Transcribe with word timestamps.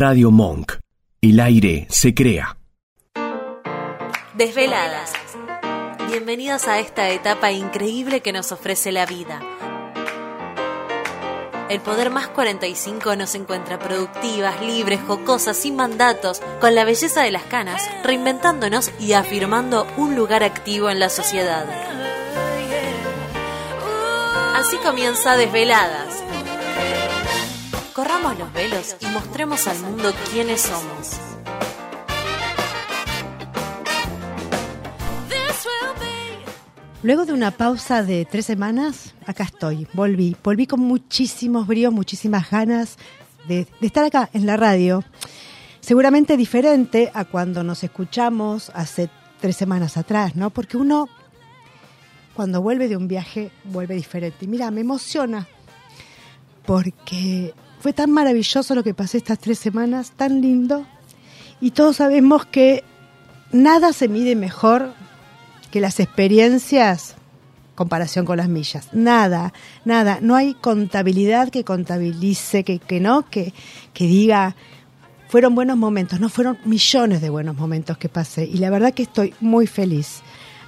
Radio 0.00 0.30
Monk. 0.30 0.78
El 1.20 1.40
aire 1.40 1.86
se 1.90 2.14
crea. 2.14 2.56
Desveladas. 4.32 5.12
Bienvenidos 6.08 6.68
a 6.68 6.78
esta 6.78 7.10
etapa 7.10 7.52
increíble 7.52 8.22
que 8.22 8.32
nos 8.32 8.50
ofrece 8.50 8.92
la 8.92 9.04
vida. 9.04 9.42
El 11.68 11.82
Poder 11.82 12.08
Más 12.08 12.28
45 12.28 13.14
nos 13.16 13.34
encuentra 13.34 13.78
productivas, 13.78 14.62
libres, 14.62 15.00
jocosas, 15.06 15.58
sin 15.58 15.76
mandatos, 15.76 16.40
con 16.62 16.74
la 16.74 16.84
belleza 16.84 17.20
de 17.20 17.32
las 17.32 17.42
canas, 17.42 17.86
reinventándonos 18.02 18.92
y 18.98 19.12
afirmando 19.12 19.86
un 19.98 20.16
lugar 20.16 20.44
activo 20.44 20.88
en 20.88 20.98
la 20.98 21.10
sociedad. 21.10 21.66
Así 24.54 24.78
comienza 24.78 25.36
Desveladas. 25.36 26.29
Corramos 28.00 28.38
los 28.38 28.50
velos 28.54 28.96
y 28.98 29.06
mostremos 29.08 29.66
al 29.66 29.78
mundo 29.80 30.10
quiénes 30.32 30.62
somos. 30.62 31.20
Luego 37.02 37.26
de 37.26 37.34
una 37.34 37.50
pausa 37.50 38.02
de 38.02 38.24
tres 38.24 38.46
semanas, 38.46 39.14
acá 39.26 39.44
estoy, 39.44 39.86
volví. 39.92 40.34
Volví 40.42 40.66
con 40.66 40.80
muchísimos 40.80 41.66
bríos, 41.66 41.92
muchísimas 41.92 42.50
ganas 42.50 42.96
de, 43.46 43.66
de, 43.82 43.86
estar 43.86 44.06
acá 44.06 44.30
en 44.32 44.46
la 44.46 44.56
radio. 44.56 45.04
Seguramente 45.80 46.38
diferente 46.38 47.10
a 47.12 47.26
cuando 47.26 47.62
nos 47.62 47.84
escuchamos 47.84 48.72
hace 48.74 49.10
tres 49.42 49.58
semanas 49.58 49.98
atrás, 49.98 50.36
¿no? 50.36 50.48
Porque 50.48 50.78
uno, 50.78 51.06
cuando 52.34 52.62
vuelve 52.62 52.88
de 52.88 52.96
un 52.96 53.08
viaje, 53.08 53.50
vuelve 53.64 53.94
diferente. 53.94 54.46
Y 54.46 54.48
mira, 54.48 54.70
me 54.70 54.80
emociona, 54.80 55.46
porque 56.64 57.52
fue 57.80 57.92
tan 57.92 58.10
maravilloso 58.10 58.74
lo 58.74 58.84
que 58.84 58.94
pasé 58.94 59.18
estas 59.18 59.38
tres 59.38 59.58
semanas, 59.58 60.12
tan 60.12 60.40
lindo. 60.40 60.86
Y 61.60 61.72
todos 61.72 61.96
sabemos 61.96 62.46
que 62.46 62.84
nada 63.52 63.92
se 63.92 64.08
mide 64.08 64.36
mejor 64.36 64.92
que 65.70 65.80
las 65.80 66.00
experiencias 66.00 67.16
comparación 67.80 68.26
con 68.26 68.36
las 68.36 68.50
millas. 68.50 68.88
Nada, 68.92 69.54
nada. 69.86 70.18
No 70.20 70.36
hay 70.36 70.52
contabilidad 70.52 71.48
que 71.48 71.64
contabilice, 71.64 72.62
que, 72.62 72.78
que 72.78 73.00
no, 73.00 73.30
que, 73.30 73.54
que 73.94 74.04
diga, 74.04 74.54
fueron 75.30 75.54
buenos 75.54 75.78
momentos. 75.78 76.20
No, 76.20 76.28
fueron 76.28 76.58
millones 76.66 77.22
de 77.22 77.30
buenos 77.30 77.56
momentos 77.56 77.96
que 77.96 78.10
pasé. 78.10 78.44
Y 78.44 78.58
la 78.58 78.68
verdad 78.68 78.92
que 78.92 79.04
estoy 79.04 79.32
muy 79.40 79.66
feliz. 79.66 80.20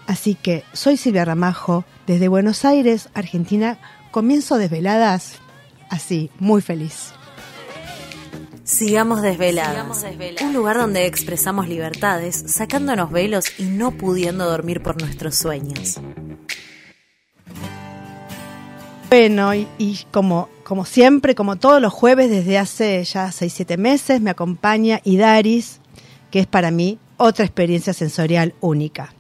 Así 0.07 0.35
que 0.35 0.65
soy 0.73 0.97
Silvia 0.97 1.27
Ramajo, 1.27 1.85
desde 2.07 2.29
Buenos 2.29 2.65
Aires, 2.65 3.11
Argentina. 3.13 3.77
Comienzo 4.11 4.57
desveladas, 4.57 5.35
así, 5.93 6.31
muy 6.39 6.63
feliz. 6.63 7.13
Sigamos 8.65 9.21
desveladas. 9.21 9.73
Sigamos 9.73 10.03
desveladas. 10.03 10.43
Un 10.43 10.55
lugar 10.55 10.79
donde 10.79 11.07
expresamos 11.07 11.69
libertades, 11.69 12.45
sacándonos 12.47 13.11
velos 13.11 13.45
y 13.59 13.65
no 13.65 13.93
pudiendo 13.93 14.49
dormir 14.49 14.83
por 14.83 15.01
nuestros 15.01 15.37
sueños. 15.37 16.01
Bueno, 19.11 19.55
y, 19.55 19.69
y, 19.77 20.01
como, 20.11 20.49
como 20.65 20.87
siempre, 20.87 21.35
como 21.35 21.57
todos 21.57 21.83
los 21.83 21.93
jueves 21.93 22.31
desde 22.31 22.57
hace 22.57 23.05
ya 23.05 23.29
6-7 23.29 23.77
meses, 23.77 24.23
me 24.23 24.31
acompaña 24.31 25.01
Idaris, 25.05 25.81
que 26.31 26.41
es 26.41 26.47
para 26.47 26.71
mí 26.71 26.99
otra 27.19 27.45
experiencia 27.45 27.93
sensorial 27.93 28.55
única. 28.63 29.13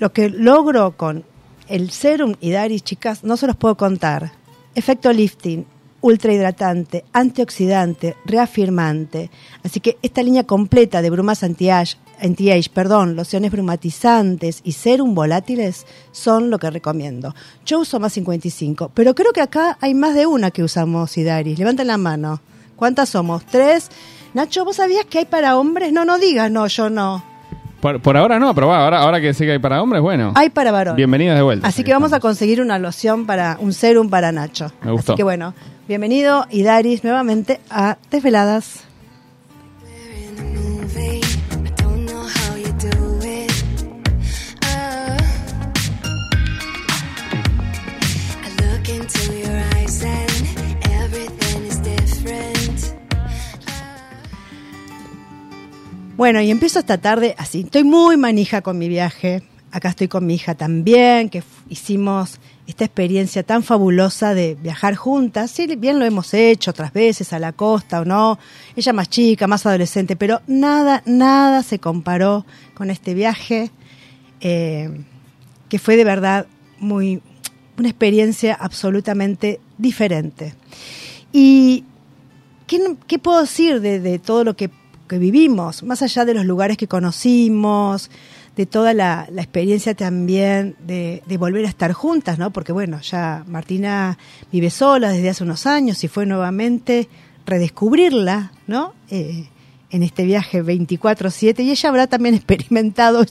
Lo 0.00 0.12
que 0.12 0.28
logro 0.28 0.96
con 0.96 1.24
el 1.68 1.90
serum 1.90 2.34
Idaris, 2.40 2.82
chicas, 2.82 3.22
no 3.22 3.36
se 3.36 3.46
los 3.46 3.54
puedo 3.54 3.76
contar. 3.76 4.32
Efecto 4.74 5.12
lifting, 5.12 5.64
ultra 6.04 6.34
hidratante, 6.34 7.04
antioxidante, 7.12 8.16
reafirmante. 8.26 9.30
Así 9.62 9.80
que 9.80 9.96
esta 10.02 10.22
línea 10.22 10.44
completa 10.44 11.00
de 11.00 11.08
brumas 11.08 11.42
anti-age, 11.42 11.96
anti-age, 12.20 12.70
perdón, 12.74 13.16
lociones 13.16 13.50
brumatizantes 13.50 14.60
y 14.64 14.72
serum 14.72 15.14
volátiles 15.14 15.86
son 16.12 16.50
lo 16.50 16.58
que 16.58 16.70
recomiendo. 16.70 17.34
Yo 17.64 17.80
uso 17.80 18.00
más 18.00 18.12
55, 18.12 18.90
pero 18.92 19.14
creo 19.14 19.32
que 19.32 19.40
acá 19.40 19.78
hay 19.80 19.94
más 19.94 20.14
de 20.14 20.26
una 20.26 20.50
que 20.50 20.62
usamos 20.62 21.16
Idaris. 21.16 21.58
Levanten 21.58 21.86
la 21.86 21.96
mano. 21.96 22.42
¿Cuántas 22.76 23.08
somos? 23.08 23.46
¿Tres? 23.46 23.90
Nacho, 24.34 24.64
¿vos 24.64 24.76
sabías 24.76 25.06
que 25.06 25.20
hay 25.20 25.24
para 25.24 25.56
hombres? 25.56 25.92
No, 25.92 26.04
no 26.04 26.18
digas, 26.18 26.50
no, 26.50 26.66
yo 26.66 26.90
no. 26.90 27.33
Por, 27.84 28.00
por, 28.00 28.16
ahora 28.16 28.38
no, 28.38 28.54
pero 28.54 28.72
ahora, 28.72 29.02
ahora 29.02 29.20
que 29.20 29.34
sé 29.34 29.44
que 29.44 29.52
hay 29.52 29.58
para 29.58 29.82
hombres, 29.82 30.00
bueno. 30.00 30.32
Hay 30.36 30.48
para 30.48 30.72
varones. 30.72 30.96
Bienvenidas 30.96 31.36
de 31.36 31.42
vuelta. 31.42 31.68
Así 31.68 31.84
que 31.84 31.92
vamos 31.92 32.14
a 32.14 32.20
conseguir 32.20 32.62
una 32.62 32.78
loción 32.78 33.26
para, 33.26 33.58
un 33.60 33.74
serum 33.74 34.08
para 34.08 34.32
Nacho. 34.32 34.72
Me 34.82 34.90
gustó. 34.90 35.12
Así 35.12 35.18
que 35.18 35.22
bueno, 35.22 35.52
bienvenido 35.86 36.46
Idaris 36.48 37.04
nuevamente 37.04 37.60
a 37.68 37.98
Desveladas. 38.10 38.84
Bueno, 56.16 56.40
y 56.40 56.52
empiezo 56.52 56.78
esta 56.78 56.98
tarde 56.98 57.34
así. 57.38 57.62
Estoy 57.62 57.82
muy 57.82 58.16
manija 58.16 58.62
con 58.62 58.78
mi 58.78 58.88
viaje. 58.88 59.42
Acá 59.72 59.88
estoy 59.88 60.06
con 60.06 60.24
mi 60.24 60.34
hija 60.34 60.54
también, 60.54 61.28
que 61.28 61.42
hicimos 61.68 62.38
esta 62.68 62.84
experiencia 62.84 63.42
tan 63.42 63.64
fabulosa 63.64 64.32
de 64.32 64.54
viajar 64.54 64.94
juntas. 64.94 65.50
Sí, 65.50 65.66
bien 65.76 65.98
lo 65.98 66.04
hemos 66.04 66.32
hecho 66.32 66.70
otras 66.70 66.92
veces 66.92 67.32
a 67.32 67.40
la 67.40 67.50
costa 67.50 68.00
o 68.00 68.04
no. 68.04 68.38
Ella 68.76 68.92
más 68.92 69.10
chica, 69.10 69.48
más 69.48 69.66
adolescente, 69.66 70.14
pero 70.14 70.40
nada, 70.46 71.02
nada 71.04 71.64
se 71.64 71.80
comparó 71.80 72.46
con 72.74 72.90
este 72.90 73.14
viaje, 73.14 73.72
eh, 74.40 74.90
que 75.68 75.80
fue 75.80 75.96
de 75.96 76.04
verdad 76.04 76.46
muy, 76.78 77.20
una 77.76 77.88
experiencia 77.88 78.54
absolutamente 78.54 79.58
diferente. 79.78 80.54
¿Y 81.32 81.82
qué, 82.68 82.94
qué 83.08 83.18
puedo 83.18 83.40
decir 83.40 83.80
de, 83.80 83.98
de 83.98 84.20
todo 84.20 84.44
lo 84.44 84.54
que 84.54 84.70
que 85.08 85.18
vivimos, 85.18 85.82
más 85.82 86.02
allá 86.02 86.24
de 86.24 86.34
los 86.34 86.44
lugares 86.44 86.76
que 86.76 86.88
conocimos, 86.88 88.10
de 88.56 88.66
toda 88.66 88.94
la, 88.94 89.26
la 89.32 89.42
experiencia 89.42 89.94
también 89.94 90.76
de, 90.86 91.22
de, 91.26 91.36
volver 91.36 91.64
a 91.64 91.68
estar 91.68 91.92
juntas, 91.92 92.38
¿no? 92.38 92.52
Porque 92.52 92.72
bueno, 92.72 93.00
ya 93.00 93.44
Martina 93.46 94.16
vive 94.52 94.70
sola 94.70 95.10
desde 95.10 95.30
hace 95.30 95.44
unos 95.44 95.66
años 95.66 96.04
y 96.04 96.08
fue 96.08 96.24
nuevamente 96.24 97.08
redescubrirla, 97.46 98.52
¿no? 98.66 98.94
Eh, 99.10 99.48
en 99.94 100.02
este 100.02 100.24
viaje 100.24 100.60
24/7 100.60 101.62
y 101.62 101.70
ella 101.70 101.88
habrá 101.88 102.08
también 102.08 102.34
experimentado 102.34 103.24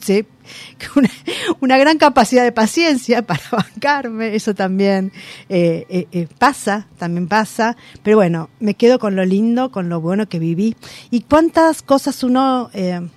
una, 1.59 1.77
gran 1.77 1.97
capacidad 1.97 2.43
de 2.43 2.53
paciencia 2.53 3.21
para 3.21 3.43
bancarme, 3.51 4.33
eso 4.33 4.55
también 4.55 5.11
eh, 5.49 5.85
eh, 5.89 6.07
eh, 6.13 6.27
pasa, 6.37 6.87
también 6.97 7.27
pasa, 7.27 7.75
pero 8.01 8.15
bueno, 8.15 8.49
me 8.61 8.75
quedo 8.75 8.97
con 8.97 9.17
lo 9.17 9.25
lindo, 9.25 9.71
con 9.71 9.89
lo 9.89 9.99
bueno 9.99 10.29
que 10.29 10.39
viví. 10.39 10.75
Y 11.11 11.21
cuántas 11.21 11.81
cosas 11.81 12.23
uno 12.23 12.69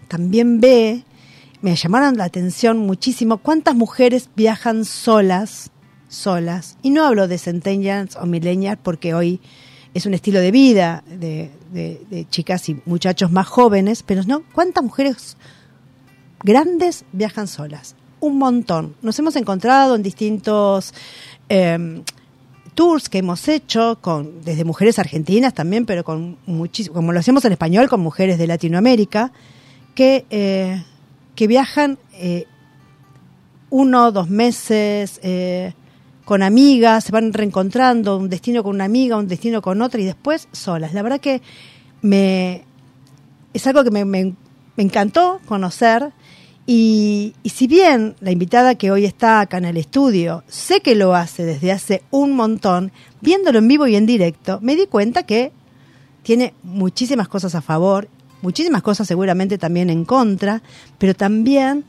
también 0.09 0.61
ve, 0.61 1.05
me 1.61 1.77
llamaron 1.77 2.17
la 2.17 2.25
atención 2.25 2.79
muchísimo, 2.79 3.39
cuántas 3.39 3.77
mujeres 3.77 4.29
viajan 4.35 4.85
solas, 4.85 5.71
solas, 6.09 6.79
y 6.83 6.91
no 6.91 7.05
hablo 7.05 7.29
de 7.29 7.39
centennials 7.39 8.17
o 8.17 8.27
millennials 8.27 8.81
porque 8.83 9.15
hoy 9.15 9.41
es 9.97 10.05
un 10.05 10.13
estilo 10.13 10.41
de 10.41 10.51
vida 10.51 11.03
de, 11.09 11.51
chicas 12.31 12.69
y 12.69 12.81
muchachos 12.85 13.33
más 13.33 13.47
jóvenes, 13.47 14.03
pero 14.03 14.23
no, 14.25 14.43
¿cuántas 14.53 14.85
mujeres 14.85 15.37
grandes 16.43 17.05
viajan 17.13 17.49
solas? 17.49 17.97
Un 18.21 18.37
montón. 18.37 18.95
Nos 19.01 19.19
hemos 19.19 19.37
encontrado 19.37 19.95
en 19.95 20.03
distintos 20.03 20.93
eh, 21.49 22.03
tours 22.75 23.09
que 23.09 23.19
hemos 23.19 23.49
hecho, 23.49 23.99
con, 24.03 24.43
desde 24.45 24.65
mujeres 24.65 24.99
argentinas 24.99 25.55
también, 25.55 25.87
pero 25.87 26.05
con 26.05 26.37
muchísimo, 26.45 26.95
como 26.95 27.13
lo 27.13 27.19
hacemos 27.19 27.45
en 27.47 27.53
español, 27.53 27.89
con 27.89 28.01
mujeres 28.01 28.37
de 28.37 28.47
Latinoamérica, 28.47 29.33
que, 29.95 30.27
eh, 30.29 30.85
que 31.35 31.47
viajan 31.47 31.99
eh, 32.13 32.45
uno, 33.71 34.13
dos 34.13 34.29
meses, 34.29 35.21
eh, 35.23 35.73
con 36.27 36.43
amigas, 36.43 37.05
se 37.05 37.13
van 37.13 37.33
reencontrando, 37.33 38.17
un 38.19 38.29
destino 38.29 38.65
con 38.65 38.75
una 38.75 38.85
amiga, 38.85 39.17
un 39.17 39.29
destino 39.29 39.63
con 39.63 39.81
otra 39.81 40.01
y 40.01 40.05
después 40.05 40.49
solas. 40.51 40.93
La 40.93 41.03
verdad 41.03 41.21
que 41.21 41.41
me 42.03 42.65
es 43.55 43.65
algo 43.69 43.85
que 43.85 43.93
me, 43.93 44.05
me, 44.05 44.35
encantó 44.77 45.41
conocer 45.47 46.11
y, 46.67 47.33
y, 47.45 47.51
si 47.51 47.69
bien 47.69 48.17
la 48.21 48.33
invitada 48.33 48.75
que 48.75 48.91
hoy 48.91 49.05
está 49.05 49.39
acá 49.39 49.59
en 49.59 49.67
el 49.67 49.77
estudio, 49.77 50.43
sé 50.49 50.81
que 50.81 50.97
lo 50.97 51.15
hace 51.15 51.45
desde 51.45 51.71
hace 51.71 52.03
un 52.11 52.33
montón, 52.35 52.91
viéndolo 53.21 53.61
en 53.61 53.69
vivo 53.69 53.87
y 53.87 53.95
en 53.95 54.05
directo, 54.05 54.59
me 54.63 54.75
di 54.75 54.89
cuenta 54.89 55.23
que 55.23 55.53
tiene 56.25 56.55
muchísimas 56.65 57.29
cosas 57.29 57.55
a 57.55 57.63
favor, 57.63 58.09
muchísimas 58.43 58.83
cosas 58.83 59.07
seguramente 59.07 59.59
también 59.59 59.91
en 59.91 60.05
contra, 60.05 60.61
pero 60.99 61.15
también 61.15 61.85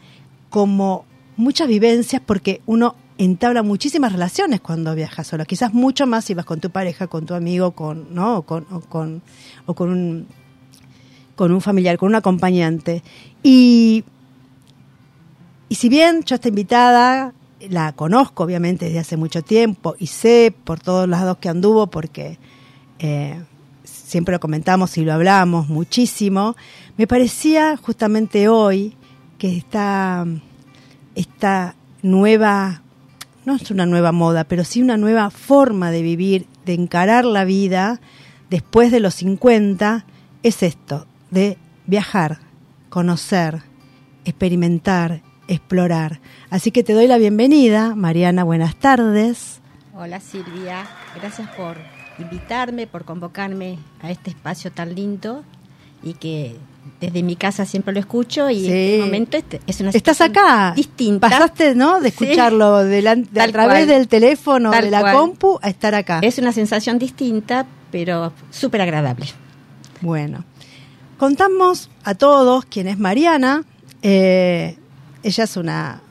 como 0.52 1.06
muchas 1.38 1.68
vivencias 1.68 2.22
porque 2.24 2.62
uno 2.68 2.96
entabla 3.18 3.64
muchísimas 3.64 4.12
relaciones 4.12 4.62
cuando 4.62 4.94
viajas 4.96 5.28
solo, 5.28 5.46
quizás 5.46 5.74
mucho 5.74 6.06
más 6.06 6.26
si 6.26 6.34
vas 6.34 6.46
con 6.46 6.60
tu 6.60 6.70
pareja, 6.70 7.08
con 7.08 7.26
tu 7.26 7.34
amigo, 7.34 7.72
con, 7.72 8.14
¿no? 8.14 8.38
o 8.38 8.42
con, 8.44 8.66
con, 8.90 9.22
o 9.66 9.74
con 9.74 9.90
un 9.90 10.28
con 11.36 11.52
un 11.52 11.62
familiar, 11.62 12.00
con 12.00 12.10
un 12.10 12.16
acompañante. 12.16 13.04
Y, 13.44 14.04
y 15.70 15.76
si 15.76 15.88
bien 15.88 16.24
yo 16.24 16.36
esta 16.36 16.50
invitada 16.50 17.34
la 17.70 17.94
conozco 17.94 18.44
obviamente 18.44 18.86
desde 18.86 19.00
hace 19.00 19.18
mucho 19.18 19.44
tiempo 19.44 19.96
y 20.00 20.08
sé 20.08 20.54
por 20.64 20.80
todos 20.80 21.08
lados 21.08 21.38
que 21.38 21.50
anduvo 21.50 21.88
porque 21.88 22.38
eh, 23.00 23.40
siempre 23.84 24.34
lo 24.34 24.40
comentamos 24.40 24.98
y 24.98 25.06
lo 25.06 25.14
hablamos 25.14 25.70
muchísimo, 25.70 26.56
me 26.98 27.08
parecía 27.08 27.78
justamente 27.78 28.48
hoy 28.48 28.96
que 29.38 29.56
esta, 29.56 30.26
esta 31.16 31.76
nueva, 32.02 32.82
no 33.48 33.56
es 33.56 33.72
una 33.72 33.86
nueva 33.86 34.12
moda, 34.12 34.44
pero 34.44 34.66
sí 34.66 34.82
una 34.82 34.98
nueva 34.98 35.30
forma 35.30 35.90
de 35.90 36.02
vivir, 36.02 36.48
de 36.66 36.74
encarar 36.74 37.24
la 37.24 37.46
vida 37.46 38.02
después 38.50 38.92
de 38.92 39.00
los 39.00 39.16
50, 39.16 40.06
es 40.44 40.64
esto, 40.64 41.08
de 41.32 41.58
viajar, 41.86 42.40
conocer, 42.90 43.62
experimentar, 44.26 45.22
explorar. 45.48 46.20
Así 46.50 46.72
que 46.72 46.84
te 46.84 46.92
doy 46.92 47.08
la 47.08 47.18
bienvenida, 47.18 47.96
Mariana, 47.96 48.44
buenas 48.44 48.76
tardes. 48.76 49.62
Hola 49.96 50.20
Silvia, 50.20 50.86
gracias 51.16 51.50
por 51.52 51.78
invitarme, 52.20 52.86
por 52.86 53.06
convocarme 53.06 53.80
a 54.02 54.12
este 54.12 54.32
espacio 54.32 54.74
tan 54.74 54.94
lindo 54.94 55.46
y 56.04 56.16
que 56.16 56.58
desde 57.00 57.24
mi 57.24 57.36
casa 57.36 57.66
siempre 57.66 57.94
lo 57.94 58.00
escucho 58.00 58.50
y 58.50 58.68
en 58.68 58.76
este 58.76 59.06
momento 59.06 59.38
este 59.38 59.62
es 59.68 59.80
una 59.82 59.92
Estás 59.92 60.22
acá, 60.22 60.74
distinta. 60.76 61.30
Pasaste, 61.30 61.76
¿no? 61.76 62.00
De 62.00 62.10
escucharlo 62.10 62.84
delante, 62.84 63.40
a 63.40 63.48
través 63.52 63.88
del 63.88 64.08
teléfono, 64.08 64.72
de 64.72 64.90
la 64.90 65.14
compu, 65.14 65.60
a 65.62 65.70
estar 65.70 65.96
acá. 65.96 66.20
Es 66.22 66.38
una 66.38 66.52
sensación 66.52 67.00
distinta, 67.00 67.66
pero 67.92 68.34
súper 68.50 68.82
agradable. 68.82 69.28
Bueno, 70.02 70.44
contamos 71.18 71.90
a 72.04 72.16
todos 72.16 72.66
quién 72.66 72.88
es 72.88 72.98
Mariana. 72.98 73.64
Eh, 74.02 74.78
ella 75.24 75.44
es 75.44 75.58
una 75.58 76.02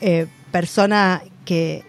eh, 0.00 0.26
persona 0.50 1.22
que 1.44 1.84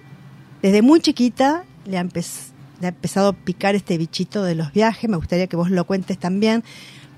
desde 0.61 0.81
muy 0.81 1.01
chiquita 1.01 1.63
le 1.85 1.97
ha, 1.97 2.03
le 2.03 2.87
ha 2.87 2.89
empezado 2.89 3.29
a 3.29 3.33
picar 3.33 3.75
este 3.75 3.97
bichito 3.97 4.43
de 4.43 4.55
los 4.55 4.71
viajes. 4.71 5.09
Me 5.09 5.17
gustaría 5.17 5.47
que 5.47 5.55
vos 5.55 5.69
lo 5.69 5.85
cuentes 5.85 6.17
también. 6.17 6.63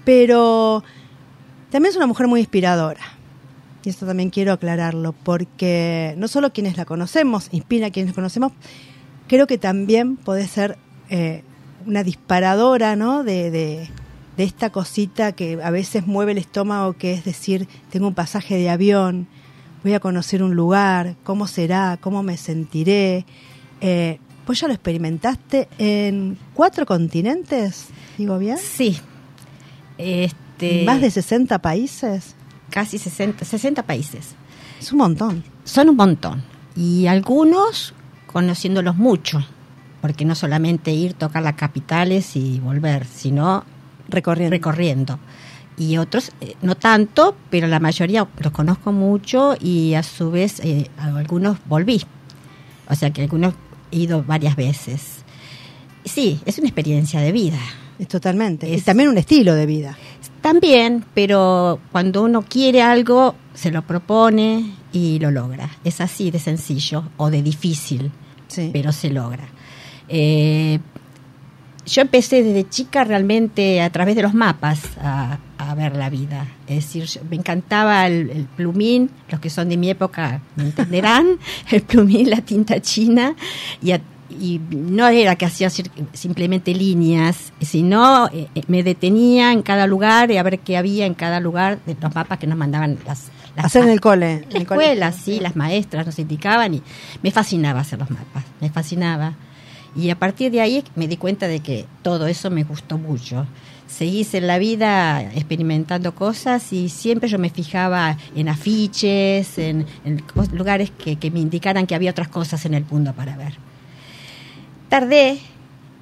Pero 0.06 0.84
también 1.72 1.92
es 1.92 1.98
una 1.98 2.08
mujer 2.08 2.28
muy 2.28 2.40
inspiradora. 2.40 3.02
Y 3.84 3.90
esto 3.90 4.06
también 4.06 4.30
quiero 4.30 4.54
aclararlo, 4.54 5.12
porque 5.12 6.16
no 6.18 6.28
solo 6.28 6.54
quienes 6.54 6.78
la 6.78 6.86
conocemos, 6.86 7.50
inspira 7.52 7.88
a 7.88 7.92
quienes 7.92 8.14
conocemos, 8.14 8.52
creo 9.28 9.46
que 9.46 9.58
también 9.58 10.16
puede 10.16 10.48
ser 10.48 10.78
eh, 11.10 11.44
una 11.86 12.04
disparadora 12.04 12.96
¿no? 12.96 13.24
de, 13.24 13.52
de, 13.52 13.90
esta 14.38 14.70
cosita 14.72 15.32
que 15.32 15.60
a 15.64 15.70
veces 15.70 16.08
mueve 16.08 16.34
el 16.34 16.40
estómago, 16.40 16.94
que 16.94 17.14
es 17.14 17.24
decir, 17.24 17.68
tengo 17.90 18.08
un 18.08 18.16
pasaje 18.16 18.56
de 18.58 18.70
avión, 18.70 19.28
voy 19.84 19.94
a 19.94 20.00
conocer 20.00 20.44
un 20.44 20.56
lugar, 20.56 21.16
cómo 21.24 21.48
será, 21.48 21.98
cómo 22.02 22.24
me 22.24 22.38
sentiré. 22.38 23.26
Eh, 23.82 24.20
¿Vos 24.48 24.60
ya 24.60 24.68
lo 24.68 24.74
experimentaste 24.74 25.70
en 25.78 26.38
cuatro 26.54 26.86
continentes? 26.86 27.88
¿Digo 28.18 28.38
bien? 28.38 28.58
Sí, 28.58 28.98
este, 29.98 30.84
¿Más 30.86 31.02
de 31.02 31.12
60 31.12 31.60
países? 31.60 32.36
Casi 32.70 32.98
60, 32.98 33.46
60 33.46 33.84
países. 33.84 34.36
Es 34.80 34.92
un 34.92 35.00
montón. 35.00 35.44
Son 35.64 35.90
un 35.90 35.96
montón. 35.96 36.44
Y 36.76 37.08
algunos 37.08 37.94
conociéndolos 38.28 38.98
mucho, 38.98 39.46
porque 40.02 40.26
no 40.26 40.36
solamente 40.36 40.92
ir, 40.92 41.14
tocar 41.14 41.44
las 41.44 41.56
capitales 41.56 42.36
y 42.36 42.60
volver, 42.60 43.06
sino 43.06 43.64
recorriendo. 44.10 44.52
recorriendo. 44.52 45.20
Y 45.78 45.98
otros 45.98 46.32
eh, 46.42 46.56
no 46.62 46.76
tanto, 46.76 47.36
pero 47.50 47.68
la 47.68 47.80
mayoría 47.80 48.28
los 48.40 48.52
conozco 48.52 48.92
mucho 48.92 49.56
y 49.60 49.94
a 49.94 50.04
su 50.04 50.32
vez 50.32 50.60
eh, 50.62 50.90
algunos 50.98 51.58
volví. 51.66 52.02
O 52.90 52.96
sea 52.96 53.12
que 53.12 53.24
algunos 53.24 53.54
he 53.92 54.00
ido 54.00 54.24
varias 54.24 54.56
veces. 54.56 55.24
Sí, 56.06 56.40
es 56.46 56.60
una 56.60 56.68
experiencia 56.68 57.20
de 57.20 57.32
vida. 57.32 57.60
Es 57.98 58.08
totalmente. 58.08 58.74
Es 58.74 58.84
también 58.84 59.10
un 59.10 59.18
estilo 59.18 59.54
de 59.56 59.66
vida. 59.66 59.98
También, 60.42 61.06
pero 61.14 61.80
cuando 61.92 62.24
uno 62.24 62.44
quiere 62.44 62.82
algo, 62.82 63.36
se 63.54 63.72
lo 63.72 63.82
propone 63.82 64.74
y 64.92 65.20
lo 65.20 65.32
logra. 65.32 65.70
Es 65.84 66.02
así 66.02 66.30
de 66.30 66.40
sencillo 66.40 67.04
o 67.18 67.30
de 67.30 67.42
difícil, 67.42 68.12
pero 68.72 68.92
se 68.92 69.10
logra. 69.10 69.48
Eh, 70.08 70.80
yo 71.86 72.02
empecé 72.02 72.44
desde 72.44 72.68
chica 72.68 73.04
realmente 73.04 73.82
a 73.82 73.90
través 73.92 74.16
de 74.16 74.24
los 74.24 74.34
mapas 74.34 74.82
a, 75.02 75.40
ver 75.76 75.96
la 75.98 76.10
vida. 76.10 76.48
Es 76.68 76.86
decir, 76.86 77.22
me 77.30 77.36
encantaba 77.36 78.08
el, 78.08 78.30
el, 78.30 78.46
plumín, 78.46 79.10
los 79.30 79.42
que 79.42 79.50
son 79.50 79.68
de 79.68 79.76
mi 79.76 79.90
época 79.90 80.42
me 80.56 80.64
entenderán, 80.64 81.38
el 81.72 81.82
plumín, 81.82 82.30
la 82.30 82.40
tinta 82.42 82.80
china, 82.80 83.36
y 83.82 83.92
a, 83.92 84.00
y 84.30 84.60
no 84.70 85.08
era 85.08 85.36
que 85.36 85.46
hacía 85.46 85.70
simplemente 86.14 86.74
líneas, 86.74 87.54
sino 87.62 88.28
eh, 88.28 88.48
eh, 88.56 88.64
me 88.68 88.84
detenía 88.84 89.52
en 89.52 89.62
cada 89.62 89.88
lugar 89.88 90.32
y 90.32 90.38
a 90.38 90.44
ver 90.44 90.60
qué 90.60 90.78
había 90.78 91.06
en 91.06 91.14
cada 91.14 91.40
lugar 91.40 91.80
de 91.86 91.96
los 92.00 92.14
mapas 92.14 92.40
que 92.40 92.48
nos 92.48 92.58
mandaban 92.58 92.98
las... 93.06 93.30
las 93.56 93.66
hacer 93.66 93.84
en 93.84 93.90
el 93.90 94.02
cole. 94.02 94.46
En 94.50 94.54
la 94.54 94.60
escuela, 94.60 95.12
sí, 95.12 95.40
las 95.40 95.56
maestras 95.56 96.06
nos 96.06 96.18
indicaban 96.18 96.74
y 96.74 96.82
me 97.22 97.32
fascinaba 97.32 97.82
hacer 97.82 98.00
los 98.00 98.10
mapas, 98.10 98.44
me 98.62 98.70
fascinaba. 98.70 99.34
Y 99.96 100.10
a 100.10 100.20
partir 100.20 100.52
de 100.52 100.60
ahí 100.60 100.84
me 100.96 101.08
di 101.08 101.18
cuenta 101.18 101.48
de 101.48 101.62
que 101.62 101.86
todo 102.02 102.28
eso 102.28 102.50
me 102.50 102.64
gustó 102.64 102.98
mucho. 102.98 103.46
Seguí 103.88 104.28
en 104.34 104.48
la 104.48 104.58
vida 104.58 105.22
experimentando 105.22 106.16
cosas 106.16 106.74
y 106.74 106.90
siempre 106.90 107.30
yo 107.30 107.38
me 107.38 107.50
fijaba 107.50 108.18
en 108.36 108.50
afiches, 108.50 109.58
en, 109.60 109.86
lugares 110.52 110.92
que, 110.92 111.16
que 111.18 111.32
me 111.32 111.40
indicaran 111.40 111.86
que 111.86 111.96
había 111.96 112.12
otras 112.12 112.28
cosas 112.28 112.66
en 112.66 112.74
el 112.74 112.84
mundo 112.84 113.14
para 113.14 113.38
ver. 113.38 113.54
Tardé 114.96 115.40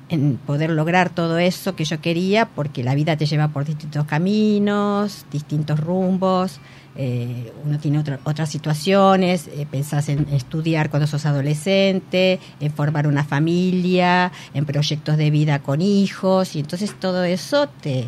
en 0.09 0.37
poder 0.37 0.69
lograr 0.69 1.09
todo 1.09 1.39
eso 1.39 1.75
que 1.75 1.83
yo 1.83 1.99
quería, 1.99 2.45
porque 2.45 2.83
la 2.83 2.93
vida 2.93 3.17
te 3.17 3.25
lleva 3.25 3.47
por 3.47 3.65
distintos 3.65 4.05
caminos, 4.05 5.25
distintos 5.31 5.79
rumbos, 5.79 6.59
eh, 6.95 7.51
uno 7.65 7.79
tiene 7.79 8.03
otras 8.23 8.51
situaciones, 8.51 9.47
eh, 9.47 9.65
pensás 9.71 10.09
en 10.09 10.27
estudiar 10.29 10.91
cuando 10.91 11.07
sos 11.07 11.25
adolescente, 11.25 12.39
en 12.59 12.71
formar 12.71 13.07
una 13.07 13.23
familia, 13.23 14.31
en 14.53 14.63
proyectos 14.65 15.17
de 15.17 15.31
vida 15.31 15.57
con 15.57 15.81
hijos, 15.81 16.55
y 16.55 16.59
entonces 16.59 16.93
todo 16.93 17.23
eso 17.23 17.67
te 17.81 18.05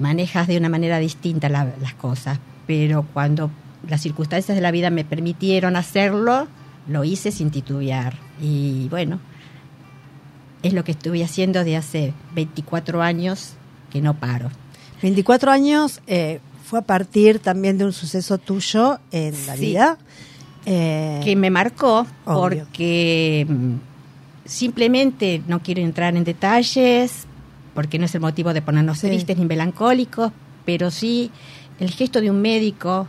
manejas 0.00 0.48
de 0.48 0.58
una 0.58 0.68
manera 0.68 0.98
distinta 0.98 1.48
las 1.48 1.94
cosas, 1.94 2.40
pero 2.66 3.06
cuando 3.12 3.52
las 3.88 4.00
circunstancias 4.00 4.56
de 4.56 4.60
la 4.60 4.72
vida 4.72 4.90
me 4.90 5.04
permitieron 5.04 5.76
hacerlo, 5.76 6.48
lo 6.88 7.04
hice 7.04 7.30
sin 7.30 7.52
titubear, 7.52 8.14
y 8.42 8.88
bueno, 8.88 9.20
es 10.62 10.72
lo 10.72 10.84
que 10.84 10.92
estuve 10.92 11.24
haciendo 11.24 11.64
de 11.64 11.76
hace 11.76 12.12
24 12.34 13.02
años 13.02 13.54
que 13.90 14.00
no 14.00 14.14
paro. 14.14 14.50
24 15.02 15.50
años 15.50 16.00
eh, 16.06 16.40
fue 16.64 16.78
a 16.78 16.82
partir 16.82 17.38
también 17.38 17.78
de 17.78 17.84
un 17.84 17.92
suceso 17.92 18.38
tuyo 18.38 18.98
en 19.10 19.34
la 19.46 19.56
vida. 19.56 19.98
Eh, 20.66 21.20
que 21.24 21.36
me 21.36 21.50
marcó 21.50 22.06
porque 22.24 23.46
mm, 23.48 23.74
simplemente 24.44 25.42
no 25.48 25.62
quiero 25.62 25.80
entrar 25.80 26.16
en 26.16 26.24
detalles, 26.24 27.26
porque 27.74 27.98
no 27.98 28.04
es 28.04 28.14
el 28.14 28.20
motivo 28.20 28.52
de 28.52 28.60
ponernos 28.60 29.00
tristes 29.00 29.38
ni 29.38 29.46
melancólicos, 29.46 30.32
pero 30.66 30.90
sí 30.90 31.30
el 31.78 31.90
gesto 31.90 32.20
de 32.20 32.30
un 32.30 32.42
médico, 32.42 33.08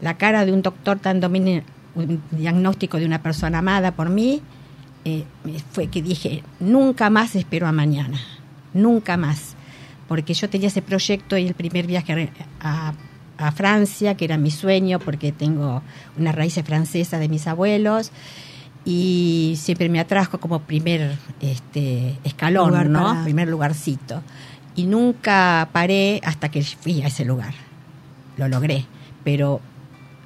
la 0.00 0.16
cara 0.16 0.46
de 0.46 0.52
un 0.52 0.62
doctor 0.62 1.00
dándome 1.02 1.64
un 1.96 2.22
diagnóstico 2.30 2.98
de 2.98 3.06
una 3.06 3.20
persona 3.20 3.58
amada 3.58 3.92
por 3.92 4.10
mí, 4.10 4.40
eh, 5.08 5.24
fue 5.72 5.86
que 5.88 6.02
dije, 6.02 6.42
nunca 6.60 7.08
más 7.08 7.34
espero 7.34 7.66
a 7.66 7.72
mañana, 7.72 8.20
nunca 8.74 9.16
más, 9.16 9.54
porque 10.06 10.34
yo 10.34 10.50
tenía 10.50 10.68
ese 10.68 10.82
proyecto 10.82 11.36
y 11.36 11.46
el 11.46 11.54
primer 11.54 11.86
viaje 11.86 12.30
a, 12.60 12.92
Francia, 13.54 14.16
que 14.16 14.24
era 14.24 14.36
mi 14.36 14.50
sueño, 14.50 14.98
porque 14.98 15.30
tengo 15.30 15.80
una 16.18 16.32
raíz 16.32 16.60
francesa 16.64 17.20
de 17.20 17.28
mis 17.28 17.46
abuelos, 17.46 18.10
y 18.84 19.54
siempre 19.56 19.88
me 19.88 20.00
atrajo 20.00 20.40
como 20.40 20.58
primer 20.62 21.16
este, 21.40 22.16
escalón, 22.24 22.92
¿no? 22.92 23.22
Primer 23.22 23.46
lugarcito. 23.46 24.24
Y 24.74 24.86
nunca 24.86 25.68
paré 25.72 26.20
hasta 26.24 26.48
que 26.48 26.62
fui 26.64 27.00
a 27.02 27.06
ese 27.06 27.24
lugar. 27.24 27.54
Lo 28.36 28.48
logré, 28.48 28.86
pero 29.22 29.60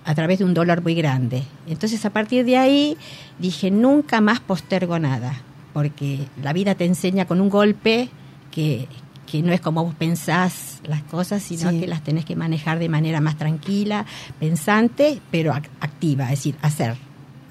a 0.05 0.15
través 0.15 0.39
de 0.39 0.45
un 0.45 0.55
dolor 0.55 0.83
muy 0.83 0.95
grande. 0.95 1.45
Entonces 1.67 2.05
a 2.05 2.11
partir 2.11 2.45
de 2.45 2.57
ahí 2.57 2.97
dije, 3.39 3.71
nunca 3.71 4.21
más 4.21 4.41
postergo 4.41 4.99
nada, 4.99 5.41
porque 5.73 6.27
la 6.43 6.53
vida 6.53 6.75
te 6.75 6.85
enseña 6.85 7.27
con 7.27 7.41
un 7.41 7.49
golpe 7.49 8.09
que, 8.51 8.89
que 9.27 9.43
no 9.43 9.53
es 9.53 9.61
como 9.61 9.85
vos 9.85 9.95
pensás 9.95 10.81
las 10.85 11.03
cosas, 11.05 11.43
sino 11.43 11.71
que 11.71 11.87
las 11.87 12.03
tenés 12.03 12.25
que 12.25 12.37
manejar 12.37 12.79
de 12.79 12.89
manera 12.89 13.21
más 13.21 13.37
tranquila, 13.37 14.05
pensante, 14.39 15.21
pero 15.31 15.53
activa, 15.53 16.25
es 16.25 16.31
decir, 16.31 16.57
hacer, 16.63 16.97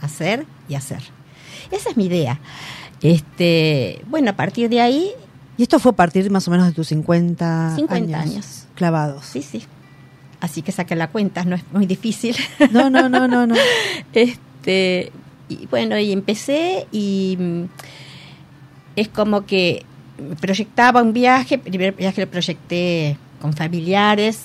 hacer 0.02 0.46
y 0.68 0.76
hacer. 0.76 1.02
Esa 1.72 1.92
es 1.92 1.98
mi 1.98 2.06
idea. 2.06 2.40
Este, 3.02 4.04
bueno, 4.08 4.32
a 4.32 4.36
partir 4.36 4.70
de 4.70 4.80
ahí 4.80 5.12
Y 5.58 5.64
esto 5.64 5.80
fue 5.80 5.92
a 5.92 5.96
partir 5.96 6.30
más 6.30 6.48
o 6.48 6.52
menos 6.52 6.68
de 6.68 6.74
tus 6.74 6.88
50, 6.90 7.76
50 7.76 8.20
años. 8.20 8.68
Clavados. 8.76 9.26
Sí, 9.26 9.42
sí. 9.42 9.64
Así 10.42 10.64
que 10.64 10.72
saqué 10.72 10.96
la 10.96 11.08
cuenta, 11.08 11.46
no 11.46 11.56
es 11.56 11.64
muy 11.72 11.86
difícil. 11.86 12.36
No, 12.72 12.90
no, 12.90 13.08
no, 13.08 13.28
no, 13.28 13.48
no. 13.48 13.56
este, 14.14 15.12
y 15.48 15.68
bueno, 15.68 15.98
y 16.00 16.12
empecé 16.12 16.88
y 16.92 17.38
mm, 17.40 17.64
es 18.96 19.08
como 19.08 19.46
que 19.46 19.86
proyectaba 20.40 21.02
un 21.02 21.14
viaje, 21.14 21.56
el 21.56 21.62
primer 21.62 21.94
viaje 21.94 22.22
lo 22.22 22.30
proyecté 22.30 23.18
con 23.40 23.54
familiares. 23.54 24.44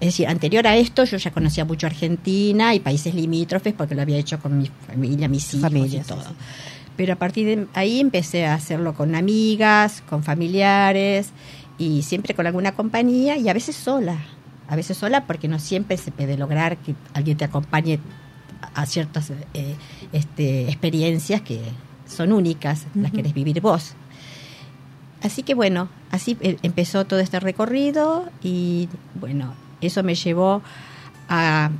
Es 0.00 0.08
decir, 0.08 0.28
anterior 0.28 0.66
a 0.66 0.76
esto 0.76 1.04
yo 1.04 1.16
ya 1.16 1.30
conocía 1.30 1.64
mucho 1.64 1.86
Argentina 1.86 2.74
y 2.74 2.80
países 2.80 3.14
limítrofes 3.14 3.74
porque 3.74 3.94
lo 3.94 4.02
había 4.02 4.16
hecho 4.16 4.38
con 4.38 4.58
mi 4.58 4.70
familia, 4.86 5.28
mis 5.28 5.54
hijos 5.54 5.72
y 5.72 5.98
todo. 6.00 6.24
Pero 6.96 7.14
a 7.14 7.16
partir 7.16 7.46
de 7.46 7.66
ahí 7.74 8.00
empecé 8.00 8.46
a 8.46 8.54
hacerlo 8.54 8.94
con 8.94 9.14
amigas, 9.14 10.02
con 10.08 10.22
familiares 10.22 11.30
y 11.78 12.02
siempre 12.02 12.34
con 12.34 12.46
alguna 12.46 12.72
compañía 12.72 13.36
y 13.36 13.48
a 13.48 13.52
veces 13.54 13.76
sola. 13.76 14.18
A 14.70 14.76
veces 14.76 14.96
sola 14.96 15.26
porque 15.26 15.48
no 15.48 15.58
siempre 15.58 15.96
se 15.96 16.12
puede 16.12 16.38
lograr 16.38 16.76
que 16.78 16.94
alguien 17.12 17.36
te 17.36 17.44
acompañe 17.44 17.98
a 18.74 18.86
ciertas 18.86 19.32
eh, 19.52 19.74
este, 20.12 20.68
experiencias 20.68 21.40
que 21.40 21.60
son 22.06 22.32
únicas, 22.32 22.86
las 22.94 23.10
querés 23.10 23.34
vivir 23.34 23.60
vos. 23.60 23.94
Así 25.22 25.42
que 25.42 25.54
bueno, 25.54 25.88
así 26.12 26.38
eh, 26.40 26.56
empezó 26.62 27.04
todo 27.04 27.18
este 27.18 27.40
recorrido 27.40 28.30
y 28.42 28.88
bueno, 29.16 29.54
eso 29.80 30.04
me 30.04 30.14
llevó 30.14 30.62
a, 31.28 31.70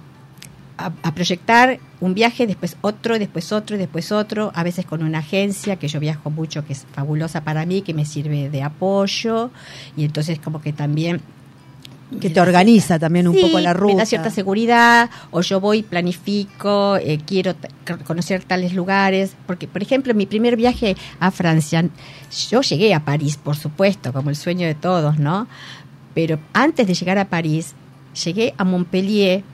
a, 0.77 1.15
proyectar 1.15 1.79
un 2.01 2.15
viaje, 2.15 2.47
después 2.47 2.77
otro, 2.81 3.19
después 3.19 3.53
otro, 3.53 3.79
después 3.79 4.13
otro, 4.13 4.51
a 4.55 4.63
veces 4.63 4.85
con 4.85 5.03
una 5.03 5.19
agencia 5.19 5.77
que 5.77 5.89
yo 5.89 6.01
viajo 6.01 6.31
mucho, 6.31 6.65
que 6.67 6.73
es 6.73 6.87
fabulosa 6.93 7.45
para 7.45 7.65
mí, 7.67 7.83
que 7.83 7.95
me 7.95 8.05
sirve 8.05 8.51
de 8.51 8.63
apoyo 8.63 9.51
y 9.97 10.05
entonces 10.05 10.39
como 10.39 10.61
que 10.61 10.73
también 10.73 11.21
que 12.19 12.31
te 12.31 12.41
organiza 12.41 12.99
también 12.99 13.29
un 13.29 13.41
poco 13.41 13.61
la 13.61 13.73
ruta. 13.73 13.95
Me 13.95 14.01
da 14.01 14.07
cierta 14.07 14.31
seguridad, 14.31 15.11
o 15.31 15.43
yo 15.43 15.61
voy, 15.61 15.83
planifico, 15.83 16.97
eh, 16.97 17.21
quiero 17.25 17.55
conocer 18.05 18.43
tales 18.43 18.75
lugares. 18.75 19.37
Porque, 19.47 19.69
por 19.69 19.83
ejemplo, 19.83 20.15
mi 20.15 20.27
primer 20.27 20.57
viaje 20.57 20.97
a 21.21 21.31
Francia, 21.31 21.85
yo 22.51 22.63
llegué 22.63 22.95
a 22.95 23.05
París, 23.05 23.37
por 23.37 23.57
supuesto, 23.57 24.13
como 24.13 24.31
el 24.31 24.37
sueño 24.37 24.67
de 24.67 24.75
todos, 24.75 25.19
¿no? 25.19 25.47
Pero 26.15 26.41
antes 26.53 26.87
de 26.87 26.95
llegar 26.95 27.19
a 27.19 27.29
París, 27.29 27.75
llegué 28.25 28.55
a 28.57 28.65
Montpellier, 28.65 29.45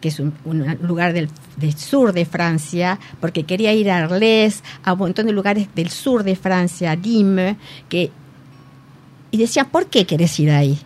que 0.00 0.08
es 0.08 0.20
un, 0.20 0.32
lugar 0.80 1.12
del, 1.12 1.28
sur 1.76 2.12
de 2.12 2.24
Francia, 2.24 2.98
porque 3.20 3.44
quería 3.44 3.74
ir 3.74 3.90
a 3.90 3.98
Arles, 3.98 4.62
a 4.84 4.94
un 4.94 5.00
montón 5.00 5.26
de 5.26 5.32
lugares 5.32 5.68
del 5.74 5.90
sur 5.90 6.22
de 6.22 6.36
Francia, 6.36 6.92
a 6.92 6.96
que... 6.96 8.10
Y 9.32 9.38
decían, 9.38 9.68
¿por 9.70 9.86
qué 9.86 10.06
querés 10.06 10.38
ir 10.38 10.50
ahí? 10.50 10.78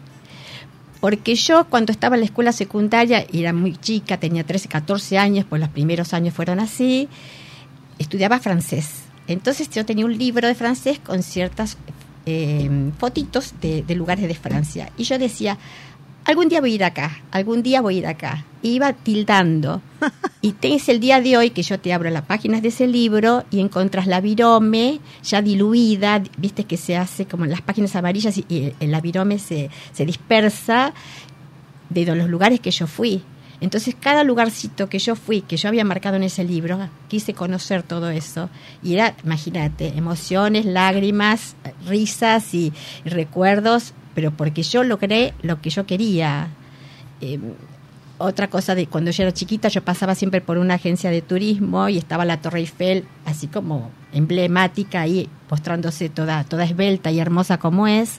Porque 1.00 1.35
yo 1.35 1.66
cuando 1.66 1.92
estaba 1.92 2.16
en 2.16 2.21
la 2.21 2.26
escuela 2.26 2.52
secundaria, 2.52 3.26
era 3.33 3.52
muy 3.52 3.76
chica, 3.76 4.19
tenía 4.19 4.45
13, 4.45 4.69
14 4.69 5.19
años, 5.19 5.47
pues 5.49 5.61
los 5.61 5.71
primeros 5.71 6.12
años 6.12 6.35
fueron 6.35 6.61
así, 6.61 7.09
estudiaba 7.99 8.38
francés. 8.38 9.04
Entonces 9.26 9.71
yo 9.71 9.87
tenía 9.87 10.04
un 10.04 10.16
libro 10.16 10.47
de 10.47 10.54
francés 10.54 10.99
con 10.99 11.23
ciertas 11.23 11.78
eh, 12.26 12.69
fotitos 12.99 13.54
de, 13.61 13.83
de 13.83 13.95
lugares 13.95 14.28
de 14.28 14.35
Francia. 14.35 14.90
Y 14.99 15.04
yo 15.04 15.19
decía, 15.19 15.57
algún 16.25 16.49
día 16.49 16.61
voy 16.61 16.73
a 16.73 16.75
ir 16.75 16.85
acá, 16.85 17.23
algún 17.31 17.62
día 17.62 17.81
voy 17.81 17.97
a 17.97 17.99
ir 17.99 18.07
acá. 18.07 18.45
Iba 18.62 18.93
tildando. 18.93 19.81
y 20.43 20.53
tenés 20.53 20.89
el 20.89 21.00
día 21.00 21.21
de 21.21 21.37
hoy 21.37 21.50
que 21.50 21.62
yo 21.62 21.79
te 21.81 21.93
abro 21.93 22.11
las 22.11 22.25
páginas 22.25 22.62
de 22.62 22.69
ese 22.69 22.87
libro 22.87 23.45
y 23.50 23.61
encontras 23.61 24.07
la 24.07 24.21
virome 24.21 25.00
ya 25.23 25.43
diluida, 25.43 26.23
viste 26.37 26.65
que 26.65 26.77
se 26.77 26.97
hace 26.97 27.27
como 27.27 27.45
en 27.45 27.50
las 27.50 27.62
páginas 27.62 27.97
amarillas 27.97 28.37
y, 28.37 28.73
la 28.81 29.00
virome 29.00 29.39
se, 29.39 29.71
se 29.93 30.07
dispersa 30.07 30.93
de 31.89 32.07
los 32.15 32.29
lugares 32.29 32.61
que 32.61 32.71
yo 32.71 32.87
fui. 32.87 33.23
Entonces, 33.61 33.95
cada 33.99 34.25
lugarcito 34.25 34.89
que 34.89 34.99
yo 34.99 35.15
fui, 35.15 35.43
que 35.43 35.59
yo 35.59 35.69
había 35.69 35.85
marcado 35.85 36.17
en 36.17 36.23
ese 36.23 36.45
libro, 36.45 36.79
quise 37.09 37.35
conocer 37.35 37.83
todo 37.83 38.09
eso. 38.09 38.49
Y 38.83 38.95
era, 38.95 39.15
imagínate, 39.23 39.89
emociones, 39.97 40.65
lágrimas, 40.65 41.57
risas 41.87 42.55
y 42.55 42.73
recuerdos 43.05 43.93
pero 44.14 44.31
porque 44.31 44.62
yo 44.62 44.85
logré 44.85 45.35
lo 45.43 45.61
que 45.61 45.71
yo 45.71 45.87
quería. 45.87 46.49
Em, 47.21 47.55
otra 48.19 48.49
cosa 48.49 48.75
de 48.75 48.87
cuando 48.87 49.11
yo 49.11 49.23
era 49.23 49.33
chiquita, 49.33 49.69
yo 49.69 49.83
pasaba 49.83 50.14
siempre 50.14 50.40
por 50.40 50.59
una 50.59 50.75
agencia 50.75 51.11
de 51.11 51.23
turismo 51.23 51.88
y 51.88 51.97
estaba 51.97 52.26
la 52.26 52.40
Torre 52.40 52.61
Eiffel 52.61 53.05
así 53.25 53.47
como 53.47 53.90
emblemática 54.12 55.00
ahí, 55.00 55.29
mostrándose 55.50 56.11
toda, 56.11 56.45
toda 56.45 56.64
esbelta 56.64 57.11
y 57.11 57.19
hermosa 57.19 57.59
como 57.59 57.87
es. 57.87 58.19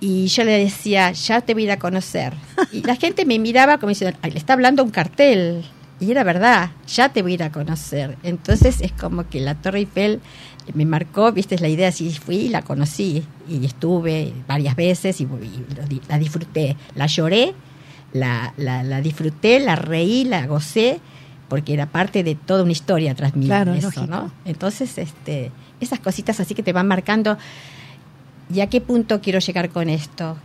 Y 0.00 0.26
yo 0.28 0.44
le 0.44 0.58
decía, 0.58 1.12
ya 1.12 1.40
te 1.40 1.54
voy 1.54 1.68
a 1.68 1.78
conocer. 1.78 2.34
Y 2.72 2.82
la 2.82 2.96
gente 2.96 3.24
me 3.24 3.38
miraba 3.38 3.78
como 3.78 3.90
diciendo, 3.90 4.18
le 4.22 4.38
está 4.38 4.54
hablando 4.54 4.82
un 4.82 4.90
cartel. 4.90 5.64
Y 6.00 6.10
era 6.10 6.24
verdad, 6.24 6.70
ya 6.86 7.10
te 7.10 7.22
voy 7.22 7.40
a 7.40 7.50
conocer. 7.50 8.16
Entonces 8.22 8.80
es 8.80 8.92
como 8.92 9.28
que 9.28 9.40
la 9.40 9.54
Torre 9.54 9.80
Eiffel 9.80 10.20
me 10.74 10.84
marcó, 10.84 11.32
viste, 11.32 11.58
la 11.58 11.68
idea, 11.68 11.92
si 11.92 12.10
fui 12.12 12.36
y 12.36 12.48
la 12.48 12.62
conocí 12.62 13.22
y 13.48 13.64
estuve 13.64 14.32
varias 14.46 14.76
veces 14.76 15.20
y, 15.20 15.28
la 16.08 16.18
disfruté, 16.18 16.76
la 16.94 17.06
lloré, 17.06 17.54
la, 18.12 18.52
la, 18.56 19.00
disfruté, 19.00 19.60
la 19.60 19.76
reí, 19.76 20.24
la 20.24 20.46
gocé, 20.46 21.00
porque 21.48 21.74
era 21.74 21.86
parte 21.86 22.24
de 22.24 22.34
toda 22.34 22.62
una 22.62 22.72
historia 22.72 23.14
tras 23.14 23.36
mí 23.36 23.48
eso, 23.76 24.06
¿no? 24.06 24.32
Entonces, 24.44 24.98
este, 24.98 25.52
esas 25.80 26.00
cositas 26.00 26.40
así 26.40 26.54
que 26.54 26.62
te 26.62 26.72
van 26.72 26.88
marcando, 26.88 27.38
¿y 28.52 28.60
a 28.60 28.68
qué 28.68 28.80
punto 28.80 29.20
quiero 29.20 29.38
llegar 29.38 29.70
con 29.70 29.88
esto? 29.88 30.36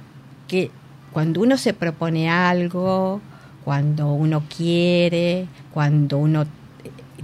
Que 0.48 0.70
cuando 1.12 1.42
uno 1.42 1.58
se 1.58 1.74
propone 1.74 2.30
algo, 2.30 3.22
cuando 3.63 4.13
uno 4.13 4.44
quiere, 4.56 5.48
cuando 5.74 6.18
uno 6.18 6.46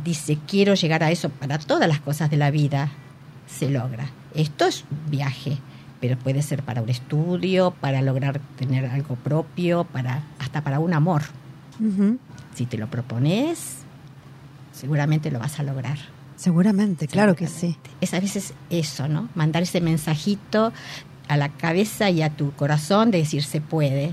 dice 0.07 0.37
quiero 0.47 0.73
llegar 0.73 1.03
a 1.03 1.11
eso 1.11 1.29
para 1.29 1.59
todas 1.59 1.87
las 1.87 1.99
cosas 1.99 2.29
de 2.29 2.37
la 2.37 2.49
vida, 2.49 2.89
se 3.45 3.69
logra. 3.69 4.09
Esto 4.33 4.65
es 4.65 4.85
viaje, 5.09 5.57
pero 5.99 6.17
puede 6.17 6.41
ser 6.41 6.63
para 6.63 6.81
un 6.81 6.89
estudio, 6.89 7.71
para 7.81 8.01
lograr 8.01 8.39
tener 8.57 8.85
algo 8.85 9.15
propio, 9.15 9.83
para 9.83 10.23
hasta 10.39 10.61
para 10.61 10.79
un 10.79 10.93
amor. 10.93 11.23
Si 12.55 12.65
te 12.65 12.77
lo 12.77 12.87
propones, 12.87 13.79
seguramente 14.71 15.29
lo 15.29 15.39
vas 15.39 15.59
a 15.59 15.63
lograr. 15.63 15.97
Seguramente, 16.37 17.07
claro 17.07 17.35
que 17.35 17.47
sí. 17.47 17.77
Es 17.99 18.13
a 18.13 18.19
veces 18.19 18.53
eso, 18.69 19.07
¿no? 19.07 19.27
Mandar 19.35 19.63
ese 19.63 19.81
mensajito 19.81 20.71
a 21.27 21.37
la 21.37 21.49
cabeza 21.49 22.09
y 22.09 22.21
a 22.21 22.29
tu 22.29 22.51
corazón 22.53 23.11
de 23.11 23.19
decir 23.19 23.43
se 23.43 23.59
puede. 23.59 24.11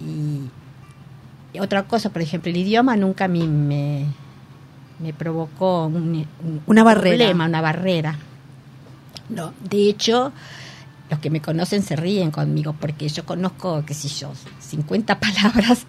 Y, 0.00 0.50
otra 1.60 1.84
cosa, 1.84 2.10
por 2.10 2.22
ejemplo, 2.22 2.50
el 2.50 2.56
idioma 2.56 2.96
nunca 2.96 3.24
a 3.24 3.28
mí 3.28 3.46
me, 3.46 4.06
me 4.98 5.12
provocó 5.12 5.86
un, 5.86 6.26
una 6.66 6.82
barrera. 6.82 7.16
problema, 7.16 7.46
una 7.46 7.60
barrera. 7.60 8.16
No, 9.28 9.52
de 9.68 9.88
hecho, 9.88 10.32
los 11.10 11.20
que 11.20 11.30
me 11.30 11.40
conocen 11.40 11.82
se 11.82 11.96
ríen 11.96 12.30
conmigo 12.30 12.74
porque 12.78 13.08
yo 13.08 13.24
conozco, 13.24 13.82
qué 13.86 13.94
sé 13.94 14.08
yo, 14.08 14.32
50 14.60 15.18
palabras 15.20 15.86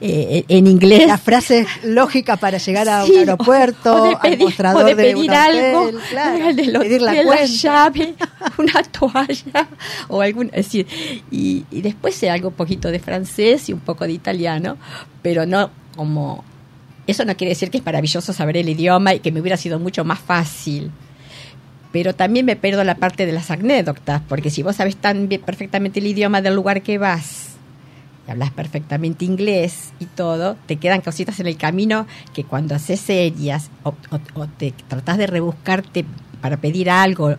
eh, 0.00 0.44
en 0.48 0.66
inglés. 0.66 1.06
La 1.06 1.18
frase 1.18 1.66
lógica 1.84 2.36
para 2.36 2.58
llegar 2.58 2.88
a 2.88 3.04
un 3.04 3.16
aeropuerto, 3.16 4.18
pedir, 4.22 4.34
al 4.34 4.38
mostrador 4.38 4.84
de, 4.86 4.96
pedir 4.96 5.30
algo, 5.30 5.90
claro, 6.10 6.56
pedir 6.56 7.02
la, 7.02 7.12
la, 7.22 7.44
llave, 7.44 8.14
una 8.58 8.82
toalla 8.84 9.68
o 10.08 10.20
algún, 10.20 10.46
es 10.46 10.66
decir, 10.66 10.86
y, 11.30 11.64
y 11.70 11.82
después 11.82 12.14
sé 12.14 12.30
algo 12.30 12.48
un 12.48 12.54
poquito 12.54 12.90
de 12.90 12.98
francés 12.98 13.68
y 13.68 13.72
un 13.72 13.80
poco 13.80 14.04
de 14.04 14.12
italiano, 14.12 14.76
pero 15.22 15.46
no 15.46 15.70
como 15.96 16.44
eso 17.06 17.24
no 17.24 17.36
quiere 17.36 17.50
decir 17.50 17.70
que 17.70 17.78
es 17.78 17.86
maravilloso 17.86 18.32
saber 18.32 18.56
el 18.56 18.68
idioma 18.68 19.14
y 19.14 19.20
que 19.20 19.32
me 19.32 19.40
hubiera 19.40 19.56
sido 19.56 19.78
mucho 19.78 20.04
más 20.04 20.18
fácil. 20.18 20.90
Pero 21.92 22.14
también 22.14 22.44
me 22.44 22.56
pierdo 22.56 22.84
la 22.84 22.96
parte 22.96 23.26
de 23.26 23.32
las 23.32 23.50
anécdotas, 23.50 24.22
porque 24.28 24.50
si 24.50 24.62
vos 24.62 24.76
sabes 24.76 24.96
tan 24.96 25.28
bien, 25.28 25.40
perfectamente 25.40 26.00
el 26.00 26.06
idioma 26.06 26.42
del 26.42 26.54
lugar 26.54 26.82
que 26.82 26.98
vas, 26.98 27.56
y 28.26 28.30
hablas 28.30 28.50
perfectamente 28.50 29.24
inglés 29.24 29.92
y 30.00 30.06
todo, 30.06 30.56
te 30.66 30.76
quedan 30.76 31.00
cositas 31.00 31.38
en 31.40 31.46
el 31.46 31.56
camino 31.56 32.06
que 32.34 32.44
cuando 32.44 32.74
haces 32.74 33.00
serias 33.00 33.70
o, 33.84 33.94
te 34.58 34.72
tratas 34.88 35.16
de 35.16 35.26
rebuscarte 35.26 36.04
para 36.40 36.56
pedir 36.56 36.90
algo, 36.90 37.36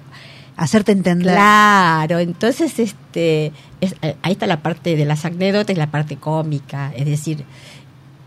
hacerte 0.55 0.93
entender. 0.93 1.33
Claro, 1.33 2.19
entonces 2.19 2.79
este 2.79 3.51
eh, 3.81 4.15
ahí 4.21 4.31
está 4.31 4.47
la 4.47 4.61
parte 4.61 4.95
de 4.95 5.05
las 5.05 5.25
anécdotas 5.25 5.75
y 5.75 5.77
la 5.77 5.91
parte 5.91 6.15
cómica, 6.15 6.91
es 6.95 7.05
decir, 7.05 7.43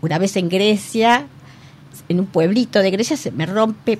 una 0.01 0.17
vez 0.17 0.35
en 0.35 0.49
Grecia, 0.49 1.27
en 2.09 2.19
un 2.19 2.25
pueblito 2.25 2.79
de 2.79 2.91
Grecia, 2.91 3.17
se 3.17 3.31
me 3.31 3.45
rompe, 3.45 3.97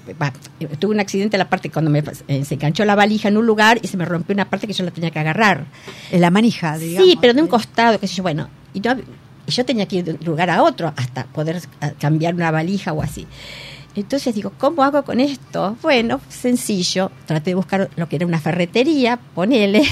tuve 0.80 0.94
un 0.94 1.00
accidente 1.00 1.38
en 1.38 1.40
la 1.40 1.50
parte 1.50 1.70
cuando 1.70 1.92
me, 1.92 2.04
eh, 2.28 2.46
se 2.46 2.56
enganchó 2.56 2.86
la 2.86 2.96
valija 2.96 3.28
en 3.28 3.38
un 3.38 3.46
lugar 3.46 3.80
y 3.82 3.88
se 3.88 3.98
me 3.98 4.06
rompió 4.06 4.34
una 4.34 4.50
parte 4.50 4.68
que 4.68 4.74
yo 4.74 4.84
la 4.84 4.92
tenía 4.92 5.12
que 5.12 5.20
agarrar. 5.20 5.66
En 6.12 6.22
la 6.22 6.30
manija, 6.30 6.78
digamos. 6.78 7.08
Sí, 7.08 7.18
pero 7.20 7.34
de 7.34 7.42
un 7.42 7.48
costado, 7.48 8.00
qué 8.00 8.08
sé 8.08 8.16
yo, 8.16 8.24
bueno. 8.24 8.50
Y, 8.74 8.82
yo 8.82 9.66
tenía 9.66 9.86
que 9.86 9.98
ir 9.98 10.04
de 10.06 10.12
un 10.12 10.20
lugar 10.24 10.50
a 10.50 10.64
otro 10.64 10.94
hasta 10.96 11.26
poder 11.26 11.62
cambiar 12.00 12.36
una 12.36 12.52
valija 12.52 12.94
o 12.94 13.02
así. 13.02 13.28
Entonces 13.96 14.34
digo, 14.34 14.54
¿cómo 14.58 14.84
hago 14.84 15.04
con 15.04 15.20
esto? 15.20 15.76
Bueno, 15.82 16.22
sencillo. 16.30 17.12
Traté 17.26 17.52
de 17.52 17.56
buscar 17.56 17.90
lo 17.98 18.08
que 18.08 18.16
era 18.16 18.26
una 18.26 18.40
ferretería, 18.40 19.20
ponele. 19.36 19.84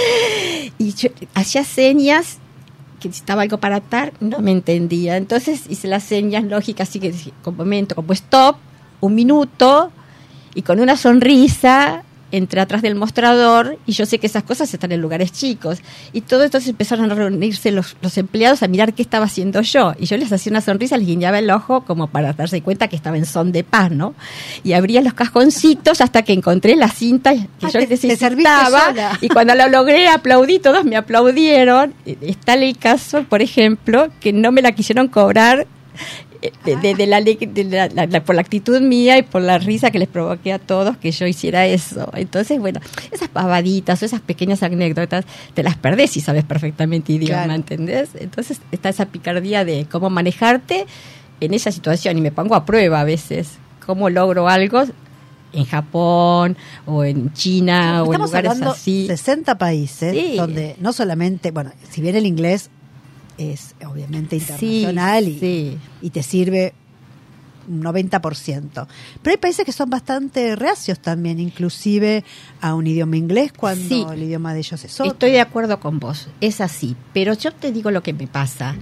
y 0.78 0.92
yo 0.92 1.08
hacía 1.34 1.64
señas 1.64 2.38
que 3.02 3.08
necesitaba 3.08 3.42
algo 3.42 3.58
para 3.58 3.76
atar, 3.76 4.12
no 4.20 4.38
me 4.38 4.52
entendía. 4.52 5.16
Entonces 5.16 5.64
hice 5.68 5.88
las 5.88 6.04
señas 6.04 6.44
lógicas, 6.44 6.88
así 6.88 7.00
que 7.00 7.12
con 7.42 7.56
momento, 7.56 7.94
como 7.94 8.12
stop, 8.12 8.56
un 9.00 9.14
minuto, 9.14 9.90
y 10.54 10.62
con 10.62 10.80
una 10.80 10.96
sonrisa 10.96 12.04
entré 12.32 12.60
atrás 12.60 12.82
del 12.82 12.94
mostrador 12.96 13.78
y 13.86 13.92
yo 13.92 14.04
sé 14.06 14.18
que 14.18 14.26
esas 14.26 14.42
cosas 14.42 14.72
están 14.74 14.90
en 14.90 15.00
lugares 15.00 15.30
chicos. 15.32 15.78
Y 16.12 16.22
todo 16.22 16.42
entonces 16.42 16.70
empezaron 16.70 17.10
a 17.10 17.14
reunirse 17.14 17.70
los, 17.70 17.94
los, 18.02 18.18
empleados 18.18 18.62
a 18.64 18.68
mirar 18.68 18.94
qué 18.94 19.02
estaba 19.02 19.26
haciendo 19.26 19.60
yo. 19.60 19.92
Y 19.98 20.06
yo 20.06 20.16
les 20.16 20.32
hacía 20.32 20.50
una 20.50 20.60
sonrisa, 20.60 20.96
les 20.96 21.06
guiñaba 21.06 21.38
el 21.38 21.50
ojo 21.50 21.82
como 21.84 22.08
para 22.08 22.32
darse 22.32 22.60
cuenta 22.62 22.88
que 22.88 22.96
estaba 22.96 23.16
en 23.16 23.26
son 23.26 23.52
de 23.52 23.62
paz, 23.64 23.90
¿no? 23.92 24.14
Y 24.64 24.72
abría 24.72 25.00
los 25.02 25.14
cajoncitos 25.14 26.00
hasta 26.00 26.22
que 26.22 26.32
encontré 26.32 26.74
la 26.74 26.88
cinta 26.88 27.32
que 27.34 27.40
Ah, 27.62 27.68
yo 27.68 27.78
te- 27.80 27.86
te 27.86 27.88
necesitaba. 27.94 28.92
Y 29.20 29.28
cuando 29.28 29.54
lo 29.54 29.68
logré, 29.68 30.08
aplaudí, 30.08 30.58
todos 30.58 30.84
me 30.84 30.96
aplaudieron. 30.96 31.94
Está 32.22 32.54
el 32.54 32.76
caso, 32.78 33.24
por 33.28 33.42
ejemplo, 33.42 34.08
que 34.20 34.32
no 34.32 34.50
me 34.52 34.62
la 34.62 34.72
quisieron 34.72 35.08
cobrar 35.08 35.66
de, 36.64 36.76
de- 36.76 36.94
de 36.94 37.06
la, 37.06 37.20
de 37.20 37.64
la- 37.94 38.06
la- 38.06 38.24
por 38.24 38.34
la 38.34 38.40
actitud 38.40 38.80
mía 38.80 39.16
y 39.18 39.22
por 39.22 39.42
la 39.42 39.58
risa 39.58 39.90
que 39.90 39.98
les 39.98 40.08
provoqué 40.08 40.52
a 40.52 40.58
todos 40.58 40.96
que 40.96 41.12
yo 41.12 41.26
hiciera 41.26 41.66
eso. 41.66 42.10
Entonces, 42.14 42.58
bueno, 42.58 42.80
esas 43.12 43.28
pavaditas 43.28 44.02
o 44.02 44.04
esas 44.06 44.20
pequeñas 44.20 44.62
anécdotas 44.62 45.24
te 45.54 45.62
las 45.62 45.76
perdés 45.76 46.10
si 46.10 46.20
sabes 46.20 46.44
perfectamente 46.44 47.12
idioma, 47.12 47.44
Claro. 47.44 47.54
¿entendés? 47.54 48.10
Entonces 48.18 48.60
está 48.72 48.88
esa 48.88 49.06
picardía 49.06 49.64
de 49.64 49.86
cómo 49.90 50.10
manejarte 50.10 50.86
en 51.40 51.54
esa 51.54 51.70
situación 51.72 52.18
y 52.18 52.20
me 52.20 52.32
pongo 52.32 52.54
a 52.54 52.64
prueba 52.64 53.00
a 53.00 53.04
veces 53.04 53.58
cómo 53.86 54.10
logro 54.10 54.48
algo 54.48 54.82
en 55.52 55.64
Japón 55.66 56.56
o 56.86 57.04
en 57.04 57.32
China 57.34 58.02
o 58.04 58.14
en 58.14 58.20
lugares 58.22 58.50
hablando 58.50 58.70
así. 58.70 59.06
60 59.06 59.58
países 59.58 60.12
Sí. 60.14 60.34
donde 60.36 60.76
no 60.80 60.92
solamente, 60.92 61.50
bueno, 61.50 61.72
si 61.90 62.00
bien 62.00 62.16
el 62.16 62.26
inglés 62.26 62.70
es 63.38 63.74
obviamente 63.86 64.38
Sí, 64.40 64.80
internacional 64.82 65.28
y, 65.28 65.38
sí. 65.38 65.78
y 66.02 66.10
te 66.10 66.22
sirve 66.22 66.74
un 67.68 67.80
90%. 67.82 68.86
Pero 69.22 69.30
hay 69.32 69.36
países 69.36 69.64
que 69.64 69.70
son 69.72 69.88
bastante 69.88 70.56
reacios 70.56 70.98
también, 70.98 71.38
inclusive 71.38 72.24
a 72.60 72.74
un 72.74 72.86
idioma 72.88 73.16
inglés 73.16 73.52
cuando 73.56 73.88
Sí. 73.88 74.04
el 74.12 74.22
idioma 74.24 74.52
de 74.52 74.58
ellos 74.60 74.84
es 74.84 75.00
otro. 75.00 75.12
Estoy 75.12 75.30
de 75.30 75.40
acuerdo 75.40 75.78
con 75.78 76.00
vos, 76.00 76.28
es 76.40 76.60
así. 76.60 76.96
Pero 77.14 77.34
yo 77.34 77.52
te 77.52 77.70
digo 77.70 77.90
lo 77.92 78.02
que 78.02 78.12
me 78.14 78.26
pasa. 78.26 78.74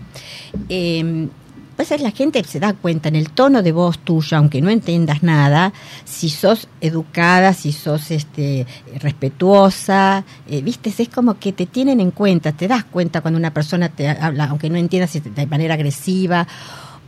Eh, 0.71 1.29
pues 1.89 2.03
la 2.03 2.11
gente 2.11 2.45
se 2.45 2.61
da 2.61 2.75
cuenta 2.75 3.09
en 3.09 3.17
el 3.17 3.31
tono 3.31 3.63
de 3.63 3.73
voz 3.73 3.99
tuyo, 4.01 4.37
aunque 4.37 4.61
no 4.61 4.69
entiendas 4.69 5.23
nada, 5.23 5.73
si 6.05 6.29
sos 6.29 6.69
educada, 6.81 7.55
si 7.55 7.73
sos 7.73 8.11
este, 8.11 8.67
respetuosa, 9.01 10.25
eh, 10.49 10.61
viste, 10.61 10.93
es 10.97 11.09
como 11.09 11.39
que 11.39 11.53
te 11.53 11.65
tienen 11.67 12.01
en 12.01 12.11
cuenta, 12.11 12.53
te 12.53 12.69
das 12.69 12.85
cuenta 12.85 13.23
cuando 13.23 13.39
una 13.39 13.55
persona 13.55 13.89
te 13.89 14.09
habla, 14.09 14.45
aunque 14.45 14.69
no 14.69 14.77
entiendas 14.77 15.13
de 15.13 15.47
manera 15.47 15.75
agresiva 15.75 16.47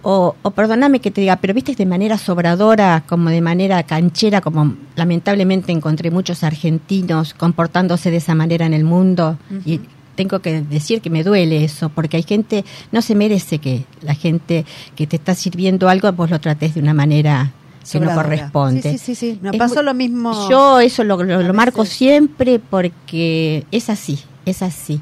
o, 0.02 0.37
o 0.41 0.50
perdóname 0.50 1.00
que 1.00 1.11
te 1.11 1.21
diga, 1.21 1.37
pero 1.37 1.55
viste 1.55 1.75
de 1.75 1.87
manera 1.87 2.19
sobradora, 2.19 3.05
como 3.07 3.31
de 3.31 3.41
manera 3.41 3.83
canchera, 3.85 4.41
como 4.41 4.75
lamentablemente 4.97 5.71
encontré 5.71 6.11
muchos 6.11 6.43
argentinos 6.43 7.35
comportándose 7.35 8.11
de 8.11 8.17
esa 8.17 8.35
manera 8.35 8.67
en 8.67 8.75
el 8.75 8.85
mundo. 8.85 9.38
Y 9.64 9.81
tengo 10.14 10.40
que 10.40 10.61
decir 10.62 11.00
que 11.00 11.11
me 11.11 11.25
duele 11.25 11.64
eso, 11.64 11.88
porque 11.88 12.16
hay 12.19 12.23
gente, 12.23 12.64
no 12.92 13.00
se 13.02 13.14
merece 13.14 13.59
que 13.59 13.85
la 14.02 14.14
gente 14.14 14.64
que 14.95 15.07
te 15.07 15.16
está 15.16 15.35
sirviendo 15.35 15.88
algo, 15.88 16.12
vos 16.12 16.31
lo 16.31 16.40
trates 16.40 16.75
de 16.75 16.81
una 16.81 16.95
manera 16.95 17.52
que 17.92 17.99
no 18.00 18.07
corresponde. 18.23 18.83
Sí, 18.83 18.99
sí, 18.99 19.14
sí, 19.14 19.38
sí. 19.42 19.59
Pasó 19.59 19.83
lo 19.83 19.95
mismo. 19.95 20.49
Yo 20.50 20.81
eso 20.81 21.02
lo, 21.04 21.23
lo- 21.23 21.42
lo 21.42 21.54
marco 21.54 21.85
siempre 21.85 22.59
porque 22.59 23.64
es 23.73 23.88
así, 23.90 24.19
es 24.47 24.62
así. 24.62 25.00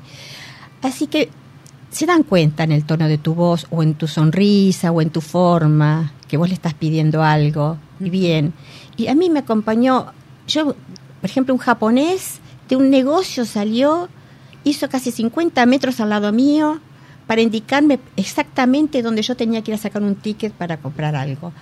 Así 0.82 1.06
que 1.06 1.28
se 1.90 2.06
dan 2.06 2.22
cuenta 2.22 2.62
en 2.64 2.72
el 2.72 2.84
tono 2.84 3.08
de 3.08 3.18
tu 3.18 3.34
voz 3.34 3.66
o 3.70 3.82
en 3.82 3.94
tu 3.94 4.06
sonrisa 4.06 4.92
o 4.92 5.02
en 5.02 5.10
tu 5.10 5.20
forma 5.20 6.12
que 6.28 6.36
vos 6.36 6.48
le 6.48 6.54
estás 6.54 6.74
pidiendo 6.74 7.22
algo 7.22 7.76
y 7.98 8.10
bien. 8.10 8.52
Y 8.96 9.08
a 9.08 9.14
mí 9.14 9.28
me 9.28 9.40
acompañó, 9.40 10.06
yo, 10.46 10.66
por 10.66 10.76
ejemplo, 11.30 11.52
un 11.52 11.58
japonés 11.60 12.38
de 12.68 12.76
un 12.76 12.88
negocio 12.90 13.44
salió, 13.44 14.08
hizo 14.64 14.88
casi 14.88 15.10
50 15.10 15.64
metros 15.66 16.00
al 16.00 16.10
lado 16.10 16.32
mío 16.32 16.80
para 17.26 17.40
indicarme 17.42 17.98
exactamente 18.16 19.02
dónde 19.02 19.22
yo 19.22 19.36
tenía 19.36 19.62
que 19.62 19.70
ir 19.70 19.74
a 19.76 19.78
sacar 19.78 20.02
un 20.02 20.14
ticket 20.16 20.52
para 20.52 20.76
comprar 20.78 21.14
algo 21.16 21.52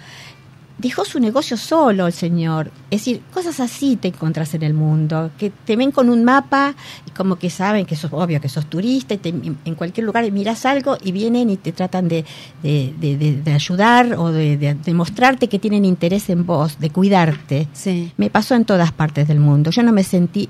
dejó 0.78 1.04
su 1.04 1.18
negocio 1.18 1.56
solo 1.56 2.06
el 2.06 2.12
señor. 2.12 2.70
Es 2.88 3.00
decir, 3.00 3.20
cosas 3.34 3.58
así 3.58 3.96
te 3.96 4.06
encontrás 4.06 4.54
en 4.54 4.62
el 4.62 4.74
mundo, 4.74 5.32
que 5.36 5.50
te 5.50 5.74
ven 5.74 5.90
con 5.90 6.08
un 6.08 6.22
mapa 6.22 6.72
y 7.04 7.10
como 7.10 7.34
que 7.34 7.50
saben 7.50 7.84
que 7.84 7.96
sos 7.96 8.12
obvio, 8.12 8.40
que 8.40 8.48
sos 8.48 8.64
turista 8.66 9.14
y 9.14 9.18
te- 9.18 9.30
en 9.30 9.74
cualquier 9.74 10.06
lugar 10.06 10.30
miras 10.30 10.64
algo 10.66 10.96
y 11.02 11.10
vienen 11.10 11.50
y 11.50 11.56
te 11.56 11.72
tratan 11.72 12.06
de, 12.06 12.24
de, 12.62 12.94
de- 12.96 13.42
de- 13.42 13.52
ayudar 13.52 14.14
o 14.16 14.30
de, 14.30 14.76
mostrarte 14.94 15.48
que 15.48 15.58
tienen 15.58 15.84
interés 15.84 16.30
en 16.30 16.46
vos, 16.46 16.78
de 16.78 16.90
cuidarte. 16.90 17.66
Sí. 17.72 18.12
Me 18.16 18.30
pasó 18.30 18.54
en 18.54 18.64
todas 18.64 18.92
partes 18.92 19.26
del 19.26 19.40
mundo. 19.40 19.72
Yo 19.72 19.82
no 19.82 19.92
me 19.92 20.04
sentí 20.04 20.48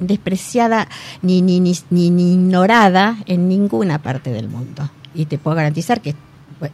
despreciada 0.00 0.88
ni, 1.22 1.42
ni, 1.42 1.60
ni, 1.60 1.74
ni, 1.90 2.32
ignorada 2.32 3.18
en 3.26 3.48
ninguna 3.48 4.00
parte 4.00 4.30
del 4.30 4.48
mundo. 4.48 4.88
Y 5.14 5.26
te 5.26 5.38
puedo 5.38 5.56
garantizar 5.56 6.00
que 6.00 6.14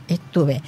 estuve 0.09 0.63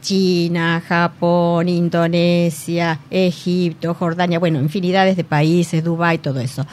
China, 0.00 0.82
Japón, 0.86 1.68
Indonesia, 1.68 3.00
Egipto, 3.10 3.94
Jordania, 3.94 4.38
bueno, 4.38 4.60
infinidades 4.60 5.16
de 5.16 5.24
países, 5.24 5.82
Dubái, 5.82 6.18
todo 6.18 6.40
eso. 6.40 6.64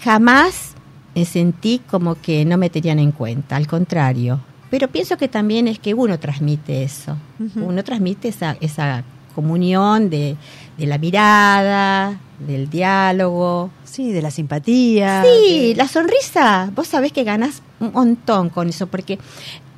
Jamás 0.00 0.74
me 1.14 1.24
sentí 1.24 1.80
como 1.90 2.16
que 2.16 2.44
no 2.44 2.56
me 2.58 2.70
tenían 2.70 2.98
en 2.98 3.12
cuenta, 3.12 3.56
al 3.56 3.66
contrario. 3.66 4.40
Pero 4.70 4.88
pienso 4.88 5.16
que 5.16 5.28
también 5.28 5.68
es 5.68 5.78
que 5.78 5.94
uno 5.94 6.18
transmite 6.18 6.82
eso. 6.82 7.16
Uno 7.56 7.84
transmite 7.84 8.28
esa, 8.28 8.56
esa 8.60 9.04
comunión 9.34 10.10
de, 10.10 10.36
de 10.78 10.86
la 10.86 10.98
mirada, 10.98 12.18
del 12.38 12.68
diálogo. 12.70 13.70
Sí, 13.84 14.10
de 14.12 14.22
la 14.22 14.30
simpatía. 14.30 15.22
Sí, 15.22 15.68
de- 15.68 15.74
la 15.76 15.86
sonrisa, 15.88 16.70
vos 16.74 16.88
sabés 16.88 17.12
que 17.12 17.24
ganas 17.24 17.62
un 17.80 17.92
montón 17.92 18.48
con 18.48 18.68
eso, 18.68 18.86
porque 18.86 19.18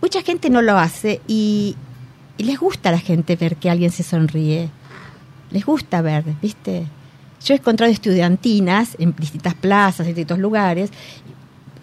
mucha 0.00 0.22
gente 0.22 0.50
no 0.50 0.62
lo 0.62 0.78
hace 0.78 1.20
y, 1.26 1.76
y 2.38 2.44
les 2.44 2.58
gusta 2.58 2.88
a 2.90 2.92
la 2.92 2.98
gente 3.00 3.36
ver 3.36 3.56
que 3.56 3.70
alguien 3.70 3.90
se 3.90 4.02
sonríe. 4.02 4.68
Les 5.50 5.64
gusta 5.64 6.00
ver, 6.02 6.24
¿viste? 6.42 6.86
Yo 7.44 7.54
he 7.54 7.58
encontrado 7.58 7.92
estudiantinas 7.92 8.96
en 8.98 9.14
distintas 9.16 9.54
plazas, 9.54 10.00
en 10.00 10.06
distintos 10.14 10.38
lugares. 10.38 10.90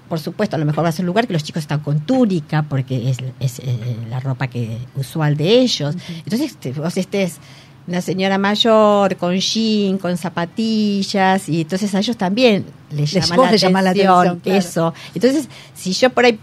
Por 0.09 0.19
supuesto, 0.19 0.55
a 0.55 0.59
lo 0.59 0.65
mejor 0.65 0.83
va 0.83 0.89
a 0.89 0.91
ser 0.91 1.03
un 1.03 1.07
lugar 1.07 1.25
que 1.27 1.33
los 1.33 1.43
chicos 1.43 1.61
están 1.61 1.79
con 1.81 2.01
túnica, 2.01 2.63
porque 2.63 3.09
es, 3.11 3.17
es, 3.39 3.59
eh, 3.59 3.95
la 4.09 4.19
ropa 4.19 4.47
que 4.47 4.77
usual 4.95 5.37
de 5.37 5.59
ellos. 5.59 5.95
Entonces, 6.25 6.57
vos 6.75 6.97
estés 6.97 7.37
una 7.87 8.01
señora 8.01 8.37
mayor 8.37 9.15
con 9.17 9.35
jean, 9.37 9.97
con 9.97 10.17
zapatillas, 10.17 11.49
y 11.49 11.61
entonces 11.61 11.93
a 11.95 11.99
ellos 11.99 12.17
también 12.17 12.65
les 12.91 13.11
llama, 13.11 13.35
la, 13.37 13.55
llama 13.55 13.81
la 13.81 13.89
atención, 13.91 14.11
atención, 14.13 14.39
claro. 14.39 14.59
Eso. 14.59 14.93
Entonces, 15.15 15.49
si 15.73 15.93
yo 15.93 16.09
por 16.11 16.25
ahí 16.25 16.39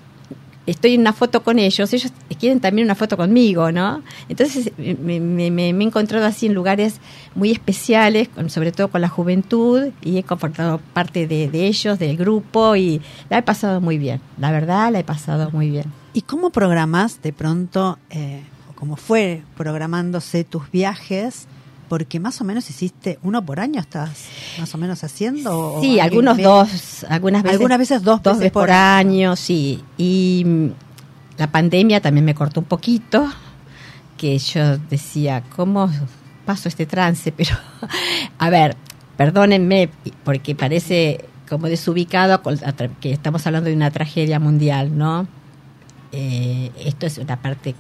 estoy 0.67 0.95
en 0.95 1.01
una 1.01 1.15
foto 1.15 1.43
con 1.43 1.59
ellos, 1.59 1.91
ellos 1.95 2.13
quieren 2.39 2.61
también 2.61 2.87
una 2.87 2.95
foto 2.95 3.17
conmigo, 3.17 3.73
¿no? 3.73 4.03
Entonces 4.29 4.71
me, 4.77 5.19
me- 5.21 5.67
he 5.69 5.69
encontrado 5.71 6.27
así 6.27 6.45
en 6.47 6.53
lugares 6.55 6.97
muy 7.35 7.51
especiales, 7.53 8.29
con- 8.29 8.51
sobre 8.51 8.71
todo 8.73 8.89
con 8.89 9.01
la 9.01 9.09
juventud, 9.09 9.89
y 10.03 10.19
he 10.19 10.23
comportado 10.25 10.79
parte 10.93 11.27
de, 11.27 11.49
de 11.49 11.67
ellos, 11.67 11.99
del 11.99 12.17
grupo, 12.19 12.77
y 12.77 13.01
la 13.31 13.39
he 13.39 13.43
pasado 13.43 13.81
muy 13.81 13.97
bien. 13.97 14.21
La 14.39 14.51
verdad, 14.53 14.93
la 14.93 14.99
he 14.99 15.05
pasado 15.05 15.51
muy 15.53 15.71
bien. 15.71 15.87
¿Y 16.13 16.23
cómo 16.23 16.51
programás 16.51 17.23
de 17.23 17.33
pronto, 17.33 17.99
eh, 18.11 18.43
cómo 18.79 18.97
fue 18.97 19.43
programándose 19.57 20.45
tus 20.45 20.71
viajes? 20.71 21.49
Porque 21.89 22.21
más 22.21 22.41
o 22.41 22.45
menos 22.45 22.69
hiciste 22.71 23.19
uno 23.23 23.45
por 23.45 23.61
año, 23.61 23.81
¿estás 23.81 24.27
más 24.59 24.73
o 24.75 24.79
menos 24.79 25.03
haciendo? 25.03 25.79
Sí, 25.81 25.99
algunos 25.99 26.37
dos, 26.39 27.05
algunas 27.09 27.43
veces, 27.43 27.57
Algunas 27.57 27.79
veces 27.79 28.03
dos 28.03 28.23
dos 28.23 28.35
veces 28.35 28.41
veces 28.41 28.53
por 28.53 28.65
por 28.65 28.71
año, 28.71 29.35
sí. 29.37 29.83
Y 29.97 30.45
mm, 30.47 30.67
la 31.39 31.51
pandemia 31.51 32.01
también 32.01 32.25
me 32.25 32.35
cortó 32.35 32.61
un 32.61 32.67
poquito, 32.67 33.27
que 34.17 34.39
yo 34.39 34.79
decía, 34.79 35.43
¿cómo 35.57 35.91
paso 36.45 36.69
este 36.69 36.87
trance? 36.87 37.33
Pero, 37.37 37.57
a 38.39 38.51
ver, 38.51 38.77
perdónenme, 39.17 39.91
porque 40.25 40.55
parece 40.55 41.25
como 41.49 41.67
desubicado 41.67 42.43
que 43.01 43.13
estamos 43.13 43.47
hablando 43.47 43.71
de 43.71 43.77
una 43.77 43.91
tragedia 43.91 44.39
mundial, 44.39 44.97
¿no? 44.97 45.27
Eh, 46.13 46.71
esto 46.85 47.07
es 47.07 47.19
una 47.19 47.41
parte, 47.41 47.75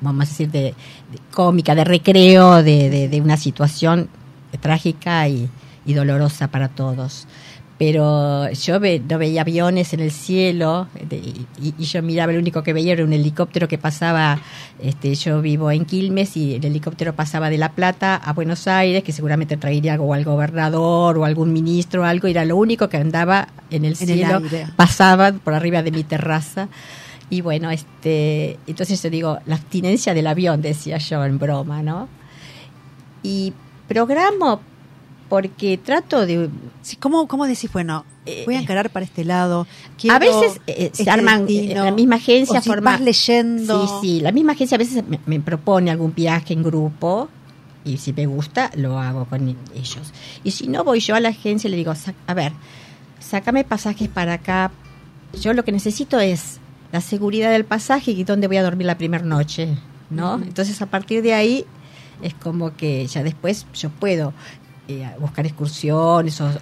vamos 0.00 0.26
a 0.26 0.28
decir, 0.30 0.50
de, 0.50 0.60
de 0.62 1.18
cómica, 1.32 1.74
de 1.74 1.84
recreo, 1.84 2.62
de, 2.62 2.90
de- 2.90 3.08
de 3.08 3.20
una 3.20 3.36
situación 3.36 4.08
trágica 4.60 5.28
y, 5.28 5.48
y 5.86 5.94
dolorosa 5.94 6.48
para 6.48 6.68
todos. 6.68 7.26
pero 7.76 8.48
yo 8.52 8.78
no 8.78 9.18
veía 9.18 9.40
aviones 9.40 9.92
en 9.94 10.00
el 10.00 10.12
cielo 10.12 10.86
y, 11.60 11.74
yo 11.84 12.02
miraba, 12.02 12.32
lo 12.32 12.38
único 12.38 12.62
que 12.62 12.72
veía 12.72 12.92
era 12.92 13.04
un 13.04 13.12
helicóptero 13.12 13.66
que 13.66 13.78
pasaba, 13.78 14.38
este, 14.80 15.12
yo 15.16 15.42
vivo 15.42 15.72
en 15.72 15.84
Quilmes 15.84 16.36
y 16.36 16.54
el 16.54 16.64
helicóptero 16.64 17.14
pasaba 17.14 17.50
de 17.50 17.58
La 17.58 17.72
Plata 17.72 18.14
a 18.14 18.32
Buenos 18.32 18.68
Aires, 18.68 19.02
que 19.02 19.10
seguramente 19.12 19.56
traería 19.56 19.94
algo 19.94 20.14
al 20.14 20.22
gobernador 20.24 21.18
o 21.18 21.24
algún 21.24 21.52
ministro 21.52 22.02
o 22.02 22.04
algo, 22.04 22.28
era 22.28 22.44
lo 22.44 22.56
único 22.56 22.88
que 22.88 22.96
andaba 22.98 23.48
en 23.70 23.84
el 23.84 23.96
cielo, 23.96 24.38
pasaba 24.76 25.32
por 25.32 25.52
arriba 25.52 25.82
de 25.82 25.90
mi 25.90 26.04
terraza. 26.04 26.68
Y 27.30 27.40
bueno, 27.40 27.70
este, 27.70 28.58
entonces 28.66 29.02
yo 29.02 29.10
digo, 29.10 29.38
la 29.46 29.56
abstinencia 29.56 30.14
del 30.14 30.26
avión, 30.26 30.60
decía 30.62 30.98
yo 30.98 31.24
en 31.24 31.38
broma, 31.38 31.82
¿no? 31.82 32.08
Y 33.22 33.52
programo 33.88 34.60
porque 35.28 35.78
trato 35.78 36.26
de... 36.26 36.50
Sí, 36.82 36.96
¿cómo, 36.96 37.26
¿Cómo 37.26 37.46
decís, 37.46 37.72
bueno, 37.72 38.04
voy 38.44 38.54
a 38.54 38.58
eh, 38.58 38.62
encarar 38.62 38.90
para 38.90 39.04
este 39.04 39.24
lado? 39.24 39.66
a 40.08 40.18
veces 40.18 40.60
eh, 40.66 40.90
se 40.92 41.02
este 41.02 41.10
arman, 41.10 41.46
eh, 41.48 41.72
la 41.74 41.90
misma 41.90 42.16
agencia 42.16 42.62
o 42.64 42.80
vas 42.82 43.00
leyendo. 43.00 43.86
Sí, 43.86 43.94
sí, 44.00 44.20
la 44.20 44.32
misma 44.32 44.52
agencia 44.52 44.76
a 44.76 44.78
veces 44.78 45.02
me, 45.26 45.40
propone 45.40 45.90
algún 45.90 46.14
viaje 46.14 46.52
en 46.52 46.62
grupo 46.62 47.28
y 47.84 47.98
si 47.98 48.12
me 48.12 48.26
gusta 48.26 48.70
lo 48.76 48.98
hago 48.98 49.24
con 49.24 49.56
ellos. 49.74 50.12
Y 50.42 50.50
si 50.50 50.68
no 50.68 50.84
voy 50.84 51.00
yo 51.00 51.14
a 51.14 51.20
la 51.20 51.30
agencia 51.30 51.68
y 51.68 51.70
le 51.70 51.78
digo, 51.78 51.92
a 52.26 52.34
ver, 52.34 52.52
sácame 53.18 53.64
pasajes 53.64 54.08
para 54.08 54.34
acá. 54.34 54.70
Yo 55.40 55.52
lo 55.52 55.64
que 55.64 55.72
necesito 55.72 56.20
es 56.20 56.60
la 56.94 57.00
seguridad 57.00 57.50
del 57.50 57.64
pasaje 57.64 58.12
y 58.12 58.22
dónde 58.22 58.46
voy 58.46 58.56
a 58.56 58.62
dormir 58.62 58.86
la 58.86 58.96
primera 58.96 59.24
noche, 59.24 59.76
¿no? 60.10 60.36
Entonces 60.36 60.80
a 60.80 60.86
partir 60.86 61.22
de 61.22 61.34
ahí 61.34 61.64
es 62.22 62.34
como 62.34 62.76
que 62.76 63.04
ya 63.08 63.24
después 63.24 63.66
yo 63.74 63.90
puedo 63.90 64.32
eh, 64.86 65.10
buscar 65.18 65.44
excursiones 65.44 66.40
o, 66.40 66.52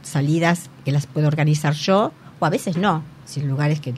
salidas 0.00 0.70
que 0.86 0.92
las 0.92 1.06
puedo 1.06 1.28
organizar 1.28 1.74
yo, 1.74 2.10
o 2.40 2.46
a 2.46 2.48
veces 2.48 2.78
no, 2.78 3.02
si 3.26 3.40
en 3.40 3.48
lugares 3.48 3.80
que 3.80 3.92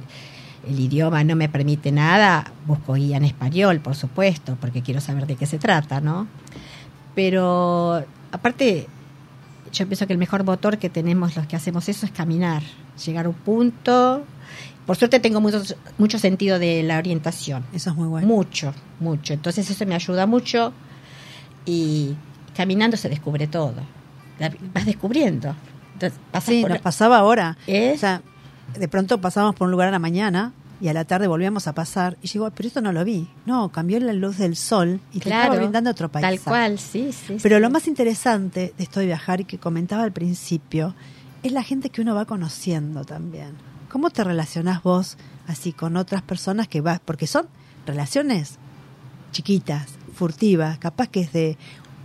el 0.68 0.80
idioma 0.80 1.22
no 1.22 1.36
me 1.36 1.48
permite 1.48 1.92
nada, 1.92 2.50
busco 2.66 2.94
guía 2.94 3.16
en 3.16 3.24
español, 3.24 3.78
por 3.78 3.94
supuesto, 3.94 4.56
porque 4.60 4.82
quiero 4.82 5.00
saber 5.00 5.28
de 5.28 5.36
qué 5.36 5.46
se 5.46 5.60
trata, 5.60 6.00
¿no? 6.00 6.26
Pero 7.14 8.04
aparte, 8.32 8.88
yo 9.72 9.86
pienso 9.86 10.08
que 10.08 10.12
el 10.12 10.18
mejor 10.18 10.42
motor 10.42 10.78
que 10.78 10.90
tenemos 10.90 11.36
los 11.36 11.46
que 11.46 11.54
hacemos 11.54 11.88
eso 11.88 12.04
es 12.04 12.10
caminar, 12.10 12.64
llegar 13.04 13.26
a 13.26 13.28
un 13.28 13.36
punto. 13.36 14.24
Por 14.86 14.96
suerte 14.96 15.18
tengo 15.20 15.40
mucho, 15.40 15.62
mucho 15.98 16.18
sentido 16.18 16.58
de 16.58 16.82
la 16.82 16.98
orientación. 16.98 17.64
Eso 17.72 17.90
es 17.90 17.96
muy 17.96 18.06
bueno. 18.06 18.26
Mucho, 18.26 18.72
mucho. 19.00 19.34
Entonces 19.34 19.68
eso 19.68 19.84
me 19.84 19.94
ayuda 19.94 20.26
mucho 20.26 20.72
y 21.64 22.14
caminando 22.56 22.96
se 22.96 23.08
descubre 23.08 23.48
todo. 23.48 23.74
vas 24.72 24.86
descubriendo. 24.86 25.54
Entonces, 25.94 26.18
sí, 26.44 26.64
nos 26.64 26.78
pasaba 26.78 27.18
ahora. 27.18 27.56
O 27.66 27.98
sea, 27.98 28.22
de 28.78 28.88
pronto 28.88 29.20
pasábamos 29.20 29.56
por 29.56 29.66
un 29.66 29.72
lugar 29.72 29.88
a 29.88 29.90
la 29.90 29.98
mañana 29.98 30.52
y 30.80 30.88
a 30.88 30.92
la 30.92 31.04
tarde 31.04 31.26
volvíamos 31.26 31.66
a 31.68 31.74
pasar 31.74 32.16
y 32.22 32.28
llegó, 32.28 32.50
pero 32.50 32.66
esto 32.66 32.80
no 32.80 32.92
lo 32.92 33.04
vi. 33.04 33.28
No, 33.46 33.70
cambió 33.70 33.98
la 33.98 34.12
luz 34.12 34.38
del 34.38 34.56
sol 34.56 35.00
y 35.12 35.20
te 35.20 35.30
estaba 35.30 35.56
brindando 35.56 35.90
otro 35.90 36.10
paisaje. 36.10 36.36
Tal 36.36 36.44
cual, 36.44 36.78
sí, 36.78 37.12
sí. 37.12 37.38
Pero 37.42 37.58
lo 37.60 37.70
más 37.70 37.88
interesante 37.88 38.74
de 38.76 38.84
esto 38.84 39.00
de 39.00 39.06
viajar 39.06 39.40
y 39.40 39.44
que 39.44 39.58
comentaba 39.58 40.02
al 40.02 40.12
principio 40.12 40.94
es 41.42 41.52
la 41.52 41.62
gente 41.62 41.90
que 41.90 42.02
uno 42.02 42.14
va 42.14 42.26
conociendo 42.26 43.04
también. 43.04 43.54
¿Cómo 43.96 44.10
te 44.10 44.24
relacionás 44.24 44.82
vos 44.82 45.16
así 45.46 45.72
con 45.72 45.96
otras 45.96 46.20
personas 46.20 46.68
que 46.68 46.82
vas? 46.82 47.00
Porque 47.02 47.26
son 47.26 47.48
relaciones 47.86 48.58
chiquitas, 49.32 49.86
furtivas, 50.12 50.76
capaz 50.76 51.08
que 51.08 51.20
es 51.20 51.32
de 51.32 51.56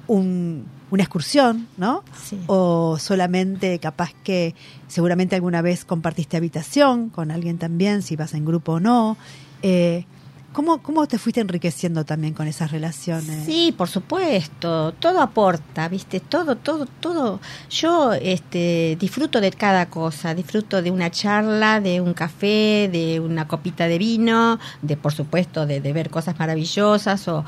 una 0.08 0.64
excursión, 1.04 1.68
¿no? 1.76 2.06
O 2.48 2.98
solamente 2.98 3.78
capaz 3.80 4.14
que 4.24 4.56
seguramente 4.88 5.36
alguna 5.36 5.62
vez 5.62 5.84
compartiste 5.84 6.38
habitación 6.38 7.10
con 7.10 7.30
alguien 7.30 7.58
también, 7.58 8.04
si 8.04 8.16
vas 8.16 8.36
en 8.36 8.46
grupo 8.46 8.76
o 8.76 8.80
no. 8.80 9.18
Eh, 9.62 10.06
¿Cómo, 10.54 10.84
¿Cómo 10.84 11.08
te 11.08 11.18
fuiste 11.18 11.40
enriqueciendo 11.40 12.04
también 12.04 12.34
con 12.34 12.46
esas 12.46 12.72
relaciones? 12.72 13.46
Sí, 13.46 13.74
por 13.78 13.88
supuesto, 13.88 14.92
todo 14.94 15.22
aporta, 15.22 15.88
¿viste? 15.88 16.20
Todo, 16.20 16.58
todo, 16.58 16.86
todo. 16.86 17.40
Yo 17.70 18.12
este, 18.14 18.98
disfruto 19.00 19.40
de 19.40 19.52
cada 19.52 19.86
cosa, 19.86 20.36
disfruto 20.36 20.82
de 20.82 20.92
una 20.92 21.10
charla, 21.10 21.80
de 21.80 22.02
un 22.02 22.14
café, 22.14 22.90
de 22.92 23.22
una 23.22 23.48
copita 23.48 23.88
de 23.88 23.98
vino, 23.98 24.60
de 24.82 24.98
por 24.98 25.14
supuesto 25.14 25.66
de, 25.66 25.80
ver 25.80 26.10
cosas 26.10 26.38
maravillosas 26.38 27.28
o, 27.30 27.46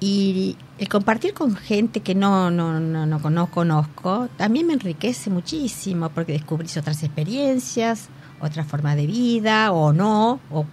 y 0.00 0.56
el 0.78 0.88
compartir 0.88 1.34
con 1.34 1.54
gente 1.54 2.00
que 2.00 2.16
no, 2.16 2.50
no, 2.50 2.80
no, 2.80 3.06
no, 3.06 3.50
conozco 3.50 4.28
también 4.36 4.66
me 4.66 4.72
enriquece 4.72 5.30
muchísimo 5.30 6.08
porque 6.08 6.32
descubrís 6.32 6.76
otras 6.76 7.02
experiencias, 7.04 8.08
otra 8.48 8.64
forma 8.64 8.96
de 8.96 9.06
vida 9.06 9.72
o 9.72 9.92
no, 9.92 10.40
o, 10.50 10.64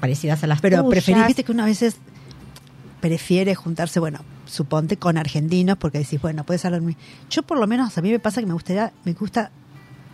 parecidas 0.00 0.42
a 0.44 0.46
las 0.46 0.60
Pero 0.60 0.88
preferís, 0.88 1.36
que 1.36 1.52
una 1.52 1.64
veces 1.64 1.96
prefiere 3.00 3.54
juntarse, 3.54 4.00
bueno, 4.00 4.20
suponte 4.46 4.96
con 4.96 5.16
argentinos 5.16 5.76
porque 5.78 5.98
decís, 5.98 6.20
bueno, 6.20 6.44
puedes 6.44 6.64
hablar. 6.64 6.82
Yo 7.30 7.42
por 7.42 7.58
lo 7.58 7.66
menos 7.66 7.96
a 7.96 8.02
mí 8.02 8.10
me 8.10 8.18
pasa 8.18 8.40
que 8.40 8.46
me 8.46 8.54
gustaría, 8.54 8.92
me 9.04 9.12
gusta, 9.12 9.50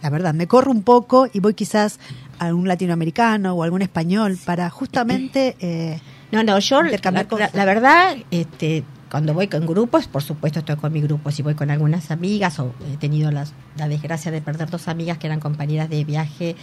la 0.02 0.10
verdad, 0.10 0.34
me 0.34 0.46
corro 0.46 0.70
un 0.70 0.82
poco 0.82 1.28
y 1.32 1.40
voy 1.40 1.54
quizás 1.54 1.98
a 2.38 2.46
algún 2.46 2.68
latinoamericano 2.68 3.54
o 3.54 3.62
algún 3.62 3.82
español 3.82 4.38
para 4.44 4.70
justamente... 4.70 5.56
Eh, 5.60 6.00
no, 6.32 6.42
no, 6.42 6.58
yo 6.58 6.82
la, 6.82 7.64
verdad, 7.64 8.16
este, 8.32 8.82
cuando 9.14 9.32
voy 9.32 9.46
con 9.46 9.64
grupos, 9.64 10.08
por 10.08 10.24
supuesto 10.24 10.58
estoy 10.58 10.74
con 10.74 10.92
mi 10.92 11.00
grupo, 11.00 11.30
si 11.30 11.42
voy 11.42 11.54
con 11.54 11.70
algunas 11.70 12.10
amigas 12.10 12.58
o 12.58 12.74
he 12.92 12.96
tenido 12.96 13.30
la 13.30 13.46
desgracia 13.88 14.32
de 14.32 14.40
perder 14.40 14.68
dos 14.68 14.88
amigas 14.88 15.18
que 15.18 15.28
eran 15.28 15.38
compañeras 15.38 15.88
de 15.88 16.02
viaje, 16.02 16.56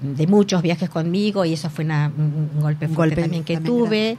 de 0.00 0.26
muchos 0.28 0.62
viajes 0.62 0.88
conmigo 0.88 1.44
y 1.44 1.54
eso 1.54 1.70
fue 1.70 1.84
un, 1.84 2.60
golpe 2.60 2.86
fuerte 2.86 3.22
también 3.22 3.42
que 3.42 3.56
tuve. 3.56 4.16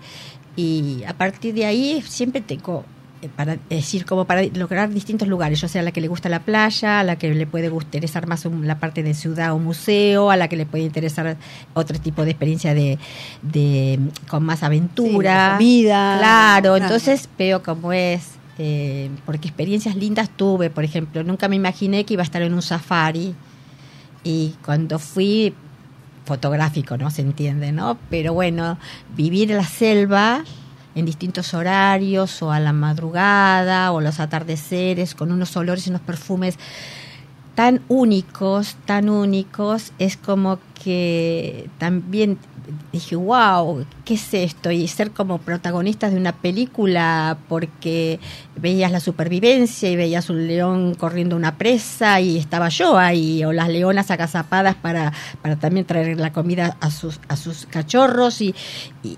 Y 0.58 1.06
a 1.08 1.13
partir 1.13 1.54
de 1.54 1.65
ahí 1.65 2.04
siempre 2.06 2.41
tengo 2.41 2.84
para 3.29 3.57
decir 3.69 4.05
como 4.05 4.25
para 4.25 4.43
lograr 4.43 4.89
distintos 4.89 5.27
lugares, 5.27 5.59
yo 5.62 5.67
sea 5.67 5.81
a 5.81 5.83
la 5.83 5.91
que 5.91 6.01
le 6.01 6.07
gusta 6.07 6.29
la 6.29 6.39
playa, 6.39 6.99
a 6.99 7.03
la 7.03 7.17
que 7.17 7.33
le 7.33 7.45
puede 7.45 7.67
interesar 7.67 8.27
más 8.27 8.45
la 8.45 8.79
parte 8.79 9.03
de 9.03 9.13
ciudad 9.13 9.53
o 9.53 9.59
museo, 9.59 10.31
a 10.31 10.38
la 10.38 10.47
que 10.47 10.55
le 10.55 10.65
puede 10.65 10.83
interesar 10.83 11.38
otro 11.73 11.99
tipo 11.99 12.23
de 12.25 12.31
experiencia 12.31 12.73
de, 12.73 12.97
de 13.41 13.99
con 14.27 14.43
más 14.43 14.63
aventura, 14.63 15.57
vida, 15.57 16.17
claro, 16.17 16.77
entonces 16.77 17.29
veo 17.38 17.63
cómo 17.63 17.93
es 17.93 18.33
eh, 18.59 19.09
porque 19.25 19.47
experiencias 19.47 19.95
lindas 19.95 20.29
tuve, 20.29 20.69
por 20.69 20.83
ejemplo, 20.83 21.23
nunca 21.23 21.47
me 21.47 21.55
imaginé 21.55 22.05
que 22.05 22.13
iba 22.13 22.21
a 22.21 22.25
estar 22.25 22.41
en 22.41 22.53
un 22.53 22.62
safari 22.62 23.33
y 24.23 24.53
cuando 24.63 24.99
fui 24.99 25.53
fotográfico, 26.25 26.97
¿no? 26.97 27.09
Se 27.09 27.21
entiende, 27.21 27.71
¿no? 27.71 27.97
Pero 28.09 28.33
bueno, 28.33 28.77
vivir 29.15 29.51
en 29.51 29.57
la 29.57 29.65
selva 29.65 30.43
en 30.95 31.06
distintos 31.06 31.53
horarios 31.53 32.41
o 32.41 32.51
a 32.51 32.60
la 32.60 32.73
madrugada 32.73 33.91
o 33.91 34.01
los 34.01 34.19
atardeceres 34.19 35.15
con 35.15 35.32
unos 35.32 35.56
olores 35.58 35.88
y 35.88 35.89
unos 35.89 36.01
perfumes 36.01 36.58
tan 37.56 37.82
únicos, 37.88 38.75
tan 38.86 39.10
únicos, 39.10 39.93
es 39.99 40.17
como 40.17 40.60
que 40.84 41.69
también 41.77 42.39
dije, 42.91 43.15
wow, 43.15 43.86
¿qué 44.06 44.15
es 44.15 44.34
esto? 44.34 44.71
Y 44.71 44.88
ser 44.88 45.12
como 45.12 45.38
protagonistas 45.39 46.12
de 46.12 46.17
una 46.17 46.32
película 46.32 47.38
porque 47.47 48.19
veías 48.56 48.91
la 48.91 48.99
supervivencia 48.99 49.89
y 49.89 49.95
veías 49.95 50.29
un 50.29 50.47
león 50.47 50.95
corriendo 50.95 51.36
una 51.36 51.58
presa 51.58 52.19
y 52.21 52.38
estaba 52.38 52.69
yo 52.69 52.97
ahí, 52.97 53.43
o 53.43 53.53
las 53.53 53.69
leonas 53.69 54.10
agazapadas 54.12 54.75
para, 54.75 55.13
para 55.41 55.58
también 55.58 55.86
traer 55.86 56.19
la 56.19 56.32
comida 56.32 56.77
a 56.79 56.89
sus, 56.89 57.19
a 57.27 57.36
sus 57.36 57.65
cachorros 57.65 58.41
y, 58.41 58.56
y 59.03 59.17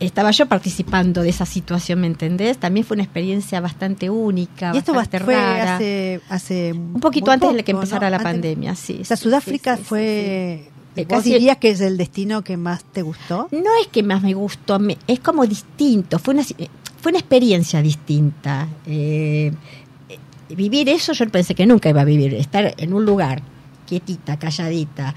estaba 0.00 0.30
yo 0.30 0.46
participando 0.46 1.22
de 1.22 1.28
esa 1.28 1.46
situación, 1.46 2.00
¿me 2.00 2.06
entendés? 2.06 2.58
También 2.58 2.84
fue 2.84 2.96
una 2.96 3.04
experiencia 3.04 3.60
bastante 3.60 4.10
única, 4.10 4.72
y 4.74 4.78
esto 4.78 4.92
bastante 4.92 5.24
fue 5.24 5.34
rara. 5.34 5.76
Hace, 5.76 6.20
hace 6.28 6.72
un 6.72 7.00
poquito 7.00 7.30
antes 7.30 7.54
de 7.54 7.62
que 7.62 7.72
empezara 7.72 8.10
la 8.10 8.18
pandemia, 8.18 8.74
sí. 8.74 8.98
O 9.02 9.04
sea, 9.04 9.16
Sudáfrica 9.16 9.76
fue 9.76 10.70
¿Vos 11.08 11.24
dirías 11.24 11.58
que 11.58 11.70
es 11.70 11.80
el 11.80 11.96
destino 11.96 12.42
que 12.42 12.56
más 12.56 12.84
te 12.84 13.02
gustó? 13.02 13.48
No 13.52 13.70
es 13.80 13.88
que 13.88 14.02
más 14.02 14.22
me 14.22 14.34
gustó, 14.34 14.78
es 15.06 15.20
como 15.20 15.46
distinto, 15.46 16.18
fue 16.18 16.34
una, 16.34 16.42
fue 16.42 17.12
una 17.12 17.18
experiencia 17.18 17.80
distinta. 17.80 18.68
Eh, 18.86 19.52
vivir 20.48 20.88
eso 20.88 21.12
yo 21.12 21.28
pensé 21.28 21.54
que 21.54 21.66
nunca 21.66 21.88
iba 21.88 22.00
a 22.00 22.04
vivir, 22.04 22.34
estar 22.34 22.74
en 22.76 22.92
un 22.92 23.04
lugar 23.04 23.42
quietita, 23.86 24.38
calladita. 24.38 25.14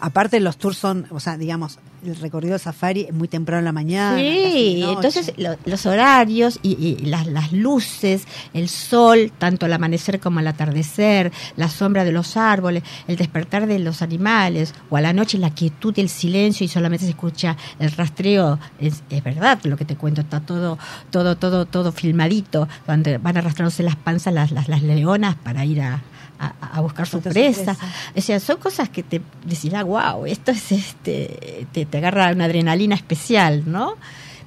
Aparte 0.00 0.40
los 0.40 0.58
tours 0.58 0.76
son, 0.76 1.06
o 1.10 1.20
sea, 1.20 1.38
digamos, 1.38 1.78
el 2.06 2.16
recorrido 2.16 2.58
safari 2.58 3.08
muy 3.12 3.28
temprano 3.28 3.60
en 3.60 3.64
la 3.64 3.72
mañana. 3.72 4.18
Sí, 4.18 4.84
entonces 4.86 5.32
los 5.64 5.86
horarios 5.86 6.58
y, 6.62 6.96
las, 7.06 7.26
las, 7.26 7.52
luces, 7.52 8.26
el 8.54 8.68
sol, 8.68 9.32
tanto 9.38 9.66
al 9.66 9.72
amanecer 9.72 10.20
como 10.20 10.40
al 10.40 10.46
atardecer, 10.46 11.32
la 11.56 11.68
sombra 11.68 12.04
de 12.04 12.12
los 12.12 12.36
árboles, 12.36 12.82
el 13.08 13.16
despertar 13.16 13.66
de 13.66 13.78
los 13.78 14.02
animales, 14.02 14.74
o 14.90 14.96
a 14.96 15.00
la 15.00 15.12
noche 15.12 15.38
la 15.38 15.50
quietud 15.50 15.94
y 15.96 16.00
el 16.00 16.08
silencio 16.08 16.64
y 16.64 16.68
solamente 16.68 17.04
se 17.04 17.10
escucha 17.10 17.56
el 17.78 17.90
rastreo, 17.92 18.58
es, 18.80 19.02
es 19.10 19.22
verdad 19.22 19.58
lo 19.64 19.76
que 19.76 19.84
te 19.84 19.96
cuento, 19.96 20.20
está 20.20 20.40
todo, 20.40 20.78
todo, 21.10 21.36
todo, 21.36 21.66
todo 21.66 21.92
filmadito, 21.92 22.68
donde 22.86 23.18
van 23.18 23.36
arrastrándose 23.36 23.82
las 23.82 23.96
panzas 23.96 24.32
las, 24.32 24.50
las, 24.50 24.68
las 24.68 24.82
leonas 24.82 25.36
para 25.36 25.64
ir 25.64 25.80
a, 25.80 26.02
a, 26.38 26.80
buscar 26.80 27.06
su 27.06 27.20
presa. 27.20 27.76
O 28.14 28.20
sea, 28.20 28.40
son 28.40 28.58
cosas 28.58 28.88
que 28.88 29.02
te 29.02 29.20
decís, 29.44 29.72
ah, 29.74 29.84
wow, 29.84 30.26
esto 30.26 30.50
es 30.50 30.72
este, 30.72 31.66
te, 31.72 31.86
te 31.86 31.98
agarra 31.98 32.30
una 32.32 32.44
adrenalina 32.44 32.94
especial, 32.94 33.62
¿no? 33.66 33.94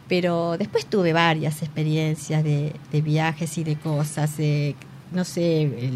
Pero 0.07 0.57
después 0.57 0.85
tuve 0.85 1.13
varias 1.13 1.61
experiencias 1.61 2.43
de, 2.43 2.73
de 2.91 3.01
viajes 3.01 3.57
y 3.57 3.63
de 3.63 3.75
cosas, 3.75 4.35
no 5.11 5.23
sé, 5.23 5.91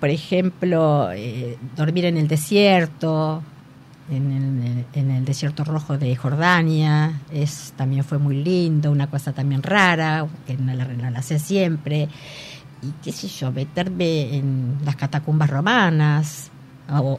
por 0.00 0.10
ejemplo, 0.10 1.10
eh, 1.12 1.56
dormir 1.76 2.04
en 2.04 2.18
el 2.18 2.28
desierto, 2.28 3.42
en 4.10 4.32
el, 4.32 4.84
en 5.00 5.10
el, 5.10 5.24
desierto 5.24 5.64
rojo 5.64 5.96
de 5.96 6.14
Jordania, 6.14 7.22
es 7.32 7.72
también 7.74 8.04
fue 8.04 8.18
muy 8.18 8.42
lindo, 8.42 8.90
una 8.90 9.08
cosa 9.08 9.32
también 9.32 9.62
rara, 9.62 10.26
que 10.46 10.58
no 10.58 10.74
la, 10.74 10.84
no 10.84 11.10
la 11.10 11.22
sé 11.22 11.38
siempre 11.38 12.08
y 12.84 12.92
qué 13.02 13.12
sé 13.12 13.28
yo, 13.28 13.50
meterme 13.52 14.36
en 14.36 14.78
las 14.84 14.96
catacumbas 14.96 15.50
romanas. 15.50 16.50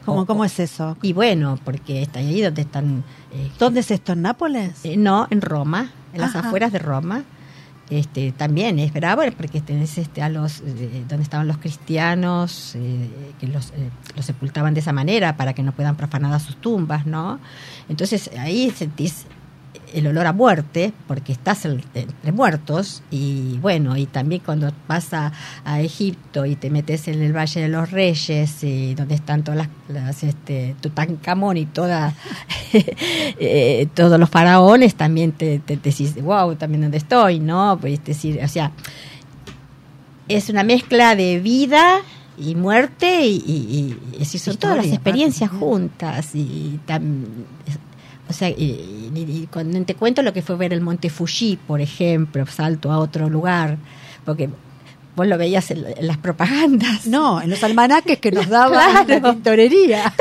¿Cómo, 0.04 0.44
es 0.44 0.60
eso? 0.60 0.96
Y 1.02 1.12
bueno, 1.12 1.58
porque 1.64 2.02
está 2.02 2.20
ahí 2.20 2.40
donde 2.40 2.62
están... 2.62 3.02
Eh, 3.32 3.50
¿Dónde 3.58 3.80
es 3.80 3.90
esto? 3.90 4.12
¿En 4.12 4.22
Nápoles? 4.22 4.84
Eh, 4.84 4.96
no, 4.96 5.26
en 5.30 5.40
Roma, 5.40 5.90
en 6.12 6.20
las 6.20 6.36
afueras 6.36 6.72
de 6.72 6.78
Roma. 6.78 7.24
Este, 7.90 8.32
también 8.32 8.80
es 8.80 8.92
bravo 8.92 9.22
porque 9.36 9.60
tenés 9.60 9.96
este, 9.98 10.20
a 10.20 10.28
los 10.28 10.60
eh, 10.60 11.04
donde 11.08 11.22
estaban 11.22 11.46
los 11.46 11.58
cristianos 11.58 12.76
que 13.38 13.46
los, 13.46 13.72
los 14.16 14.26
sepultaban 14.26 14.74
de 14.74 14.80
esa 14.80 14.92
manera 14.92 15.36
para 15.36 15.52
que 15.52 15.62
no 15.62 15.70
puedan 15.70 15.94
profanar 15.94 16.40
sus 16.40 16.56
tumbas, 16.56 17.06
¿no? 17.06 17.38
Entonces 17.88 18.30
ahí 18.38 18.72
sentís 18.72 19.26
el 19.94 20.06
olor 20.06 20.26
a 20.26 20.32
muerte, 20.32 20.92
porque 21.06 21.32
estás 21.32 21.64
entre 21.64 22.32
muertos, 22.32 23.02
y 23.10 23.58
bueno, 23.58 23.96
y 23.96 24.06
también 24.06 24.42
cuando 24.44 24.72
vas 24.88 25.12
a, 25.12 25.32
Egipto 25.78 26.46
y 26.46 26.56
te 26.56 26.70
metes 26.70 27.08
en 27.08 27.22
el 27.22 27.36
Valle 27.36 27.60
de 27.60 27.68
los 27.68 27.90
Reyes, 27.90 28.62
y 28.64 28.94
donde 28.94 29.14
están 29.14 29.42
todas 29.42 29.68
las, 29.88 30.22
este, 30.22 30.74
Tutankamón 30.80 31.56
y 31.56 31.66
toda, 31.66 32.14
eh, 32.72 33.88
todos 33.94 34.18
los 34.18 34.30
faraones, 34.30 34.94
también 34.94 35.32
te, 35.32 35.58
te, 35.58 35.76
decís, 35.76 36.20
wow, 36.22 36.54
también 36.56 36.82
donde 36.82 36.98
estoy, 36.98 37.40
¿no? 37.40 37.78
Pues 37.80 38.04
decir, 38.04 38.40
o 38.42 38.48
sea, 38.48 38.72
es 40.28 40.48
una 40.48 40.64
mezcla 40.64 41.14
de 41.14 41.38
vida 41.40 42.00
y 42.38 42.54
muerte 42.54 43.26
y, 43.26 43.96
y, 44.18 44.24
son 44.24 44.56
todas 44.56 44.76
las 44.76 44.86
experiencias 44.86 45.50
juntas 45.50 46.34
y, 46.34 46.80
también 46.84 47.46
o 48.28 48.32
sea, 48.32 48.48
y, 48.48 49.48
cuando 49.52 49.80
te 49.84 49.94
cuento 49.94 50.22
lo 50.22 50.32
que 50.32 50.42
fue 50.42 50.56
ver 50.56 50.72
el 50.72 50.80
monte 50.80 51.10
Fuji, 51.10 51.58
por 51.66 51.80
ejemplo, 51.80 52.44
salto 52.46 52.90
a 52.90 52.98
otro 52.98 53.28
lugar, 53.28 53.78
porque 54.24 54.50
vos 55.14 55.26
lo 55.26 55.38
veías 55.38 55.70
en, 55.70 55.84
las 56.00 56.18
propagandas. 56.18 57.06
No, 57.06 57.40
en 57.40 57.50
los 57.50 57.62
almanaques 57.62 58.18
que 58.18 58.32
nos 58.32 58.48
daban 58.50 59.08
la 59.08 59.20
tintorería. 59.20 60.12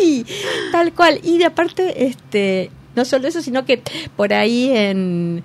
sí, 0.00 0.24
tal 0.72 0.92
cual. 0.92 1.20
Y 1.22 1.38
de 1.38 1.46
aparte, 1.46 2.06
este, 2.06 2.70
no 2.94 3.04
solo 3.04 3.28
eso, 3.28 3.42
sino 3.42 3.64
que 3.64 3.82
por 4.16 4.32
ahí 4.32 4.70
en, 4.72 5.42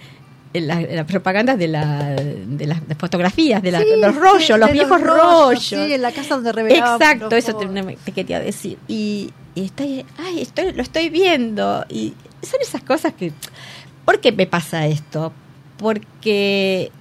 en, 0.57 0.67
las 0.67 1.05
propagandas 1.05 1.57
de, 1.57 1.67
la, 1.67 2.15
de 2.15 2.67
las 2.67 2.79
fotografías, 2.97 3.61
de, 3.61 3.71
los 3.71 4.15
rollos, 4.15 4.59
los 4.59 4.71
viejos 4.71 5.01
rollos, 5.01 5.63
Sí, 5.63 5.93
en 5.93 6.01
la 6.01 6.11
casa 6.11 6.35
donde 6.35 6.51
revelaban. 6.51 7.01
Exacto, 7.01 7.35
eso 7.35 7.55
te, 7.55 7.67
te, 7.67 8.11
quería 8.11 8.39
decir. 8.39 8.77
Y 8.87 9.31
y 9.55 9.63
estoy, 9.63 10.05
ay, 10.17 10.41
estoy, 10.41 10.73
lo 10.73 10.83
estoy 10.83 11.09
viendo. 11.09 11.85
Y 11.89 12.13
son 12.43 12.59
esas 12.61 12.83
cosas 12.83 13.13
que... 13.13 13.31
¿Por 14.03 14.19
qué 14.19 14.31
me 14.33 14.45
pasa 14.45 14.85
esto? 14.85 15.31
Porque 15.77 16.91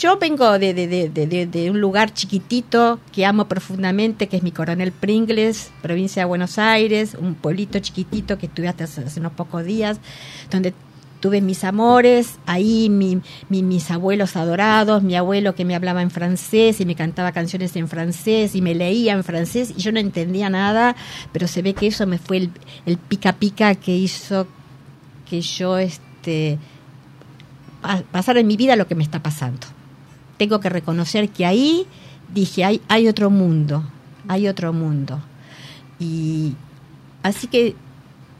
yo 0.00 0.18
vengo 0.18 0.58
de, 0.58 0.74
de, 0.74 1.08
de, 1.08 1.46
de, 1.46 1.70
un 1.70 1.80
lugar 1.80 2.12
chiquitito 2.12 2.98
que 3.12 3.26
amo 3.26 3.46
profundamente, 3.46 4.26
que 4.26 4.38
es 4.38 4.42
mi 4.42 4.50
Coronel 4.50 4.90
Pringles, 4.90 5.70
provincia 5.82 6.22
de 6.22 6.26
Buenos 6.26 6.58
Aires, 6.58 7.14
un 7.14 7.34
pueblito 7.34 7.78
chiquitito 7.78 8.38
que 8.38 8.46
estuve 8.46 8.68
hasta 8.68 8.84
hace 8.84 9.20
unos 9.20 9.32
pocos 9.32 9.64
días, 9.64 10.00
donde 10.50 10.72
tuve 11.20 11.40
mis 11.40 11.64
amores, 11.64 12.38
ahí 12.46 12.88
mi, 12.88 13.20
mis 13.48 13.90
abuelos 13.90 14.36
adorados, 14.36 15.02
mi 15.02 15.16
abuelo 15.16 15.54
que 15.54 15.64
me 15.64 15.74
hablaba 15.74 16.02
en 16.02 16.10
francés 16.10 16.80
y 16.80 16.86
me 16.86 16.94
cantaba 16.94 17.32
canciones 17.32 17.74
en 17.76 17.88
francés 17.88 18.54
y 18.54 18.62
me 18.62 18.74
leía 18.74 19.12
en 19.14 19.24
francés 19.24 19.72
y 19.76 19.80
yo 19.80 19.92
no 19.92 19.98
entendía 19.98 20.48
nada, 20.48 20.96
pero 21.32 21.48
se 21.48 21.62
ve 21.62 21.74
que 21.74 21.88
eso 21.88 22.06
me 22.06 22.18
fue 22.18 22.48
el, 22.86 22.98
pica 22.98 23.32
pica 23.32 23.74
que 23.74 23.96
hizo 23.96 24.46
que 25.28 25.40
yo 25.40 25.78
este 25.78 26.58
pasara 28.10 28.40
en 28.40 28.46
mi 28.46 28.56
vida 28.56 28.76
lo 28.76 28.86
que 28.86 28.94
me 28.94 29.04
está 29.04 29.22
pasando. 29.22 29.66
Tengo 30.36 30.60
que 30.60 30.68
reconocer 30.68 31.28
que 31.30 31.46
ahí 31.46 31.86
dije, 32.32 32.64
hay, 32.64 32.80
hay 32.88 33.08
otro 33.08 33.30
mundo, 33.30 33.84
hay 34.28 34.48
otro 34.48 34.72
mundo. 34.72 35.20
Y 35.98 36.54
así 37.22 37.46
que 37.46 37.74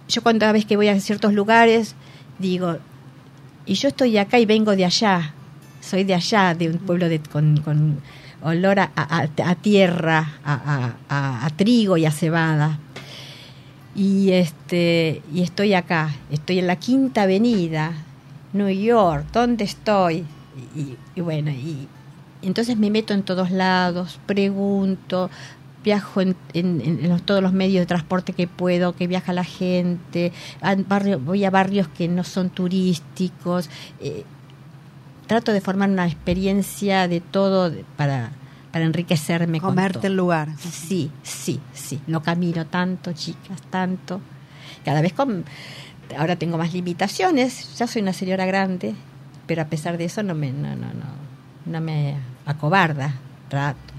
yo 0.08 0.22
cuando 0.22 0.50
vez 0.52 0.64
que 0.64 0.76
voy 0.76 0.88
a 0.88 1.00
ciertos 1.00 1.32
lugares, 1.32 1.94
digo, 2.38 2.78
y 3.66 3.74
yo 3.74 3.88
estoy 3.88 4.16
acá 4.18 4.38
y 4.38 4.46
vengo 4.46 4.74
de 4.76 4.84
allá, 4.84 5.34
soy 5.80 6.04
de 6.04 6.14
allá, 6.14 6.54
de 6.54 6.68
un 6.68 6.78
pueblo 6.78 7.08
de, 7.08 7.20
con, 7.20 7.58
con 7.58 8.00
olor 8.42 8.80
a, 8.80 8.90
a, 8.94 9.54
tierra, 9.56 10.34
a, 10.44 10.94
a, 11.08 11.50
trigo 11.50 11.96
y 11.96 12.06
a 12.06 12.10
cebada. 12.10 12.78
Y, 13.94 14.30
este, 14.30 15.22
y 15.32 15.42
estoy 15.42 15.74
acá, 15.74 16.10
estoy 16.30 16.60
en 16.60 16.66
la 16.66 16.76
Quinta 16.76 17.22
Avenida, 17.22 17.92
New 18.52 18.68
York, 18.68 19.26
¿dónde 19.32 19.64
estoy? 19.64 20.24
Y, 20.76 20.96
y 21.16 21.20
bueno, 21.20 21.50
y 21.50 21.88
entonces 22.42 22.76
me 22.76 22.90
meto 22.90 23.14
en 23.14 23.22
todos 23.22 23.50
lados, 23.50 24.20
pregunto, 24.26 25.30
viajo 25.84 26.20
en, 26.20 26.36
en, 26.54 27.20
todos 27.20 27.42
los 27.42 27.52
medios 27.52 27.82
de 27.82 27.86
transporte 27.86 28.32
que 28.32 28.46
puedo, 28.46 28.94
que 28.94 29.06
viaja 29.06 29.32
la 29.32 29.44
gente, 29.44 30.32
voy 31.24 31.44
a 31.44 31.50
barrios 31.50 31.88
que 31.88 32.08
no 32.08 32.24
son 32.24 32.50
turísticos. 32.50 33.70
Eh, 34.00 34.24
trato 35.26 35.52
de 35.52 35.60
formar 35.60 35.90
una 35.90 36.06
experiencia 36.06 37.06
de 37.06 37.20
todo 37.20 37.72
para, 37.96 38.30
para 38.72 38.84
enriquecerme. 38.84 39.60
Comerte 39.60 40.08
el 40.08 40.16
lugar. 40.16 40.48
Sí, 40.58 41.10
sí, 41.22 41.60
sí. 41.72 42.00
No 42.06 42.22
camino 42.22 42.66
tanto, 42.66 43.12
chicas, 43.12 43.62
tanto. 43.70 44.20
Cada 44.84 45.00
vez 45.00 45.12
con... 45.12 45.44
Ahora 46.16 46.36
tengo 46.36 46.56
más 46.56 46.72
limitaciones, 46.72 47.76
ya 47.76 47.86
soy 47.86 48.00
una 48.00 48.14
señora 48.14 48.46
grande, 48.46 48.94
pero 49.46 49.60
a 49.60 49.66
pesar 49.66 49.98
de 49.98 50.06
eso 50.06 50.22
no 50.22 50.34
me, 50.34 50.52
no, 50.52 50.74
no, 50.74 50.86
no, 50.86 51.04
no 51.66 51.80
me 51.82 52.16
acobarda 52.46 53.12
trato. 53.50 53.92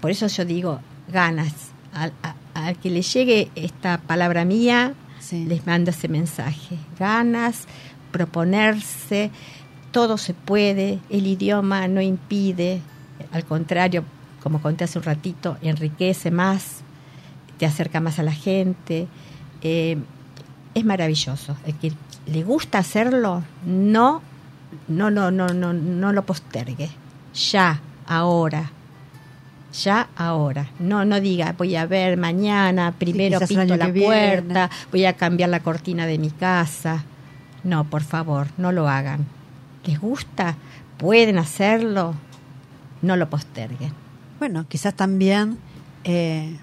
Por 0.00 0.12
eso 0.12 0.28
yo 0.28 0.44
digo, 0.44 0.80
ganas. 1.12 1.52
Al, 1.92 2.12
que 2.78 2.90
le 2.90 3.02
llegue 3.02 3.50
esta 3.54 3.98
palabra 3.98 4.44
mía, 4.44 4.94
les 5.30 5.66
mando 5.66 5.90
ese 5.90 6.08
mensaje. 6.08 6.78
Ganas, 6.98 7.66
proponerse, 8.10 9.30
todo 9.90 10.18
se 10.18 10.34
puede, 10.34 10.98
el 11.10 11.26
idioma 11.26 11.86
no 11.88 12.00
impide, 12.00 12.80
al 13.32 13.44
contrario, 13.44 14.04
como 14.42 14.60
conté 14.60 14.84
hace 14.84 14.98
un 14.98 15.04
ratito, 15.04 15.56
enriquece 15.62 16.30
más, 16.30 16.80
te 17.58 17.66
acerca 17.66 18.00
más 18.00 18.18
a 18.18 18.22
la 18.22 18.32
gente. 18.32 19.06
Eh, 19.62 19.96
es 20.74 20.84
maravilloso. 20.84 21.56
El 21.64 21.74
que 21.76 21.92
le 22.26 22.42
gusta 22.42 22.78
hacerlo, 22.78 23.42
no, 23.64 24.22
no, 24.88 25.10
no, 25.10 25.30
no, 25.30 25.48
no, 25.48 25.72
no 25.72 26.12
lo 26.12 26.24
postergue. 26.24 26.90
Ya, 27.34 27.80
ahora, 28.06 28.70
ya 29.72 30.08
ahora. 30.16 30.68
No, 30.78 31.04
no 31.04 31.20
diga, 31.20 31.54
voy 31.56 31.76
a 31.76 31.86
ver 31.86 32.16
mañana, 32.16 32.94
primero 32.96 33.40
pinto 33.40 33.76
la 33.76 33.92
puerta, 33.92 34.70
voy 34.90 35.04
a 35.04 35.14
cambiar 35.14 35.50
la 35.50 35.60
cortina 35.60 36.06
de 36.06 36.18
mi 36.18 36.30
casa. 36.30 37.04
No, 37.64 37.84
por 37.84 38.02
favor, 38.02 38.48
no 38.58 38.72
lo 38.72 38.88
hagan. 38.88 39.26
¿Les 39.84 40.00
gusta? 40.00 40.56
¿Pueden 40.98 41.38
hacerlo? 41.38 42.14
No 43.02 43.16
lo 43.16 43.28
posterguen. 43.28 43.92
Bueno, 44.38 44.66
quizás 44.68 44.94
también 44.94 45.58
eh, 46.04 46.56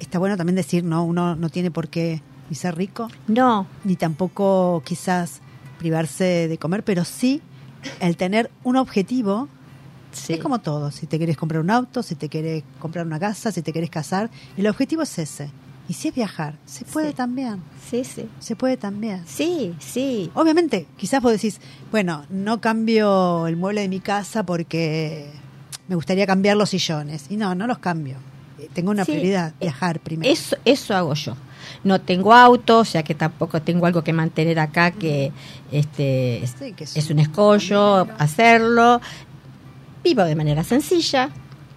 está 0.00 0.18
bueno 0.18 0.36
también 0.36 0.56
decir, 0.56 0.84
no, 0.84 1.04
uno 1.04 1.36
no 1.36 1.48
tiene 1.48 1.70
por 1.70 1.88
qué 1.88 2.22
ni 2.48 2.56
ser 2.56 2.76
rico. 2.76 3.08
No. 3.26 3.66
Ni 3.84 3.96
tampoco 3.96 4.82
quizás 4.84 5.40
privarse 5.78 6.48
de 6.48 6.58
comer, 6.58 6.84
pero 6.84 7.04
sí 7.04 7.42
el 8.00 8.16
tener 8.16 8.50
un 8.62 8.76
objetivo 8.76 9.48
es 10.28 10.40
como 10.40 10.60
todo, 10.60 10.90
si 10.90 11.06
te 11.06 11.18
quieres 11.18 11.36
comprar 11.36 11.60
un 11.60 11.70
auto, 11.70 12.02
si 12.02 12.14
te 12.14 12.28
quieres 12.28 12.62
comprar 12.78 13.06
una 13.06 13.18
casa, 13.18 13.50
si 13.52 13.62
te 13.62 13.72
quieres 13.72 13.90
casar, 13.90 14.30
el 14.56 14.66
objetivo 14.66 15.02
es 15.02 15.18
ese. 15.18 15.50
Y 15.86 15.92
si 15.92 16.08
es 16.08 16.14
viajar, 16.14 16.54
se 16.64 16.84
puede 16.86 17.08
Sí. 17.10 17.14
también. 17.14 17.62
Sí, 17.90 18.04
sí. 18.04 18.26
Se 18.38 18.56
puede 18.56 18.78
también. 18.78 19.22
Sí, 19.26 19.74
sí. 19.78 20.30
Obviamente, 20.34 20.86
quizás 20.96 21.20
vos 21.20 21.32
decís, 21.32 21.60
bueno, 21.90 22.24
no 22.30 22.60
cambio 22.60 23.46
el 23.46 23.56
mueble 23.56 23.82
de 23.82 23.88
mi 23.88 24.00
casa 24.00 24.44
porque 24.46 25.30
me 25.86 25.94
gustaría 25.94 26.26
cambiar 26.26 26.56
los 26.56 26.70
sillones. 26.70 27.26
Y 27.28 27.36
no, 27.36 27.54
no 27.54 27.66
los 27.66 27.78
cambio. 27.78 28.16
Eh, 28.58 28.70
Tengo 28.72 28.92
una 28.92 29.04
Sí, 29.04 29.12
prioridad, 29.12 29.50
eh, 29.60 29.64
viajar 29.66 30.00
primero. 30.00 30.32
Eso, 30.32 30.56
eso 30.64 30.94
hago 30.96 31.12
yo. 31.12 31.36
No 31.82 32.00
tengo 32.00 32.32
auto, 32.32 32.78
o 32.78 32.84
sea 32.86 33.02
que 33.02 33.14
tampoco 33.14 33.60
tengo 33.60 33.84
algo 33.84 34.02
que 34.02 34.12
mantener 34.14 34.58
acá 34.60 34.90
que 34.90 35.32
este 35.70 36.42
es, 36.42 36.54
Sí, 36.58 36.72
que 36.72 36.84
es 36.84 37.10
un 37.10 37.18
escollo 37.18 38.06
hacerlo. 38.18 39.00
Vivo 40.04 40.22
de 40.24 40.36
manera 40.36 40.62
sencilla, 40.64 41.30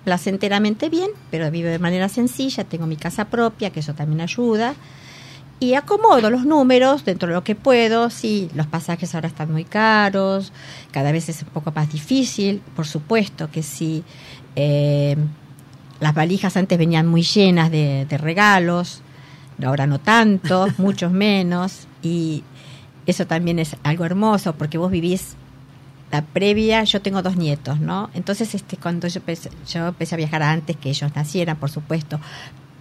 placenteramente 0.03 0.89
bien, 0.89 1.09
pero 1.31 1.49
vivo 1.49 1.69
de 1.69 1.79
manera 1.79 2.09
sencilla, 2.09 2.65
tengo 2.65 2.85
mi 2.85 2.97
casa 2.97 3.25
propia, 3.25 3.69
que 3.69 3.79
eso 3.79 3.93
también 3.93 4.19
ayuda. 4.19 4.75
Y 5.61 5.73
acomodo 5.73 6.29
los 6.29 6.45
números 6.45 7.05
dentro 7.05 7.29
de 7.29 7.33
lo 7.35 7.43
que 7.45 7.55
puedo. 7.55 8.09
Sí, 8.09 8.49
los 8.53 8.67
pasajes 8.67 9.15
ahora 9.15 9.29
están 9.29 9.51
muy 9.51 9.63
caros, 9.63 10.51
cada 10.91 11.11
vez 11.11 11.29
es 11.29 11.41
un 11.41 11.49
poco 11.49 11.71
más 11.73 11.91
difícil, 11.91 12.61
por 12.75 12.85
supuesto 12.85 13.49
que 13.49 13.63
sí. 13.63 14.03
Eh, 14.57 15.15
las 15.99 16.13
valijas 16.13 16.57
antes 16.57 16.77
venían 16.77 17.07
muy 17.07 17.23
llenas 17.23 17.71
de, 17.71 18.05
de 18.05 18.17
regalos, 18.17 19.01
ahora 19.65 19.87
no 19.87 19.99
tanto, 19.99 20.67
muchos 20.77 21.13
menos. 21.13 21.87
Y 22.03 22.43
eso 23.05 23.25
también 23.25 23.57
es 23.57 23.77
algo 23.83 24.03
hermoso 24.03 24.53
porque 24.53 24.77
vos 24.77 24.91
vivís 24.91 25.37
la 26.11 26.21
previa, 26.21 26.83
yo 26.83 27.01
tengo 27.01 27.21
dos 27.21 27.35
nietos, 27.35 27.79
¿no? 27.79 28.09
Entonces, 28.13 28.55
este, 28.55 28.77
cuando 28.77 29.07
yo 29.07 29.19
empecé, 29.19 29.49
yo 29.67 29.87
empecé 29.87 30.15
a 30.15 30.17
viajar 30.17 30.43
antes 30.43 30.77
que 30.77 30.89
ellos 30.89 31.11
nacieran, 31.15 31.57
por 31.57 31.69
supuesto, 31.69 32.19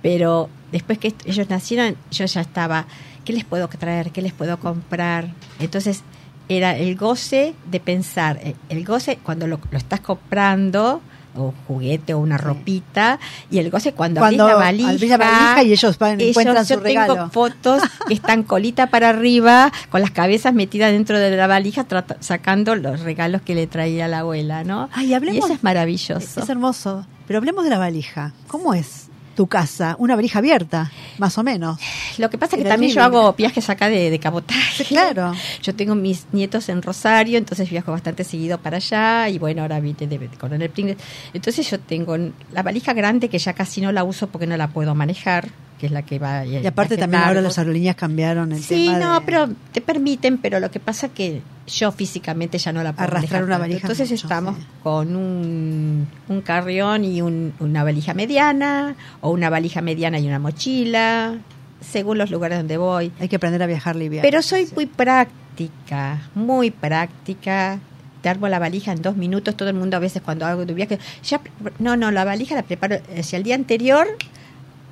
pero 0.03 0.49
después 0.71 0.99
que 0.99 1.15
ellos 1.25 1.49
nacieron, 1.49 1.97
yo 2.11 2.25
ya 2.25 2.41
estaba, 2.41 2.87
¿qué 3.25 3.33
les 3.33 3.45
puedo 3.45 3.67
traer? 3.69 4.13
¿Qué 4.13 4.23
les 4.23 4.33
puedo 4.33 4.59
comprar? 4.59 5.33
Entonces, 5.59 6.03
era 6.49 6.77
el 6.77 6.95
goce 6.97 7.55
de 7.71 7.81
pensar, 7.81 8.39
eh, 8.43 8.55
el 8.69 8.85
goce 8.85 9.19
cuando 9.23 9.49
lo, 9.49 9.59
lo 9.71 9.79
estás 9.79 10.01
comprando, 10.01 11.01
o 11.37 11.55
juguete 11.67 12.15
o 12.15 12.19
una 12.19 12.39
ropita, 12.39 13.19
y 13.51 13.59
el 13.59 13.71
goce 13.71 13.93
cuando, 13.93 14.21
Cuando 14.21 14.45
abrís 14.45 14.59
la 14.59 14.65
valija, 14.65 14.91
abrís 14.91 15.11
la 15.11 15.17
valija 15.19 15.63
y 15.63 15.73
ellos 15.73 15.99
van- 15.99 16.21
encuentran 16.21 16.65
yo 16.65 16.75
su 16.77 16.81
regalo. 16.81 17.15
tengo 17.15 17.31
fotos 17.31 17.83
que 18.09 18.15
están 18.15 18.43
colita 18.43 18.89
para 18.89 19.11
arriba, 19.11 19.73
con 19.91 20.01
las 20.01 20.11
cabezas 20.11 20.55
metidas 20.55 20.93
dentro 20.93 21.19
de 21.19 21.37
la 21.37 21.47
valija, 21.47 21.85
trata- 21.85 22.17
sacando 22.21 22.75
los 22.77 23.01
regalos 23.01 23.43
que 23.43 23.55
le 23.55 23.67
traía 23.67 24.09
la 24.09 24.21
abuela, 24.21 24.65
¿no? 24.65 24.89
Ay, 24.93 25.15
hablemos- 25.15 25.37
y 25.37 25.39
eso 25.45 25.53
es 25.55 25.63
maravilloso. 25.65 26.41
Es 26.41 26.49
hermoso. 26.49 27.07
Pero 27.27 27.39
hablemos 27.39 27.65
de 27.65 27.71
la 27.71 27.79
valija. 27.79 28.33
¿Cómo 28.47 28.73
es 28.75 29.06
tu 29.37 29.47
casa? 29.47 29.95
Una 30.01 30.17
valija 30.17 30.41
abierta, 30.41 30.91
más 31.19 31.39
o 31.39 31.45
menos. 31.45 31.79
Lo 32.19 32.29
que 32.31 32.39
pasa 32.39 32.57
es 32.57 32.65
que 32.65 32.69
también 32.69 32.93
yo 32.93 33.03
hago 33.03 33.35
viajes 33.35 33.71
acá 33.71 33.89
de, 33.89 34.11
de 34.11 34.19
cabotaje. 34.19 34.83
Sí, 34.83 34.95
claro. 34.95 35.33
Yo 35.63 35.75
tengo 35.77 35.95
mis 35.95 36.27
nietos 36.33 36.69
en 36.69 36.83
Rosario, 36.83 37.39
entonces 37.39 37.71
viajo 37.71 37.93
bastante 37.93 38.25
seguido 38.25 38.59
para 38.59 38.79
allá 38.79 39.29
y 39.29 39.39
bueno, 39.39 39.63
ahora 39.63 39.79
vine 39.79 40.07
de, 40.07 40.19
de 40.19 40.29
Coronel 40.29 40.71
Pringles. 40.71 40.97
Entonces 41.33 41.71
yo 41.71 41.79
tengo 41.79 42.17
la 42.53 42.63
valija 42.63 42.93
grande 42.95 43.29
que 43.29 43.39
ya 43.39 43.53
casi 43.53 43.81
no 43.81 43.93
la 43.93 44.03
uso 44.03 44.27
porque 44.27 44.47
no 44.47 44.57
la 44.57 44.69
puedo 44.69 44.95
manejar, 44.95 45.49
que 45.79 45.87
es 45.87 45.93
la 45.93 46.03
que 46.03 46.19
va... 46.19 46.45
Y 46.47 46.67
aparte 46.67 46.97
también 46.97 47.23
ahora 47.23 47.41
las 47.43 47.59
aerolíneas 47.59 47.97
cambiaron 47.97 48.53
el 48.53 48.63
Sí, 48.63 48.87
tema 48.87 48.99
no, 48.99 49.15
de- 49.21 49.27
pero 49.27 49.49
te 49.73 49.81
permiten, 49.81 50.39
pero 50.39 50.59
lo 50.61 50.71
que 50.71 50.81
pasa 50.81 51.09
que 51.11 51.43
yo 51.67 51.93
físicamente 51.93 52.57
ya 52.59 52.73
no 52.73 52.83
la 52.83 52.93
puedo 52.93 53.05
Arrastrar 53.09 53.45
una 53.45 53.59
valija 53.59 53.81
Entonces 53.83 54.11
mucho, 54.11 54.27
estamos 54.27 54.57
sí. 54.57 54.63
con 54.83 55.15
un, 55.17 56.07
un 56.29 56.41
carrión 56.41 57.05
y 57.05 57.21
un- 57.23 57.53
una 57.61 57.85
valija 57.85 58.15
mediana, 58.15 58.95
o 59.21 59.31
una 59.31 59.51
valija 59.51 59.83
mediana 59.83 60.19
y 60.19 60.27
una 60.27 60.39
mochila, 60.39 61.35
según 61.81 62.19
los 62.19 62.31
lugares 62.31 62.57
donde 62.59 62.79
voy. 62.79 63.13
Hay 63.21 63.29
que 63.29 63.37
aprender 63.37 63.63
a 63.63 63.67
viajar 63.67 63.97
liviano. 63.97 64.23
Pero 64.23 64.41
soy 64.43 64.67
Sí. 64.67 64.73
muy 64.75 64.87
práctica, 64.87 66.23
muy 66.35 66.71
práctica. 66.71 67.79
Te 68.23 68.29
armo 68.31 68.49
la 68.49 68.59
valija 68.59 68.93
en 68.93 69.03
dos 69.03 69.17
minutos. 69.17 69.57
Todo 69.57 69.69
el 69.69 69.75
mundo 69.77 69.97
a 69.97 70.01
veces 70.01 70.23
cuando 70.23 70.47
hago 70.47 70.67
tu 70.67 70.75
viaje, 70.75 70.99
ya, 71.23 71.41
no, 71.79 71.97
no, 71.97 72.11
la 72.11 72.25
valija 72.25 72.55
la 72.55 72.63
preparo 72.63 72.97
hacia 73.19 73.37
el 73.37 73.43
día 73.45 73.55
anterior, 73.55 74.07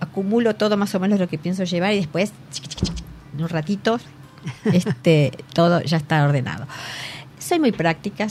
acumulo 0.05 0.55
todo 0.57 0.77
más 0.77 0.95
o 0.95 1.01
menos 1.01 1.19
lo 1.21 1.29
que 1.29 1.39
pienso 1.39 1.65
llevar 1.65 1.93
y 1.93 1.97
después, 1.97 2.33
en 3.37 3.43
un 3.43 3.49
ratito, 3.49 3.99
este, 4.65 5.33
todo 5.53 5.81
ya 5.83 5.97
está 5.97 6.25
ordenado. 6.25 6.67
Soy 7.39 7.59
muy 7.61 7.73
práctica, 7.73 8.27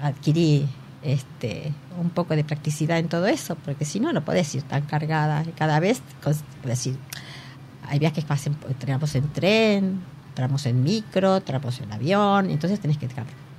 adquirí 0.00 0.66
este 1.02 1.72
un 1.98 2.10
poco 2.10 2.34
de 2.36 2.44
practicidad 2.44 2.98
en 2.98 3.08
todo 3.08 3.26
eso, 3.26 3.56
porque 3.56 3.84
si 3.84 4.00
no, 4.00 4.12
no 4.12 4.24
podés 4.24 4.54
ir 4.54 4.62
tan 4.62 4.82
cargada. 4.82 5.44
Cada 5.56 5.78
vez, 5.80 6.00
es 6.26 6.42
decir, 6.64 6.96
hay 7.86 7.98
viajes 7.98 8.24
que 8.24 8.32
hacen, 8.32 8.56
tramos 8.78 9.14
en 9.14 9.28
tren, 9.32 10.00
tramos 10.34 10.64
en 10.66 10.82
micro, 10.82 11.40
tramos 11.42 11.80
en 11.80 11.92
avión, 11.92 12.50
entonces 12.50 12.80
tenés 12.80 12.98
que 12.98 13.08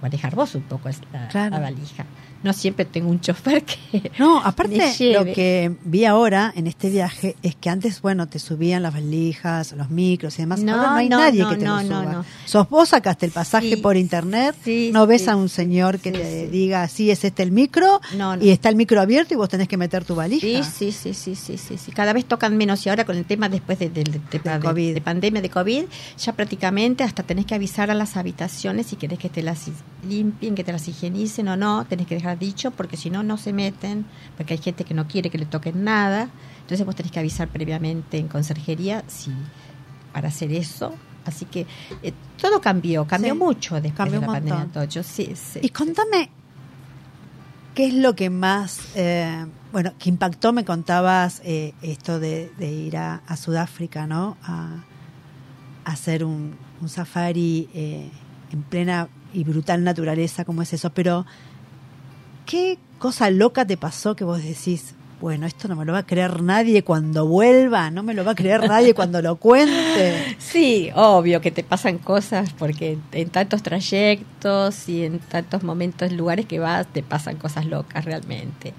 manejar 0.02 0.36
vos 0.36 0.56
un 0.56 0.64
poco 0.64 0.90
la, 1.12 1.28
Claro. 1.28 1.52
la 1.52 1.60
valija. 1.60 2.06
No 2.44 2.54
siempre 2.54 2.86
tengo 2.86 3.10
un 3.10 3.20
chofer 3.22 3.64
que 3.64 4.12
No, 4.20 4.42
me 4.42 4.48
aparte 4.48 4.78
lo 4.78 4.92
lleve. 5.24 5.34
que 5.34 5.76
vi 5.86 6.06
ahora 6.06 6.52
en 6.56 6.68
este 6.68 6.90
viaje 6.90 7.36
es 7.42 7.56
que 7.56 7.70
antes, 7.70 8.02
bueno, 8.02 8.28
te 8.28 8.38
subían 8.40 8.84
las 8.84 8.94
valijas, 8.94 9.72
los 9.74 9.90
micros 9.90 10.38
y 10.38 10.42
demás. 10.44 10.60
No, 10.62 10.74
ahora 10.76 10.90
no 10.92 10.96
hay 10.98 11.10
no, 11.10 11.18
nadie 11.20 11.42
no, 11.42 11.50
que 11.50 11.56
te 11.56 11.66
no, 11.66 11.82
lo 11.82 11.88
suba. 11.88 12.04
no. 12.12 12.26
Sos 12.46 12.70
vos 12.70 12.90
sacaste 12.90 13.26
el 13.26 13.32
pasaje 13.32 13.76
Sí. 13.76 13.76
por 13.78 13.96
internet, 13.98 14.56
Sí, 14.64 14.90
no 14.94 15.08
ves 15.08 15.24
sí. 15.24 15.30
a 15.30 15.36
un 15.36 15.50
señor 15.50 16.00
que 16.00 16.12
te 16.12 16.48
diga, 16.50 16.88
sí, 16.88 17.10
es 17.12 17.24
este 17.24 17.44
el 17.44 17.52
micro, 17.52 18.02
No, 18.18 18.36
no. 18.36 18.44
y 18.44 18.50
está 18.50 18.70
el 18.70 18.76
micro 18.76 19.00
abierto 19.02 19.34
y 19.34 19.38
vos 19.38 19.48
tenés 19.50 19.68
que 19.68 19.78
meter 19.78 20.04
tu 20.04 20.16
valija. 20.16 20.46
Sí, 20.46 20.92
sí, 20.92 21.14
sí, 21.14 21.36
sí, 21.36 21.58
sí, 21.58 21.78
sí. 21.78 21.92
Cada 21.92 22.12
vez 22.14 22.26
tocan 22.26 22.58
menos 22.58 22.86
y 22.86 22.90
ahora 22.90 23.06
con 23.06 23.16
el 23.16 23.26
tema 23.26 23.48
después 23.50 23.80
de, 23.80 23.90
de- 23.90 24.04
de- 24.04 24.20
de- 24.32 24.60
COVID. 24.60 24.94
de 24.94 25.02
pandemia 25.02 25.42
de 25.42 25.50
COVID, 25.50 25.86
ya 26.18 26.34
prácticamente 26.34 27.04
hasta 27.04 27.24
tenés 27.24 27.46
que 27.46 27.56
avisar 27.56 27.90
a 27.90 27.94
las 27.94 28.18
habitaciones 28.18 28.88
si 28.88 28.96
querés 28.98 29.18
que 29.20 29.30
te 29.30 29.42
las 29.42 29.68
limpien, 30.08 30.56
que 30.56 30.64
te 30.64 30.72
las 30.74 30.88
higienicen 30.88 31.48
o 31.48 31.56
no, 31.56 31.86
tenés 31.86 32.08
que 32.08 32.16
dejar 32.16 32.33
dicho 32.36 32.72
porque 32.72 32.98
si 32.98 33.10
no, 33.10 33.24
no 33.24 33.38
se 33.38 33.54
meten, 33.54 34.06
porque 34.38 34.54
hay 34.54 34.60
gente 34.60 34.84
que 34.86 34.94
no 34.94 35.08
quiere 35.08 35.30
que 35.30 35.38
le 35.38 35.46
toquen 35.46 35.84
nada. 35.84 36.30
Entonces 36.62 36.86
vos 36.86 36.96
tenés 36.96 37.12
que 37.12 37.20
avisar 37.20 37.48
previamente 37.50 38.18
en 38.18 38.28
conserjería 38.28 39.04
si 39.08 39.32
para 40.14 40.30
hacer 40.30 40.52
eso. 40.52 40.94
Así 41.26 41.46
que 41.46 41.66
eh, 42.02 42.14
todo 42.42 42.60
cambió, 42.62 43.06
cambió 43.08 43.34
Sí, 43.34 43.40
mucho 43.40 43.76
después 43.76 43.94
cambió 43.96 44.20
de 44.20 44.26
la 44.28 44.34
pandemia. 44.34 44.68
todo. 44.74 44.84
Yo 44.86 45.04
sí, 45.04 45.34
sí. 45.36 45.60
Y 45.62 45.70
contame, 45.70 46.30
¿qué 47.76 47.88
es 47.88 47.94
lo 47.94 48.16
que 48.16 48.30
más, 48.30 48.80
eh, 48.96 49.46
bueno, 49.72 49.94
que 49.98 50.10
impactó? 50.10 50.54
Me 50.54 50.66
contabas 50.66 51.42
eh, 51.46 51.74
esto 51.82 52.20
de, 52.20 52.52
de 52.58 52.72
ir 52.72 52.98
a, 52.98 53.22
a 53.28 53.38
Sudáfrica, 53.38 54.06
¿no? 54.06 54.38
A, 54.44 54.84
a 55.86 55.92
hacer 55.92 56.24
un, 56.24 56.56
un 56.82 56.90
safari 56.90 57.70
en 57.74 58.64
plena 58.64 59.08
y 59.34 59.44
brutal 59.44 59.84
naturaleza, 59.84 60.46
como 60.46 60.62
es 60.62 60.74
eso. 60.74 60.92
Pero, 60.92 61.26
¿qué 62.46 62.78
cosa 63.00 63.30
loca 63.30 63.66
te 63.66 63.78
pasó 63.78 64.16
que 64.16 64.24
vos 64.24 64.44
decís, 64.44 64.96
bueno, 65.20 65.46
esto 65.46 65.68
no 65.68 65.76
me 65.76 65.86
lo 65.86 65.94
va 65.94 66.00
a 66.00 66.06
creer 66.06 66.44
nadie 66.44 66.84
cuando 66.84 67.26
vuelva, 67.26 67.90
no 67.92 68.04
me 68.04 68.14
lo 68.14 68.26
va 68.26 68.32
a 68.32 68.36
creer 68.36 68.68
nadie 68.68 68.94
cuando 68.94 69.22
lo 69.22 69.38
cuente? 69.38 70.36
Sí, 70.38 70.90
obvio 70.96 71.42
que 71.42 71.50
te 71.50 71.64
pasan 71.64 71.98
cosas 71.98 72.54
porque 72.54 72.98
en 73.12 73.30
tantos 73.30 73.64
trayectos 73.64 74.90
y 74.90 75.06
en 75.06 75.20
tantos 75.20 75.64
momentos, 75.64 76.12
lugares 76.12 76.46
que 76.46 76.60
vas, 76.60 76.86
te 76.88 77.02
pasan 77.04 77.38
cosas 77.38 77.66
locas 77.66 78.06
realmente. 78.06 78.74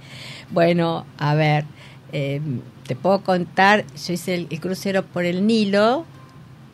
Bueno, 0.50 1.07
a 1.18 1.35
ver, 1.35 1.64
eh, 2.12 2.40
te 2.87 2.94
puedo 2.94 3.22
contar, 3.22 3.85
yo 4.07 4.12
hice 4.12 4.35
el, 4.35 4.46
el 4.50 4.61
crucero 4.61 5.05
por 5.05 5.24
el 5.24 5.46
Nilo, 5.46 6.05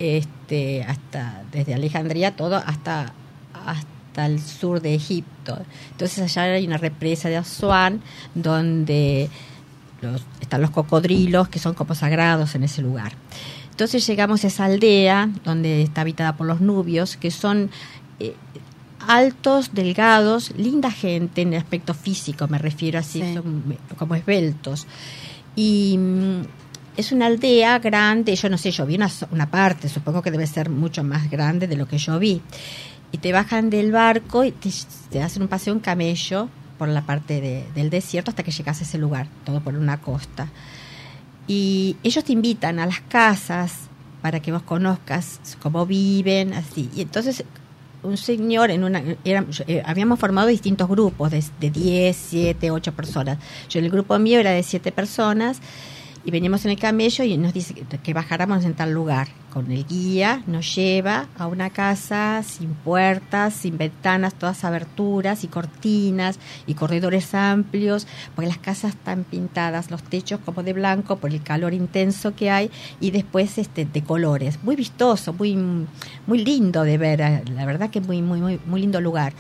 este, 0.01 0.83
hasta 0.83 1.45
desde 1.53 1.75
Alejandría 1.75 2.35
todo 2.35 2.57
hasta 2.57 3.13
hasta 3.53 4.00
el 4.27 4.41
sur 4.41 4.81
de 4.81 4.95
Egipto. 4.95 5.59
Entonces 5.93 6.19
allá 6.37 6.55
hay 6.55 6.67
una 6.67 6.77
represa 6.79 7.29
de 7.29 7.37
Asuán 7.37 8.01
donde 8.35 9.29
los- 10.03 10.23
están 10.41 10.63
los 10.63 10.71
cocodrilos 10.71 11.49
que 11.49 11.59
son 11.59 11.75
como 11.75 11.95
sagrados 11.95 12.55
en 12.55 12.65
ese 12.65 12.83
lugar. 12.83 13.13
Entonces 13.71 14.07
llegamos 14.07 14.45
a 14.45 14.49
esa 14.49 14.65
aldea 14.67 15.31
donde 15.45 15.83
está 15.83 16.03
habitada 16.03 16.37
por 16.37 16.47
los 16.47 16.61
nubios, 16.61 17.17
que 17.17 17.31
son 17.31 17.71
eh, 18.19 18.35
altos, 19.09 19.71
delgados, 19.73 20.53
linda 20.59 20.91
gente 20.91 21.41
en 21.41 21.55
el 21.55 21.59
aspecto 21.61 21.95
físico, 21.95 22.47
me 22.49 22.59
refiero 22.59 22.99
así, 22.99 23.23
Sí. 23.23 23.35
son 23.35 23.63
como 23.99 24.15
esbeltos. 24.15 24.87
Y 25.57 25.97
mm, 25.99 26.43
es 26.99 27.11
una 27.13 27.27
aldea 27.27 27.79
grande, 27.79 28.37
yo 28.37 28.51
no 28.51 28.59
sé, 28.59 28.71
yo 28.71 28.85
vi 28.85 28.97
una, 28.97 29.11
una 29.31 29.51
parte, 29.51 29.89
supongo 29.89 30.21
que 30.21 30.31
debe 30.31 30.47
ser 30.47 30.69
mucho 30.69 31.03
más 31.03 31.31
grande 31.31 31.67
de 31.67 31.77
lo 31.77 31.89
que 31.89 31.97
yo 31.97 32.19
vi. 32.19 32.43
Y 33.13 33.19
te 33.19 33.33
bajan 33.33 33.71
del 33.71 33.93
barco 33.93 34.45
y 34.45 34.53
te, 34.53 35.23
hacen 35.23 35.43
un 35.43 35.49
paseo 35.49 35.73
en 35.73 35.81
camello 35.81 36.49
por 36.79 36.89
la 36.89 37.03
parte 37.03 37.41
de- 37.41 37.67
del 37.75 37.91
desierto 37.91 38.31
hasta 38.31 38.43
que 38.43 38.53
llegas 38.53 38.81
a 38.81 38.85
ese 38.85 38.99
lugar, 38.99 39.27
todo 39.45 39.61
por 39.61 39.75
una 39.77 40.01
costa. 40.01 40.49
Y 41.47 41.97
ellos 42.03 42.25
te 42.25 42.33
invitan 42.33 42.79
a 42.79 42.87
las 42.87 43.01
casas 43.01 43.73
para 44.23 44.41
que 44.41 44.53
vos 44.53 44.63
conozcas 44.63 45.41
cómo 45.63 45.87
viven, 45.87 46.53
así. 46.53 46.89
Y 46.95 47.03
entonces 47.03 47.45
un 48.03 48.17
señor 48.17 48.71
en 48.71 48.85
una 48.85 49.03
eh, 49.25 49.83
habíamos 49.85 50.19
formado 50.19 50.47
distintos 50.47 50.89
grupos 50.89 51.31
de, 51.33 51.45
de 51.61 51.71
10, 51.71 52.17
7, 52.17 52.71
8 52.71 52.93
personas. 52.93 53.39
Yo 53.69 53.81
el 53.81 53.91
grupo 53.91 54.19
mío 54.19 54.39
era 54.41 54.53
de 54.53 54.63
7 54.63 54.93
personas 54.93 55.59
Y 56.25 56.31
veníamos 56.31 56.65
en 56.65 56.73
el 56.73 56.79
camello 56.79 57.25
y 57.25 57.37
nos 57.39 57.55
dice 57.55 57.75
que, 58.03 58.15
bajáramos 58.15 58.65
en 58.65 58.75
tal 58.75 58.93
lugar. 58.93 59.29
Con 59.53 59.71
el 59.73 59.85
guía 59.85 60.45
nos 60.47 60.77
lleva 60.77 61.27
a 61.37 61.49
una 61.49 61.71
casa 61.71 62.43
sin 62.45 62.75
puertas, 62.75 63.53
sin 63.55 63.79
ventanas, 63.79 64.35
todas 64.35 64.65
aberturas 64.65 65.43
y 65.43 65.49
cortinas 65.49 66.39
y 66.67 66.75
corredores 66.75 67.35
amplios, 67.35 68.07
porque 68.37 68.49
las 68.49 68.59
casas 68.59 68.93
están 68.95 69.25
pintadas, 69.25 69.91
los 69.91 70.05
techos 70.05 70.39
como 70.45 70.63
de 70.63 70.73
blanco 70.73 71.17
por 71.17 71.31
el 71.33 71.43
calor 71.43 71.75
intenso 71.75 72.37
que 72.37 72.51
hay 72.51 72.71
y 73.01 73.11
después 73.11 73.59
este 73.59 73.87
de 73.87 74.05
colores. 74.05 74.63
Muy 74.63 74.77
vistoso, 74.77 75.33
muy 75.33 75.57
muy 76.27 76.45
lindo 76.45 76.85
de 76.85 76.99
ver, 76.99 77.21
eh, 77.21 77.43
la 77.53 77.67
verdad 77.67 77.91
que 77.91 78.01
muy 78.01 78.23
muy 78.23 78.41
muy, 78.41 78.61
muy 78.67 78.81
lindo 78.81 79.01
lugar 79.01 79.33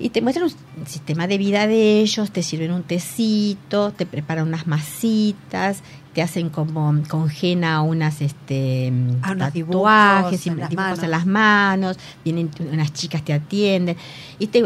y 0.00 0.08
te 0.08 0.22
muestran 0.22 0.48
un 0.78 0.86
sistema 0.86 1.26
de 1.26 1.36
vida 1.36 1.66
de 1.66 2.00
ellos, 2.00 2.30
te 2.30 2.42
sirven 2.42 2.72
un 2.72 2.82
tecito, 2.82 3.92
te 3.92 4.06
preparan 4.06 4.48
unas 4.48 4.66
masitas, 4.66 5.82
te 6.14 6.22
hacen 6.22 6.48
como 6.48 6.92
congena 7.08 7.82
unas 7.82 8.22
este 8.22 8.92
ah, 9.22 9.36
tatuajes, 9.36 9.52
dibujos, 9.52 10.46
en, 10.46 10.68
dibujos 10.68 11.02
en 11.02 11.10
las 11.10 11.26
manos, 11.26 11.98
vienen 12.24 12.50
unas 12.72 12.92
chicas 12.94 13.22
te 13.22 13.34
atienden 13.34 13.96
y 14.38 14.46
te, 14.46 14.64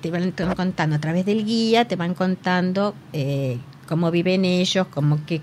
te 0.00 0.10
van 0.10 0.32
contando 0.56 0.94
a 0.94 1.00
través 1.00 1.26
del 1.26 1.44
guía, 1.44 1.86
te 1.86 1.96
van 1.96 2.14
contando 2.14 2.94
eh, 3.12 3.58
cómo 3.88 4.12
viven 4.12 4.44
ellos, 4.44 4.86
cómo 4.86 5.18
que 5.26 5.40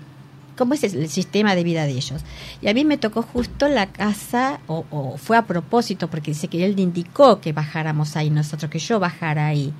cómo 0.56 0.74
es 0.74 0.82
el 0.84 1.08
sistema 1.08 1.54
de 1.54 1.64
vida 1.64 1.84
de 1.84 1.92
ellos. 1.92 2.22
Y 2.60 2.68
a 2.68 2.74
mí 2.74 2.84
me 2.84 2.98
tocó 2.98 3.22
justo 3.22 3.68
la 3.68 3.86
casa, 3.86 4.60
o, 4.66 5.16
fue 5.18 5.36
a 5.36 5.46
propósito, 5.46 6.08
porque 6.08 6.32
dice 6.32 6.48
que 6.48 6.64
él 6.64 6.78
indicó 6.78 7.40
que 7.40 7.52
bajáramos 7.52 8.16
ahí, 8.16 8.30
nosotros, 8.30 8.70
que 8.70 8.78
yo 8.78 8.98
bajara 8.98 9.46
ahí. 9.46 9.72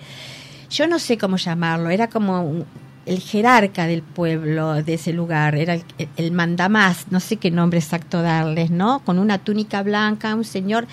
Yo 0.71 0.87
no 0.87 0.99
sé 0.99 1.17
cómo 1.19 1.37
llamarlo, 1.37 1.91
era 1.91 2.09
como 2.09 2.65
el 3.07 3.21
jerarca 3.21 3.87
del 3.87 4.03
pueblo, 4.03 4.83
de 4.83 4.95
ese 4.95 5.13
lugar, 5.13 5.55
era 5.55 5.75
el, 5.75 5.85
el 6.17 6.33
mandamás, 6.33 7.07
no 7.11 7.21
sé 7.21 7.37
qué 7.37 7.51
nombre 7.51 7.79
exacto 7.79 8.21
darles, 8.21 8.71
¿no? 8.71 9.01
Con 9.05 9.19
una 9.19 9.39
túnica 9.39 9.83
blanca, 9.83 10.35
un 10.35 10.45
señor 10.45 10.87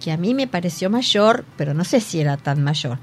que 0.00 0.12
a 0.12 0.16
mí 0.16 0.34
me 0.34 0.46
pareció 0.46 0.90
mayor, 0.90 1.44
pero 1.56 1.72
no 1.74 1.84
sé 1.84 2.00
si 2.00 2.20
era 2.20 2.36
tan 2.36 2.62
mayor. 2.62 2.98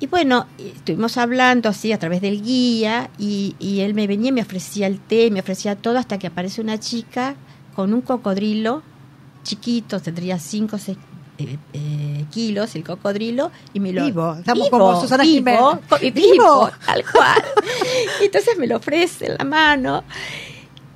Y 0.00 0.06
bueno, 0.06 0.46
estuvimos 0.58 1.18
hablando 1.18 1.68
así 1.68 1.92
a 1.92 1.98
través 1.98 2.22
del 2.22 2.42
guía 2.42 3.10
y, 3.18 3.54
él 3.60 3.92
me 3.92 4.06
venía, 4.06 4.32
me 4.32 4.40
ofrecía 4.40 4.86
el 4.86 4.98
té, 4.98 5.30
me 5.30 5.40
ofrecía 5.40 5.76
todo 5.76 5.98
hasta 5.98 6.18
que 6.18 6.26
aparece 6.26 6.62
una 6.62 6.80
chica 6.80 7.36
con 7.74 7.92
un 7.92 8.00
cocodrilo 8.00 8.82
chiquito, 9.42 10.00
tendría 10.00 10.38
5 10.38 10.76
o 10.76 10.78
6 10.78 10.98
kilos 12.30 12.74
el 12.76 12.84
cocodrilo 12.84 13.50
y 13.72 13.80
me 13.80 13.92
lo 13.92 14.04
vivo 14.04 14.36
estamos 14.38 14.68
como 14.68 15.00
Susana 15.00 15.22
vivo, 15.22 15.78
vivo, 16.00 16.70
tal 16.84 17.02
cual. 17.10 17.42
Y 18.20 18.26
entonces 18.26 18.58
me 18.58 18.66
lo 18.66 18.76
ofrece 18.76 19.26
en 19.26 19.36
la 19.38 19.44
mano 19.44 20.04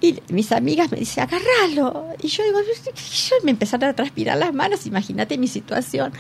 y 0.01 0.21
mis 0.29 0.53
amigas 0.53 0.91
me 0.93 0.99
dicen 0.99 1.25
agárralo 1.25 2.09
y 2.21 2.29
yo 2.29 2.45
digo 2.45 2.59
yo 2.61 3.37
me 3.43 3.53
empezaron 3.53 3.89
a 3.89 3.95
transpirar 3.95 4.37
las 4.37 4.53
manos 4.53 4.87
imagínate 4.87 5.39
mi 5.39 5.49
situación 5.49 6.13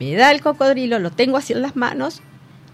me 0.00 0.14
da 0.14 0.30
el 0.30 0.40
cocodrilo, 0.40 0.98
lo 0.98 1.10
tengo 1.10 1.36
así 1.36 1.52
en 1.52 1.62
las 1.62 1.76
manos, 1.76 2.20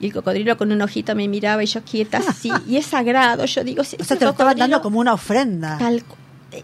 y 0.00 0.06
el 0.06 0.12
cocodrilo 0.12 0.56
con 0.56 0.72
un 0.72 0.82
ojito 0.82 1.14
me 1.14 1.28
miraba 1.28 1.62
y 1.62 1.66
yo 1.66 1.82
quieta 1.82 2.18
así, 2.28 2.50
y 2.68 2.76
es 2.76 2.86
sagrado, 2.86 3.44
yo 3.44 3.64
digo... 3.64 3.84
Si 3.84 3.96
o 4.00 4.04
sea, 4.04 4.18
te 4.18 4.24
lo 4.24 4.32
estaba 4.32 4.54
dando 4.54 4.80
como 4.82 4.98
una 4.98 5.14
ofrenda. 5.14 5.78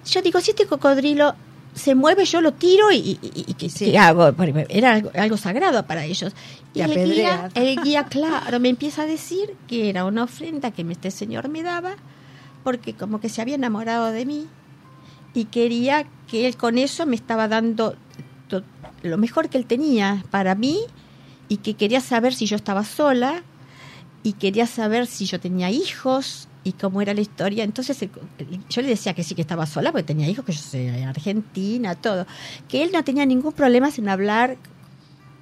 yo 0.05 0.23
digo, 0.23 0.41
si 0.41 0.51
este 0.51 0.67
cocodrilo 0.67 1.35
se 1.75 1.95
mueve, 1.95 2.25
yo 2.25 2.41
lo 2.41 2.53
tiro 2.53 2.91
y, 2.91 3.19
y, 3.23 3.55
¿qué 3.55 3.99
hago? 3.99 4.35
Era 4.69 5.03
algo, 5.15 5.37
sagrado 5.37 5.87
para 5.87 6.05
ellos. 6.05 6.33
Y, 6.75 6.81
el, 6.81 7.13
guía, 7.13 7.49
el 7.55 7.81
guía, 7.85 8.05
claro, 8.05 8.59
me 8.61 8.69
empieza 8.69 9.03
a 9.03 9.07
decir 9.07 9.55
que 9.69 9.89
era 9.89 10.05
una 10.05 10.25
ofrenda 10.25 10.73
que 10.73 10.83
este 10.91 11.11
señor 11.11 11.49
me 11.49 11.63
daba, 11.63 11.95
porque 12.65 12.95
como 12.95 13.21
que 13.21 13.29
se 13.29 13.41
había 13.41 13.55
enamorado 13.55 14.11
de 14.11 14.27
mí 14.27 14.47
y 15.33 15.45
quería 15.45 16.07
que 16.29 16.47
él 16.47 16.57
con 16.57 16.79
eso 16.79 17.07
me 17.07 17.17
estaba 17.17 17.49
dando 17.49 17.95
lo 19.03 19.19
mejor 19.19 19.49
que 19.49 19.59
él 19.59 19.67
tenía 19.67 20.25
para 20.31 20.55
mí 20.55 20.79
y 21.49 21.59
que 21.59 21.75
quería 21.75 22.01
saber 22.01 22.35
si 22.35 22.47
yo 22.47 22.57
estaba 22.57 22.85
sola 22.85 23.43
y 24.23 24.35
quería 24.35 24.67
saber 24.67 25.07
si 25.07 25.25
yo 25.27 25.41
tenía 25.41 25.71
hijos 25.71 26.49
y 26.63 26.73
cómo 26.73 27.01
era 27.01 27.15
la 27.15 27.21
historia. 27.21 27.65
Entonces 27.65 27.99
yo 28.69 28.83
le 28.83 28.89
decía 28.89 29.15
que 29.15 29.25
sí 29.25 29.35
que 29.35 29.43
estaba 29.43 29.67
sola 29.67 29.93
porque 29.93 30.05
tenía 30.05 30.29
hijos, 30.29 30.45
que 30.45 30.53
yo 30.53 30.61
soy 30.61 30.89
argentina, 30.89 31.95
todo. 31.95 32.27
Que 32.69 32.83
él 32.83 32.91
no 32.93 33.03
tenía 33.03 33.25
ningún 33.27 33.53
problema 33.53 33.89
en 33.97 34.09
hablar 34.09 34.57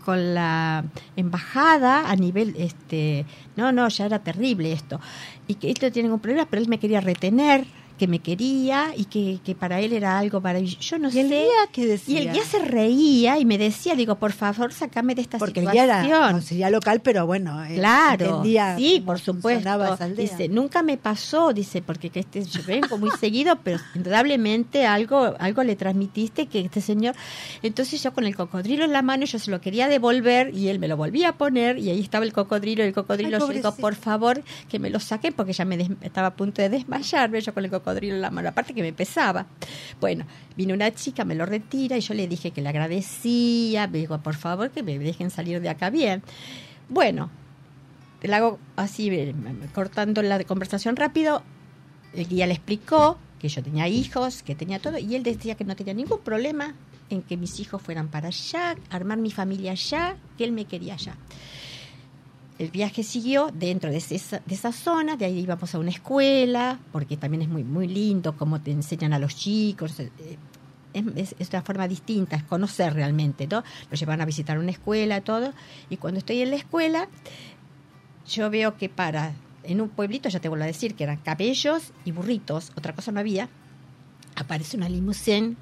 con 0.04 0.34
la 0.34 0.84
embajada 1.16 2.10
a 2.10 2.16
nivel 2.16 2.54
este 2.56 3.26
no 3.56 3.72
no 3.72 3.88
ya 3.88 4.06
era 4.06 4.20
terrible 4.20 4.72
esto 4.72 4.98
y 5.46 5.56
que 5.56 5.68
no 5.68 5.92
tenía 5.92 6.04
ningún 6.04 6.20
problema 6.20 6.46
pero 6.48 6.62
él 6.62 6.68
me 6.68 6.78
quería 6.78 7.02
retener 7.02 7.66
que 7.98 8.06
me 8.06 8.20
quería 8.20 8.92
y 8.96 9.04
que, 9.04 9.40
que 9.44 9.54
para 9.54 9.80
él 9.80 9.92
era 9.92 10.18
algo 10.18 10.40
maravilloso. 10.40 10.78
Yo 10.80 10.98
no 10.98 11.10
¿Y 11.10 11.18
el 11.18 11.28
sé. 11.28 11.46
que 11.72 11.86
decía? 11.86 12.14
Y 12.14 12.26
el 12.26 12.32
guía 12.32 12.44
se 12.44 12.60
reía 12.60 13.38
y 13.38 13.44
me 13.44 13.58
decía, 13.58 13.94
digo, 13.94 14.14
por 14.14 14.32
favor, 14.32 14.72
sacame 14.72 15.14
de 15.14 15.22
esta 15.22 15.38
Porque 15.38 15.60
situación. 15.60 15.86
Porque 15.86 16.00
el 16.00 16.06
guía 16.06 16.28
era, 16.30 16.40
sería 16.40 16.70
local, 16.70 17.00
pero 17.02 17.26
bueno, 17.26 17.62
eh, 17.64 17.74
claro, 17.74 18.42
sí, 18.76 19.02
por 19.04 19.18
supuesto. 19.18 19.98
Dice, 20.16 20.48
nunca 20.48 20.82
me 20.82 20.96
pasó, 20.96 21.52
dice, 21.52 21.82
porque 21.82 22.08
que 22.10 22.20
este, 22.20 22.44
yo 22.44 22.60
vengo 22.66 22.96
muy 22.96 23.10
seguido, 23.18 23.56
pero 23.62 23.78
indudablemente 23.94 24.86
algo, 24.86 25.34
algo 25.38 25.62
le 25.64 25.76
transmitiste 25.76 26.46
que 26.46 26.60
este 26.60 26.80
señor. 26.80 27.14
Entonces 27.62 28.02
yo 28.02 28.14
con 28.14 28.24
el 28.24 28.36
cocodrilo 28.36 28.84
en 28.84 28.92
la 28.92 29.02
mano, 29.02 29.26
yo 29.26 29.38
se 29.38 29.50
lo 29.50 29.60
quería 29.60 29.88
devolver 29.88 30.54
y 30.54 30.68
él 30.68 30.78
me 30.78 30.86
lo 30.88 30.96
volvía 30.96 31.30
a 31.30 31.32
poner 31.36 31.78
y 31.78 31.90
ahí 31.90 32.00
estaba 32.00 32.24
el 32.24 32.32
cocodrilo, 32.32 32.84
y 32.84 32.86
el 32.86 32.94
cocodrilo, 32.94 33.38
yo 33.38 33.48
digo, 33.48 33.74
por 33.74 33.96
favor, 33.96 34.42
que 34.68 34.78
me 34.78 34.88
lo 34.88 35.00
saque 35.00 35.32
porque 35.32 35.52
ya 35.52 35.64
me 35.64 35.76
estaba 36.02 36.28
a 36.28 36.34
punto 36.36 36.62
de 36.62 36.68
desmayarme 36.68 37.40
yo 37.40 37.52
con 37.52 37.64
el 37.64 37.70
cocodrilo 37.70 37.87
en 37.96 38.20
la 38.20 38.30
mano, 38.30 38.48
aparte 38.48 38.74
que 38.74 38.82
me 38.82 38.92
pesaba. 38.92 39.46
Bueno, 40.00 40.24
vino 40.56 40.74
una 40.74 40.92
chica, 40.94 41.24
me 41.24 41.34
lo 41.34 41.46
retira 41.46 41.96
y 41.96 42.00
yo 42.00 42.14
le 42.14 42.28
dije 42.28 42.50
que 42.50 42.62
le 42.62 42.68
agradecía, 42.68 43.86
me 43.86 43.98
dijo, 43.98 44.18
por 44.18 44.34
favor, 44.34 44.70
que 44.70 44.82
me 44.82 44.98
dejen 44.98 45.30
salir 45.30 45.60
de 45.60 45.68
acá 45.68 45.90
bien. 45.90 46.22
Bueno, 46.88 47.30
le 48.22 48.34
hago 48.34 48.58
así, 48.76 49.08
eh, 49.10 49.34
cortando 49.74 50.22
la 50.22 50.42
conversación 50.44 50.96
rápido, 50.96 51.42
el 52.14 52.26
guía 52.26 52.46
le 52.46 52.54
explicó 52.54 53.18
que 53.38 53.48
yo 53.48 53.62
tenía 53.62 53.86
hijos, 53.88 54.42
que 54.42 54.54
tenía 54.54 54.80
todo, 54.80 54.98
y 54.98 55.14
él 55.14 55.22
decía 55.22 55.54
que 55.54 55.64
no 55.64 55.76
tenía 55.76 55.94
ningún 55.94 56.20
problema 56.20 56.74
en 57.10 57.22
que 57.22 57.36
mis 57.36 57.60
hijos 57.60 57.80
fueran 57.80 58.08
para 58.08 58.28
allá, 58.28 58.76
armar 58.90 59.18
mi 59.18 59.30
familia 59.30 59.72
allá, 59.72 60.16
que 60.36 60.44
él 60.44 60.52
me 60.52 60.64
quería 60.64 60.94
allá 60.94 61.14
el 62.58 62.70
viaje 62.70 63.02
siguió 63.04 63.50
dentro 63.54 63.90
de 63.90 63.98
esa, 63.98 64.42
de 64.44 64.54
esa 64.54 64.72
zona, 64.72 65.16
de 65.16 65.26
ahí 65.26 65.38
íbamos 65.38 65.74
a 65.74 65.78
una 65.78 65.90
escuela, 65.90 66.78
porque 66.92 67.16
también 67.16 67.42
es 67.42 67.48
muy, 67.48 67.62
muy 67.62 67.86
lindo 67.86 68.36
cómo 68.36 68.60
te 68.60 68.72
enseñan 68.72 69.12
a 69.12 69.18
los 69.18 69.36
chicos. 69.36 70.00
Eh, 70.00 70.10
es, 70.92 71.34
una 71.50 71.62
forma 71.62 71.86
distinta, 71.86 72.36
es 72.36 72.42
conocer 72.42 72.94
realmente, 72.94 73.46
¿no? 73.46 73.62
Los 73.90 74.00
llevan 74.00 74.20
a 74.20 74.24
visitar 74.24 74.58
una 74.58 74.72
escuela, 74.72 75.20
todo. 75.20 75.52
Y 75.88 75.98
cuando 75.98 76.18
estoy 76.18 76.42
en 76.42 76.50
la 76.50 76.56
escuela, 76.56 77.08
yo 78.26 78.50
veo 78.50 78.76
que 78.76 78.88
para, 78.88 79.34
en 79.62 79.80
un 79.80 79.88
pueblito, 79.88 80.28
ya 80.28 80.40
te 80.40 80.48
vuelvo 80.48 80.64
a 80.64 80.68
decir, 80.68 80.94
que 80.94 81.04
eran 81.04 81.18
cabellos 81.18 81.92
y 82.04 82.10
burritos, 82.10 82.72
otra 82.76 82.92
cosa 82.92 83.12
no 83.12 83.20
había, 83.20 83.48
aparece 84.34 84.76
una 84.76 84.88
limusén 84.88 85.56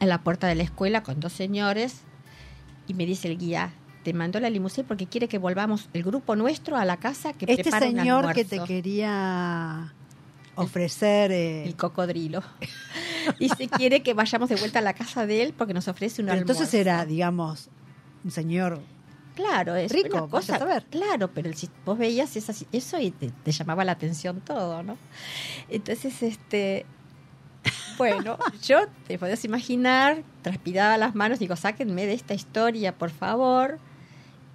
en 0.00 0.08
la 0.08 0.22
puerta 0.22 0.46
de 0.46 0.54
la 0.54 0.62
escuela 0.62 1.02
con 1.02 1.20
dos 1.20 1.32
señores 1.32 2.00
y 2.88 2.94
me 2.94 3.06
dice 3.06 3.28
el 3.28 3.38
guía, 3.38 3.72
te 4.02 4.12
mandó 4.12 4.40
la 4.40 4.50
limusina 4.50 4.86
porque 4.86 5.06
quiere 5.06 5.28
que 5.28 5.38
volvamos 5.38 5.88
el 5.92 6.02
grupo 6.02 6.36
nuestro 6.36 6.76
a 6.76 6.84
la 6.84 6.96
casa 6.96 7.32
que 7.32 7.46
este 7.48 7.70
señor 7.70 8.32
que 8.34 8.44
te 8.44 8.62
quería 8.64 9.92
ofrecer 10.54 11.32
el, 11.32 11.70
eh, 11.70 11.74
cocodrilo 11.76 12.42
y 13.38 13.48
se 13.48 13.68
quiere 13.68 14.02
que 14.02 14.14
vayamos 14.14 14.48
de 14.48 14.56
vuelta 14.56 14.80
a 14.80 14.82
la 14.82 14.92
casa 14.94 15.26
de 15.26 15.42
él 15.42 15.54
porque 15.56 15.72
nos 15.72 15.88
ofrece 15.88 16.22
un 16.22 16.28
entonces 16.28 16.72
era 16.74 17.04
digamos 17.04 17.68
un 18.24 18.30
señor 18.30 18.80
Claro, 19.34 19.76
es 19.76 19.90
rico, 19.90 20.18
una 20.18 20.28
cosa. 20.28 20.58
Claro, 20.90 21.30
pero 21.32 21.48
el, 21.48 21.56
vos 21.86 21.96
veías 21.96 22.36
eso 22.36 23.00
y 23.00 23.10
te, 23.12 23.30
te, 23.30 23.50
llamaba 23.50 23.82
la 23.82 23.92
atención 23.92 24.42
todo, 24.42 24.82
¿no? 24.82 24.98
Entonces, 25.70 26.22
este, 26.22 26.84
bueno, 27.98 28.38
yo 28.62 28.86
te 29.06 29.18
podías 29.18 29.44
imaginar, 29.44 30.22
transpiraba 30.42 30.96
las 30.96 31.14
manos, 31.14 31.38
digo, 31.38 31.56
sáquenme 31.56 32.06
de 32.06 32.14
esta 32.14 32.34
historia, 32.34 32.96
por 32.96 33.10
favor. 33.10 33.78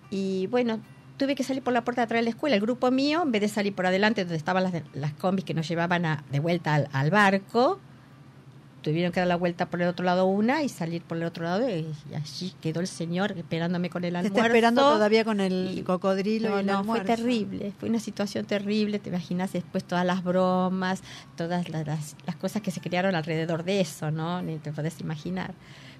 Y 0.09 0.47
bueno, 0.47 0.79
tuve 1.17 1.35
que 1.35 1.43
salir 1.43 1.63
por 1.63 1.73
la 1.73 1.83
puerta 1.83 2.01
de 2.01 2.05
atrás 2.05 2.19
de 2.19 2.23
la 2.23 2.29
escuela. 2.29 2.55
El 2.55 2.61
grupo 2.61 2.91
mío, 2.91 3.23
en 3.23 3.31
vez 3.31 3.41
de 3.41 3.49
salir 3.49 3.73
por 3.73 3.85
adelante, 3.85 4.23
donde 4.23 4.37
estaban 4.37 4.63
las, 4.63 4.73
las 4.93 5.13
combis 5.13 5.43
que 5.43 5.53
nos 5.53 5.67
llevaban 5.67 6.05
a, 6.05 6.23
de 6.31 6.39
vuelta 6.39 6.75
al, 6.91 7.09
barco, 7.09 7.79
tuvieron 8.83 9.11
que 9.11 9.19
dar 9.19 9.27
la 9.27 9.35
vuelta 9.35 9.65
por 9.65 9.81
el 9.81 9.89
otro 9.89 10.05
lado 10.05 10.25
una 10.25 10.63
y 10.63 10.69
salir 10.69 11.01
por 11.01 11.17
el 11.17 11.23
otro 11.23 11.43
lado. 11.43 11.67
Y, 11.69 11.87
allí 12.15 12.53
quedó 12.61 12.79
el 12.79 12.87
señor 12.87 13.33
esperándome 13.33 13.89
con 13.89 14.03
el 14.03 14.15
almuerzo. 14.15 14.37
está 14.37 14.47
esperando 14.47 14.81
todavía 14.81 15.25
con 15.25 15.41
el 15.41 15.83
cocodrilo 15.85 16.49
no, 16.49 16.57
y 16.57 16.59
el 16.59 16.65
no, 16.67 16.83
fue 16.83 17.01
terrible. 17.01 17.73
Fue 17.79 17.89
una 17.89 17.99
situación 17.99 18.45
terrible. 18.45 18.99
Te 18.99 19.09
imaginas 19.09 19.51
después 19.51 19.83
todas 19.83 20.05
las 20.05 20.23
bromas, 20.23 21.01
todas 21.35 21.67
las, 21.69 22.15
las, 22.25 22.35
cosas 22.35 22.61
que 22.61 22.71
se 22.71 22.79
crearon 22.79 23.15
alrededor 23.15 23.63
de 23.63 23.81
eso, 23.81 24.11
¿no? 24.11 24.41
Ni 24.41 24.57
te 24.57 24.71
podés 24.71 25.01
imaginar. 25.01 25.53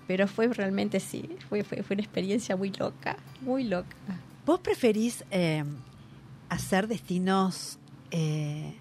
Pero 0.08 0.28
fue 0.28 0.47
realmente 0.47 0.99
sí, 0.99 1.30
fue, 1.49 1.64
fue, 1.64 1.84
fue 1.84 1.95
una 1.95 2.03
experiencia 2.03 2.55
muy 2.55 2.72
loca, 2.72 3.18
muy 3.41 3.66
loca. 3.66 3.95
¿Vos 4.45 4.62
preferís 4.62 5.26
eh, 5.30 5.66
hacer 6.47 6.88
destinos 6.88 7.78
eh, 8.12 8.74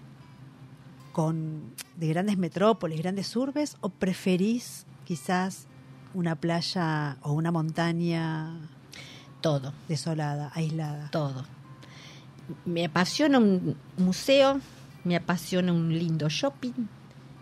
con 1.11 1.73
de 1.97 2.07
grandes 2.07 2.37
metrópolis, 2.37 3.01
grandes 3.01 3.35
urbes, 3.35 3.75
o 3.81 3.89
preferís 3.89 4.85
quizás 5.05 5.67
una 6.13 6.35
playa 6.35 7.17
o 7.21 7.33
una 7.33 7.51
montaña 7.51 8.57
todo 9.41 9.73
desolada, 9.89 10.51
aislada? 10.55 11.09
Todo. 11.11 11.45
Me 12.63 12.85
apasiona 12.85 13.39
un 13.39 13.75
museo, 13.97 14.61
me 15.03 15.17
apasiona 15.17 15.73
un 15.73 15.89
lindo 15.89 16.29
shopping, 16.29 16.87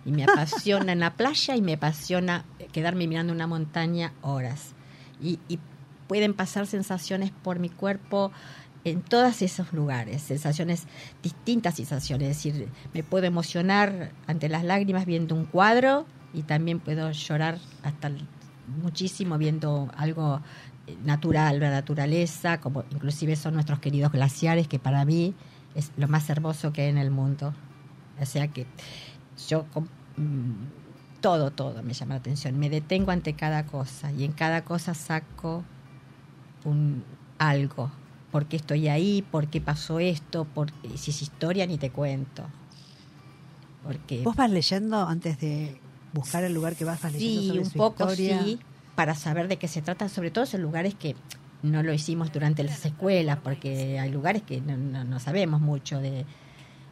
y 0.05 0.11
me 0.11 0.23
apasiona 0.23 0.91
en 0.93 0.99
la 0.99 1.15
playa 1.15 1.55
y 1.55 1.61
me 1.61 1.73
apasiona 1.73 2.45
quedarme 2.71 3.07
mirando 3.07 3.33
una 3.33 3.47
montaña 3.47 4.13
horas. 4.21 4.73
Y, 5.21 5.39
pueden 6.07 6.35
pasar 6.35 6.67
sensaciones 6.67 7.31
por 7.31 7.57
mi 7.57 7.67
cuerpo 7.67 8.31
en 8.83 9.01
todos 9.01 9.41
esos 9.41 9.73
lugares, 9.73 10.21
sensaciones, 10.21 10.85
distintas 11.23 11.77
sensaciones, 11.77 12.29
es 12.29 12.37
decir, 12.37 12.69
me 12.93 13.01
puedo 13.01 13.25
emocionar 13.25 14.11
ante 14.27 14.47
las 14.47 14.63
lágrimas 14.63 15.07
viendo 15.07 15.33
un 15.33 15.45
cuadro 15.45 16.05
y 16.31 16.43
también 16.43 16.79
puedo 16.79 17.09
llorar 17.09 17.57
hasta 17.81 18.11
muchísimo 18.83 19.39
viendo 19.39 19.89
algo 19.97 20.41
eh, 20.85 20.95
natural, 21.03 21.59
la 21.59 21.71
naturaleza, 21.71 22.59
como 22.61 22.83
inclusive 22.91 23.35
son 23.35 23.55
nuestros 23.55 23.79
queridos 23.79 24.11
glaciares, 24.11 24.67
que 24.67 24.77
para 24.77 25.05
mí 25.05 25.33
es 25.73 25.91
lo 25.97 26.07
más 26.07 26.29
hermoso 26.29 26.71
que 26.71 26.83
hay 26.83 26.89
en 26.89 26.99
el 26.99 27.09
mundo. 27.09 27.55
O 28.21 28.25
sea 28.25 28.47
que 28.47 28.67
yo 29.47 29.65
mm, 30.17 31.21
todo, 31.21 31.51
todo 31.51 31.83
me 31.83 31.93
llama 31.93 32.15
la 32.15 32.19
atención, 32.19 32.59
me 32.59 32.69
detengo 32.69 33.11
ante 33.11 33.33
cada 33.33 33.65
cosa 33.65 34.11
y 34.11 34.23
en 34.23 34.31
cada 34.31 34.63
cosa 34.63 34.93
saco 34.93 35.63
un 36.63 37.03
algo, 37.37 37.91
por 38.31 38.45
qué 38.45 38.57
estoy 38.57 38.87
ahí, 38.87 39.21
por 39.31 39.47
qué 39.47 39.61
pasó 39.61 39.99
esto, 39.99 40.45
por, 40.45 40.71
si 40.95 41.11
es 41.11 41.21
historia 41.21 41.65
ni 41.67 41.77
te 41.77 41.89
cuento. 41.89 42.43
Porque 43.83 44.23
¿Vos 44.23 44.35
vas 44.35 44.49
leyendo 44.49 45.07
antes 45.07 45.39
de 45.39 45.79
buscar 46.13 46.43
el 46.43 46.53
lugar 46.53 46.75
que 46.75 46.85
vas, 46.85 47.01
vas 47.01 47.13
leyendo 47.13 47.53
sí, 47.53 47.59
un 47.59 47.69
poco 47.71 48.09
sí, 48.09 48.59
para 48.95 49.15
saber 49.15 49.47
de 49.47 49.57
qué 49.57 49.67
se 49.67 49.81
trata, 49.81 50.09
sobre 50.09 50.31
todo 50.31 50.45
en 50.51 50.61
lugares 50.61 50.95
que 50.95 51.15
no 51.61 51.83
lo 51.83 51.93
hicimos 51.93 52.31
durante 52.31 52.63
las 52.63 52.85
escuelas, 52.85 53.39
porque 53.43 53.99
hay 53.99 54.11
lugares 54.11 54.41
que 54.41 54.61
no, 54.61 55.19
sabemos 55.19 55.61
mucho 55.61 55.99
de, 55.99 56.25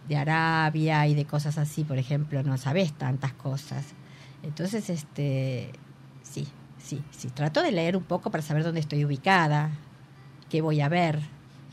de 0.08 0.18
Arabia 0.18 1.08
y 1.08 1.16
de 1.16 1.26
cosas 1.26 1.58
así, 1.58 1.84
por 1.84 1.98
ejemplo, 1.98 2.44
no 2.44 2.58
sabes 2.58 2.94
tantas 2.94 3.34
cosas. 3.34 3.86
Entonces, 4.44 4.90
este, 4.90 5.72
sí, 6.22 6.48
sí, 6.78 7.02
sí, 7.12 7.30
trato 7.30 7.62
de 7.62 7.72
leer 7.72 7.96
un 7.96 8.04
poco 8.04 8.30
para 8.30 8.44
saber 8.44 8.64
dónde 8.64 8.82
estoy 8.82 9.06
ubicada, 9.06 9.72
qué 10.50 10.62
voy 10.62 10.82
a 10.82 10.90
ver. 10.90 11.20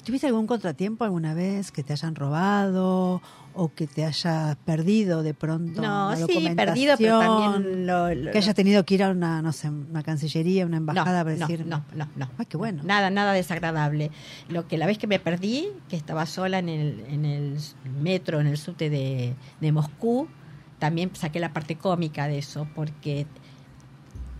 ¿Tuviste 0.04 0.26
algún 0.26 0.46
contratiempo 0.46 1.04
alguna 1.04 1.34
vez 1.34 1.70
que 1.70 1.82
te 1.82 1.92
hayan 1.92 2.14
robado 2.14 3.20
o 3.54 3.74
que 3.74 3.86
te 3.86 4.04
hayas 4.04 4.56
perdido 4.56 5.22
de 5.22 5.34
pronto? 5.34 5.82
No, 5.82 6.16
sí, 6.16 6.52
perdido, 6.56 6.96
pero 6.96 7.18
también 7.20 7.86
lo, 7.86 8.32
que 8.32 8.38
hayas 8.38 8.54
tenido 8.54 8.84
que 8.84 8.94
ir 8.94 9.02
a 9.02 9.10
una, 9.10 9.42
no 9.42 9.52
sé, 9.52 9.68
una 9.68 10.02
cancillería, 10.02 10.64
una 10.64 10.78
embajada 10.78 11.24
para 11.24 11.36
decir. 11.36 11.66
No, 11.66 11.84
no, 11.94 12.08
no. 12.16 12.30
Ay, 12.38 12.46
qué 12.46 12.56
bueno. 12.56 12.82
Nada, 12.84 13.10
nada 13.10 13.32
desagradable. 13.32 14.10
Lo 14.48 14.66
que 14.66 14.78
la 14.78 14.86
vez 14.86 14.98
que 14.98 15.06
me 15.06 15.18
perdí, 15.18 15.68
que 15.88 15.96
estaba 15.96 16.26
sola 16.26 16.58
en 16.58 16.68
el, 16.68 17.04
en 17.08 17.24
el 17.24 17.58
metro, 18.00 18.40
en 18.40 18.46
el 18.46 18.56
subte 18.56 18.88
de, 18.88 19.34
de 19.60 19.72
Moscú, 19.72 20.28
también 20.78 21.10
saqué 21.14 21.40
la 21.40 21.52
parte 21.52 21.76
cómica 21.76 22.26
de 22.26 22.38
eso, 22.38 22.66
porque 22.74 23.26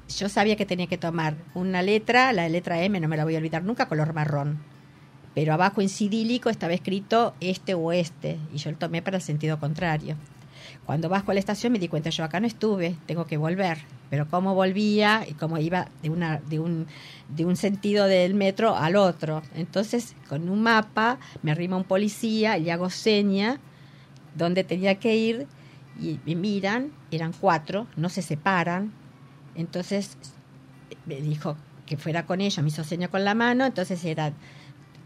yo 0.08 0.28
sabía 0.28 0.56
que 0.56 0.66
tenía 0.66 0.86
que 0.86 0.98
tomar 0.98 1.36
una 1.54 1.82
letra, 1.82 2.32
la 2.32 2.48
letra 2.48 2.82
M, 2.82 2.98
no 2.98 3.08
me 3.08 3.16
la 3.16 3.24
voy 3.24 3.34
a 3.34 3.38
olvidar 3.38 3.62
nunca, 3.62 3.86
color 3.86 4.14
marrón. 4.14 4.58
Pero 5.34 5.54
abajo 5.54 5.80
en 5.80 5.88
sidílico 5.88 6.50
estaba 6.50 6.72
escrito 6.72 7.34
este 7.40 7.74
o 7.74 7.92
este, 7.92 8.38
y 8.52 8.58
yo 8.58 8.70
lo 8.70 8.78
tomé 8.78 9.02
para 9.02 9.18
el 9.18 9.22
sentido 9.22 9.58
contrario. 9.58 10.16
Cuando 10.84 11.08
bajo 11.08 11.30
a 11.30 11.34
la 11.34 11.40
estación 11.40 11.72
me 11.72 11.78
di 11.78 11.88
cuenta, 11.88 12.10
yo 12.10 12.24
acá 12.24 12.40
no 12.40 12.46
estuve, 12.46 12.96
tengo 13.06 13.26
que 13.26 13.36
volver. 13.36 13.78
Pero 14.10 14.28
cómo 14.28 14.54
volvía 14.54 15.24
y 15.28 15.34
cómo 15.34 15.58
iba 15.58 15.88
de, 16.02 16.10
una, 16.10 16.38
de, 16.48 16.58
un, 16.58 16.86
de 17.28 17.44
un 17.44 17.56
sentido 17.56 18.06
del 18.06 18.34
metro 18.34 18.76
al 18.76 18.96
otro. 18.96 19.42
Entonces, 19.54 20.16
con 20.28 20.48
un 20.48 20.62
mapa, 20.62 21.18
me 21.42 21.52
arrima 21.52 21.76
un 21.76 21.84
policía, 21.84 22.58
le 22.58 22.72
hago 22.72 22.90
seña 22.90 23.60
donde 24.34 24.64
tenía 24.64 24.96
que 24.96 25.16
ir, 25.16 25.46
y 26.00 26.18
me 26.24 26.34
miran, 26.34 26.92
eran 27.10 27.32
cuatro, 27.32 27.86
no 27.96 28.08
se 28.08 28.22
separan, 28.22 28.92
entonces 29.54 30.16
me 31.06 31.20
dijo 31.20 31.56
que 31.86 31.96
fuera 31.96 32.26
con 32.26 32.40
ellos, 32.40 32.62
me 32.62 32.68
hizo 32.68 32.84
seña 32.84 33.08
con 33.08 33.24
la 33.24 33.34
mano, 33.34 33.66
entonces 33.66 34.04
eran 34.04 34.34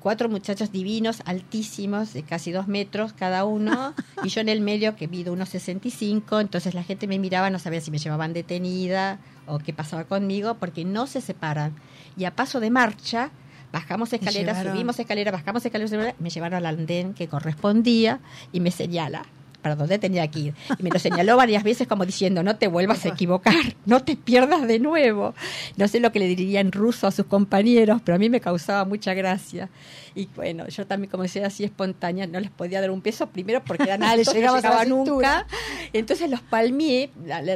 cuatro 0.05 0.29
muchachos 0.29 0.71
divinos, 0.71 1.23
altísimos, 1.25 2.13
de 2.13 2.25
casi 2.25 2.53
dos 2.53 2.69
metros 2.69 3.15
cada 3.15 3.47
uno, 3.47 3.95
y 4.23 4.29
yo 4.29 4.43
en 4.43 4.51
el 4.51 4.61
medio 4.61 4.97
que 4.97 5.09
mido 5.09 5.33
unos 5.33 5.49
65, 5.49 6.41
entonces 6.41 6.75
la 6.75 6.83
gente 6.83 7.07
me 7.07 7.19
miraba, 7.19 7.49
no 7.49 7.59
sabía 7.59 7.81
si 7.81 7.91
me 7.91 7.97
llevaban 7.97 8.35
detenida 8.35 9.19
o 9.47 9.59
qué 9.59 9.73
pasaba 9.73 10.05
conmigo, 10.05 10.57
porque 10.57 10.85
no 10.85 11.07
se 11.07 11.23
separan. 11.23 11.75
Y 12.19 12.27
a 12.27 12.37
paso 12.37 12.61
de 12.61 12.69
marcha, 12.69 13.31
bajamos 13.73 14.13
escaleras, 14.13 14.63
subimos 14.63 15.01
escaleras, 15.01 15.33
bajamos 15.33 15.65
escaleras, 15.65 16.15
me 16.19 16.29
llevaron 16.29 16.59
al 16.59 16.67
andén 16.67 17.15
que 17.15 17.27
correspondía 17.27 18.21
y 18.53 18.61
me 18.61 18.71
señala 18.71 19.25
para 19.65 19.77
dónde 19.77 19.99
tenía 19.99 20.31
que 20.31 20.41
ir. 20.41 20.55
Y 20.79 20.83
me 20.83 20.91
lo 20.91 20.99
señaló 20.99 21.39
varias 21.39 21.65
veces 21.65 21.89
como 21.89 22.05
diciendo, 22.05 22.43
no 22.43 22.57
te 22.57 22.69
vuelvas 22.69 23.07
a 23.07 23.09
equivocar, 23.09 23.55
no 23.87 24.05
te 24.05 24.15
pierdas 24.15 24.69
de 24.69 24.79
nuevo. 24.79 25.35
No 25.79 25.89
sé 25.89 26.01
lo 26.01 26.13
que 26.13 26.19
le 26.19 26.27
diría 26.27 26.61
en 26.61 26.71
ruso 26.71 27.07
a 27.07 27.11
sus 27.11 27.25
compañeros, 27.25 28.03
pero 28.05 28.17
a 28.17 28.19
mí 28.19 28.29
me 28.29 28.43
causaba 28.43 28.85
mucha 28.85 29.15
gracia. 29.15 29.71
Y 30.15 30.29
bueno, 30.37 30.69
yo 30.69 30.87
también 30.87 31.11
como 31.11 31.23
decía 31.23 31.47
así 31.47 31.65
espontánea, 31.65 32.27
no 32.27 32.39
les 32.41 32.51
podía 32.51 32.83
dar 32.83 32.91
un 32.91 33.01
peso, 33.01 33.27
primero 33.29 33.65
porque 33.65 33.85
eran 33.85 34.03
altos, 34.03 34.35
no 34.35 34.55
llegaba 34.55 34.85
nunca. 34.85 35.47
Entonces 35.95 36.29
los 36.29 36.41
palmé 36.43 37.09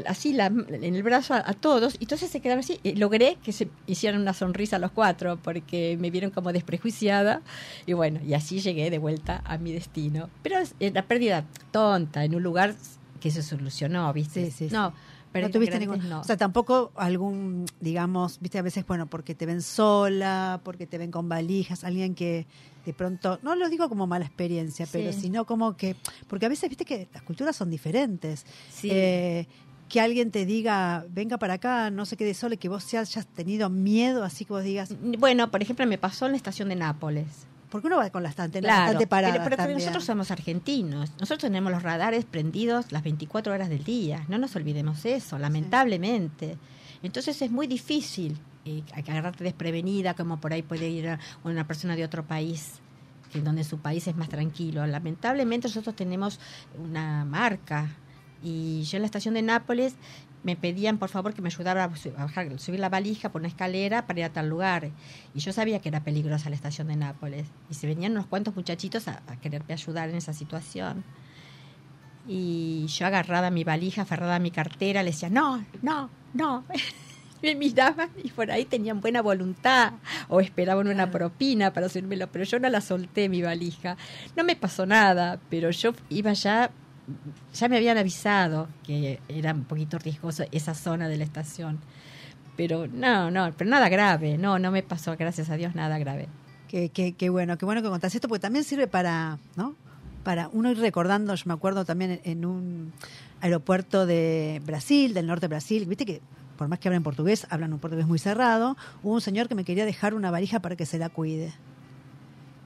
así 0.06 0.34
en 0.34 0.94
el 0.94 1.02
brazo 1.02 1.34
a, 1.34 1.52
todos, 1.52 1.96
y 2.00 2.04
entonces 2.04 2.30
se 2.30 2.40
quedaron 2.40 2.60
así. 2.60 2.80
Y 2.82 2.94
logré 2.94 3.36
que 3.44 3.52
se 3.52 3.68
hicieran 3.86 4.20
una 4.22 4.32
sonrisa 4.32 4.76
a 4.76 4.78
los 4.78 4.92
cuatro, 4.92 5.38
porque 5.42 5.98
me 6.00 6.10
vieron 6.10 6.30
como 6.30 6.54
desprejuiciada. 6.54 7.42
Y 7.84 7.92
bueno, 7.92 8.20
y 8.26 8.32
así 8.32 8.60
llegué 8.60 8.88
de 8.88 8.98
vuelta 8.98 9.42
a 9.44 9.58
mi 9.58 9.72
destino. 9.72 10.30
Pero 10.42 10.56
la 10.80 11.02
pérdida 11.02 11.44
tonta, 11.70 11.97
en 11.98 12.34
un 12.34 12.42
lugar 12.42 12.74
que 13.20 13.30
se 13.30 13.42
solucionó, 13.42 14.12
¿viste? 14.12 14.50
Sí, 14.50 14.68
sí, 14.68 14.74
no, 14.74 14.92
pero 15.32 15.48
no 15.48 15.52
tuviste 15.52 15.78
ningún, 15.78 16.12
o 16.12 16.24
sea, 16.24 16.36
tampoco 16.36 16.92
algún, 16.96 17.66
digamos, 17.80 18.38
viste 18.40 18.58
a 18.58 18.62
veces, 18.62 18.86
bueno, 18.86 19.06
porque 19.06 19.34
te 19.34 19.46
ven 19.46 19.62
sola, 19.62 20.60
porque 20.64 20.86
te 20.86 20.98
ven 20.98 21.10
con 21.10 21.28
valijas, 21.28 21.84
alguien 21.84 22.14
que 22.14 22.46
de 22.86 22.94
pronto, 22.94 23.38
no 23.42 23.54
lo 23.54 23.68
digo 23.68 23.88
como 23.88 24.06
mala 24.06 24.24
experiencia, 24.24 24.86
pero 24.90 25.12
sino 25.12 25.44
como 25.44 25.76
que, 25.76 25.96
porque 26.26 26.46
a 26.46 26.48
veces, 26.48 26.68
viste 26.70 26.84
que 26.84 27.08
las 27.12 27.22
culturas 27.22 27.54
son 27.54 27.70
diferentes. 27.70 28.46
Eh, 28.82 29.46
que 29.88 30.02
alguien 30.02 30.30
te 30.30 30.44
diga, 30.44 31.06
venga 31.08 31.38
para 31.38 31.54
acá, 31.54 31.90
no 31.90 32.04
se 32.04 32.18
quede 32.18 32.34
sola, 32.34 32.56
que 32.56 32.68
vos 32.68 32.92
hayas 32.92 33.26
tenido 33.26 33.70
miedo, 33.70 34.22
así 34.22 34.44
que 34.44 34.52
vos 34.52 34.62
digas. 34.62 34.94
Bueno, 35.18 35.50
por 35.50 35.62
ejemplo, 35.62 35.86
me 35.86 35.96
pasó 35.96 36.26
en 36.26 36.32
la 36.32 36.36
estación 36.36 36.68
de 36.68 36.76
Nápoles 36.76 37.46
porque 37.70 37.86
uno 37.86 37.96
va 37.96 38.10
con 38.10 38.22
las 38.22 38.38
antenas 38.38 38.90
claro, 38.90 39.08
parada. 39.08 39.44
Pero, 39.44 39.56
pero 39.56 39.74
nosotros 39.74 40.04
somos 40.04 40.30
argentinos. 40.30 41.10
Nosotros 41.20 41.40
tenemos 41.40 41.70
los 41.70 41.82
radares 41.82 42.24
prendidos 42.24 42.92
las 42.92 43.02
24 43.02 43.52
horas 43.52 43.68
del 43.68 43.84
día. 43.84 44.24
No 44.28 44.38
nos 44.38 44.56
olvidemos 44.56 45.04
eso, 45.04 45.38
lamentablemente. 45.38 46.56
Entonces 47.02 47.40
es 47.42 47.50
muy 47.50 47.66
difícil 47.66 48.38
eh, 48.64 48.82
agarrarte 48.94 49.44
desprevenida, 49.44 50.14
como 50.14 50.40
por 50.40 50.52
ahí 50.52 50.62
puede 50.62 50.88
ir 50.88 51.18
una 51.44 51.66
persona 51.66 51.96
de 51.96 52.04
otro 52.04 52.26
país 52.26 52.80
que 53.32 53.40
donde 53.40 53.64
su 53.64 53.78
país 53.78 54.06
es 54.08 54.16
más 54.16 54.28
tranquilo. 54.28 54.86
Lamentablemente 54.86 55.68
nosotros 55.68 55.94
tenemos 55.94 56.40
una 56.78 57.24
marca 57.24 57.88
y 58.42 58.82
yo 58.82 58.96
en 58.96 59.02
la 59.02 59.06
estación 59.06 59.34
de 59.34 59.42
Nápoles 59.42 59.94
me 60.44 60.56
pedían 60.56 60.98
por 60.98 61.08
favor 61.08 61.34
que 61.34 61.42
me 61.42 61.48
ayudara 61.48 61.84
a, 61.84 61.88
bajar, 61.88 62.58
subir 62.58 62.80
la 62.80 62.88
valija 62.88 63.30
por 63.30 63.40
una 63.40 63.48
escalera 63.48 64.06
para 64.06 64.20
ir 64.20 64.24
a 64.24 64.32
tal 64.32 64.48
lugar. 64.48 64.90
Y 65.34 65.40
yo 65.40 65.52
sabía 65.52 65.80
que 65.80 65.88
era 65.88 66.00
peligrosa 66.04 66.48
la 66.48 66.56
estación 66.56 66.88
de 66.88 66.96
Nápoles. 66.96 67.46
Y 67.70 67.74
se 67.74 67.86
venían 67.86 68.12
unos 68.12 68.26
cuantos 68.26 68.54
muchachitos 68.54 69.08
a, 69.08 69.20
quererme 69.42 69.74
ayudar 69.74 70.08
en 70.08 70.16
esa 70.16 70.32
situación. 70.32 71.04
Y 72.26 72.86
yo 72.88 73.06
agarraba 73.06 73.50
mi 73.50 73.64
valija, 73.64 74.02
aferrada 74.02 74.36
a 74.36 74.38
mi 74.38 74.50
cartera, 74.50 75.02
le 75.02 75.10
decía, 75.10 75.30
no, 75.30 75.64
no, 75.82 76.10
no. 76.34 76.64
me 77.42 77.54
miraban 77.54 78.10
y 78.22 78.30
por 78.30 78.50
ahí 78.50 78.64
tenían 78.64 79.00
buena 79.00 79.22
voluntad 79.22 79.92
o 80.28 80.40
esperaban 80.40 80.88
una 80.88 81.10
propina 81.10 81.72
para 81.72 81.86
hacérmelo, 81.86 82.26
pero 82.32 82.44
yo 82.44 82.58
no 82.58 82.68
la 82.68 82.80
solté 82.80 83.28
mi 83.28 83.42
valija. 83.42 83.96
No 84.36 84.44
me 84.44 84.56
pasó 84.56 84.86
nada, 84.86 85.38
pero 85.48 85.70
yo 85.70 85.94
iba 86.10 86.32
ya 86.32 86.70
ya 87.54 87.68
me 87.68 87.76
habían 87.76 87.98
avisado 87.98 88.68
que 88.84 89.20
era 89.28 89.52
un 89.52 89.64
poquito 89.64 89.98
riesgoso 89.98 90.44
esa 90.52 90.74
zona 90.74 91.08
de 91.08 91.16
la 91.16 91.24
estación. 91.24 91.78
Pero 92.56 92.86
no, 92.88 93.30
no, 93.30 93.52
pero 93.56 93.70
nada 93.70 93.88
grave, 93.88 94.36
no, 94.36 94.58
no 94.58 94.70
me 94.70 94.82
pasó, 94.82 95.16
gracias 95.16 95.48
a 95.50 95.56
Dios, 95.56 95.74
nada 95.74 95.98
grave. 95.98 96.28
Qué, 96.68 96.90
qué, 96.90 97.12
qué 97.12 97.30
bueno, 97.30 97.56
qué 97.56 97.64
bueno 97.64 97.82
que 97.82 97.88
contás 97.88 98.14
esto, 98.14 98.28
porque 98.28 98.42
también 98.42 98.64
sirve 98.64 98.86
para, 98.88 99.38
¿no? 99.56 99.76
Para 100.24 100.48
uno 100.52 100.70
ir 100.70 100.78
recordando, 100.78 101.34
yo 101.34 101.44
me 101.46 101.54
acuerdo 101.54 101.84
también 101.84 102.20
en 102.24 102.44
un 102.44 102.92
aeropuerto 103.40 104.06
de 104.06 104.60
Brasil, 104.66 105.14
del 105.14 105.26
norte 105.26 105.42
de 105.42 105.48
Brasil, 105.48 105.86
viste 105.86 106.04
que 106.04 106.20
por 106.58 106.68
más 106.68 106.80
que 106.80 106.88
hablen 106.88 107.04
portugués, 107.04 107.46
hablan 107.48 107.72
un 107.72 107.78
portugués 107.78 108.06
muy 108.06 108.18
cerrado, 108.18 108.76
hubo 109.02 109.14
un 109.14 109.20
señor 109.20 109.48
que 109.48 109.54
me 109.54 109.64
quería 109.64 109.86
dejar 109.86 110.12
una 110.12 110.30
varija 110.30 110.58
para 110.58 110.76
que 110.76 110.84
se 110.84 110.98
la 110.98 111.08
cuide. 111.08 111.54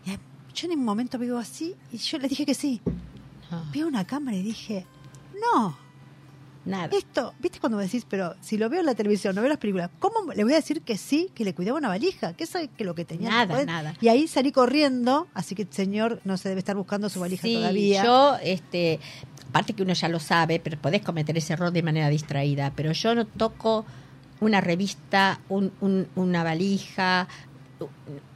Y 0.06 0.18
yo 0.54 0.66
en 0.66 0.78
un 0.78 0.84
momento 0.84 1.18
vivo 1.18 1.38
así 1.38 1.76
y 1.92 1.98
yo 1.98 2.18
le 2.18 2.28
dije 2.28 2.44
que 2.44 2.54
sí. 2.54 2.80
Vi 3.72 3.82
una 3.82 4.06
cámara 4.06 4.36
y 4.36 4.42
dije, 4.42 4.86
no. 5.40 5.76
Nada. 6.64 6.90
Esto, 6.96 7.34
¿viste 7.40 7.58
cuando 7.58 7.76
me 7.76 7.82
decís, 7.84 8.06
pero 8.08 8.36
si 8.40 8.56
lo 8.56 8.68
veo 8.68 8.78
en 8.80 8.86
la 8.86 8.94
televisión, 8.94 9.34
no 9.34 9.40
veo 9.42 9.48
las 9.48 9.58
películas, 9.58 9.90
¿cómo 9.98 10.32
le 10.32 10.44
voy 10.44 10.52
a 10.52 10.56
decir 10.56 10.82
que 10.82 10.96
sí, 10.96 11.28
que 11.34 11.44
le 11.44 11.54
cuidaba 11.56 11.76
una 11.78 11.88
valija? 11.88 12.34
¿Qué 12.34 12.46
sabe 12.46 12.68
que 12.68 12.84
lo 12.84 12.94
que 12.94 13.04
tenía? 13.04 13.30
Nada, 13.30 13.64
nada. 13.64 13.94
Y 14.00 14.06
ahí 14.08 14.28
salí 14.28 14.52
corriendo, 14.52 15.26
así 15.34 15.56
que 15.56 15.62
el 15.62 15.72
señor 15.72 16.20
no 16.24 16.36
se 16.36 16.48
debe 16.48 16.60
estar 16.60 16.76
buscando 16.76 17.08
su 17.08 17.18
valija 17.18 17.42
Sí, 17.42 17.54
todavía. 17.54 18.04
yo, 18.04 18.36
este, 18.44 19.00
aparte 19.48 19.72
que 19.72 19.82
uno 19.82 19.92
ya 19.92 20.08
lo 20.08 20.20
sabe, 20.20 20.60
pero 20.60 20.78
podés 20.78 21.02
cometer 21.02 21.36
ese 21.36 21.54
error 21.54 21.72
de 21.72 21.82
manera 21.82 22.08
distraída, 22.08 22.72
pero 22.76 22.92
yo 22.92 23.12
no 23.16 23.26
toco 23.26 23.84
una 24.38 24.60
revista, 24.60 25.40
un- 25.48 25.72
un- 25.80 26.06
una 26.14 26.44
valija, 26.44 27.26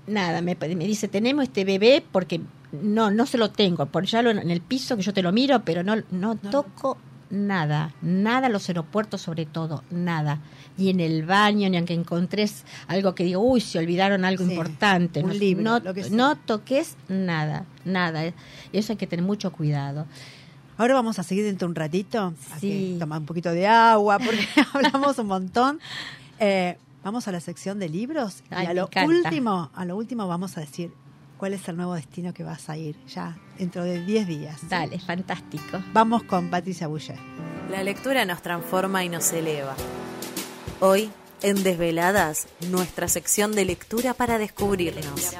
nada, 0.08 0.40
me, 0.40 0.56
me 0.56 0.84
dice, 0.86 1.08
tenemos 1.08 1.44
este 1.44 1.64
bebé 1.64 2.04
porque 2.12 2.40
no, 2.72 3.10
no 3.10 3.26
se 3.26 3.38
lo 3.38 3.50
tengo, 3.50 3.86
por 3.86 4.04
ya 4.04 4.22
lo 4.22 4.30
en 4.30 4.50
el 4.50 4.60
piso 4.60 4.96
que 4.96 5.02
yo 5.02 5.12
te 5.14 5.22
lo 5.22 5.32
miro, 5.32 5.64
pero 5.64 5.82
no, 5.82 5.96
no 6.10 6.36
toco 6.36 6.98
nada, 7.30 7.92
nada 8.02 8.46
en 8.46 8.52
los 8.52 8.68
aeropuertos 8.68 9.20
sobre 9.20 9.46
todo, 9.46 9.82
nada. 9.90 10.40
Y 10.78 10.90
en 10.90 11.00
el 11.00 11.24
baño, 11.24 11.68
ni 11.70 11.76
aunque 11.78 11.94
encontres 11.94 12.64
algo 12.86 13.14
que 13.14 13.24
digo, 13.24 13.40
uy, 13.40 13.60
se 13.60 13.78
olvidaron 13.78 14.24
algo 14.24 14.44
Sí, 14.44 14.50
importante. 14.50 15.20
un 15.22 15.28
no, 15.28 15.34
libro, 15.34 15.62
no, 15.64 15.78
lo 15.80 15.94
que 15.94 16.04
sea. 16.04 16.16
no 16.16 16.36
toques 16.36 16.96
nada, 17.08 17.64
nada. 17.84 18.22
Eso 18.72 18.92
hay 18.92 18.96
que 18.98 19.06
tener 19.06 19.24
mucho 19.24 19.50
cuidado. 19.52 20.06
Ahora 20.78 20.92
vamos 20.94 21.18
a 21.18 21.22
seguir 21.22 21.44
dentro 21.44 21.66
de 21.66 21.70
un 21.70 21.76
ratito. 21.76 22.34
a 22.52 22.58
Sí. 22.58 22.96
que 22.98 23.04
un 23.04 23.24
poquito 23.26 23.50
de 23.52 23.66
agua, 23.66 24.18
porque 24.18 24.46
hablamos 24.74 25.18
un 25.18 25.26
montón. 25.28 25.80
Eh, 26.38 26.76
vamos 27.02 27.26
a 27.26 27.32
la 27.32 27.40
sección 27.40 27.78
de 27.78 27.88
libros 27.88 28.42
Ay, 28.50 28.66
y 28.66 28.70
a 28.70 28.74
lo 28.74 28.82
encanta. 28.84 29.06
último, 29.10 29.70
a 29.74 29.84
lo 29.86 29.96
último 29.96 30.28
vamos 30.28 30.58
a 30.58 30.60
decir 30.60 30.92
cuál 31.36 31.54
es 31.54 31.68
el 31.68 31.76
nuevo 31.76 31.94
destino 31.94 32.32
que 32.32 32.42
vas 32.42 32.68
a 32.68 32.76
ir 32.76 32.96
ya 33.06 33.36
dentro 33.58 33.84
de 33.84 34.04
10 34.04 34.26
días. 34.26 34.68
Dale, 34.68 34.98
fantástico. 34.98 35.82
Vamos 35.92 36.22
con 36.24 36.50
Patricia 36.50 36.86
Boucher. 36.86 37.18
La 37.70 37.82
lectura 37.82 38.24
nos 38.24 38.42
transforma 38.42 39.04
y 39.04 39.08
nos 39.08 39.32
eleva. 39.32 39.74
Hoy, 40.80 41.10
en 41.42 41.62
Desveladas, 41.62 42.48
nuestra 42.70 43.08
sección 43.08 43.52
de 43.52 43.64
lectura 43.64 44.14
para 44.14 44.38
descubrirnos. 44.38 45.34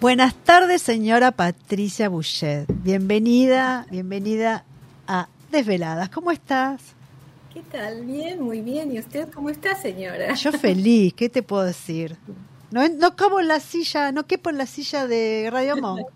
Buenas 0.00 0.34
tardes, 0.34 0.82
señora 0.82 1.32
Patricia 1.32 2.08
Boucher. 2.08 2.66
Bienvenida, 2.68 3.86
bienvenida 3.90 4.64
Desveladas. 5.50 6.08
¿Cómo 6.10 6.30
estás? 6.30 6.80
¿Qué 7.52 7.62
tal? 7.62 8.04
Bien, 8.04 8.40
muy 8.42 8.60
bien. 8.60 8.92
¿Y 8.92 8.98
usted 8.98 9.28
cómo 9.32 9.48
está, 9.50 9.74
señora? 9.76 10.34
Yo 10.34 10.52
feliz, 10.52 11.14
¿qué 11.14 11.28
te 11.28 11.42
puedo 11.42 11.62
decir? 11.64 12.16
No, 12.70 12.86
no 12.88 13.14
en 13.40 13.48
la 13.48 13.60
silla, 13.60 14.12
no 14.12 14.26
quepo 14.26 14.50
en 14.50 14.58
la 14.58 14.66
silla 14.66 15.06
de 15.06 15.48
Radio 15.50 15.76
Monk. 15.76 16.06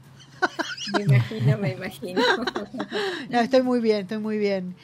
Me 0.96 1.02
imagino, 1.04 1.58
me 1.58 1.72
imagino. 1.72 2.20
No, 3.28 3.40
estoy 3.40 3.62
muy 3.62 3.78
bien, 3.80 4.00
estoy 4.00 4.16
muy 4.18 4.38
bien. 4.38 4.74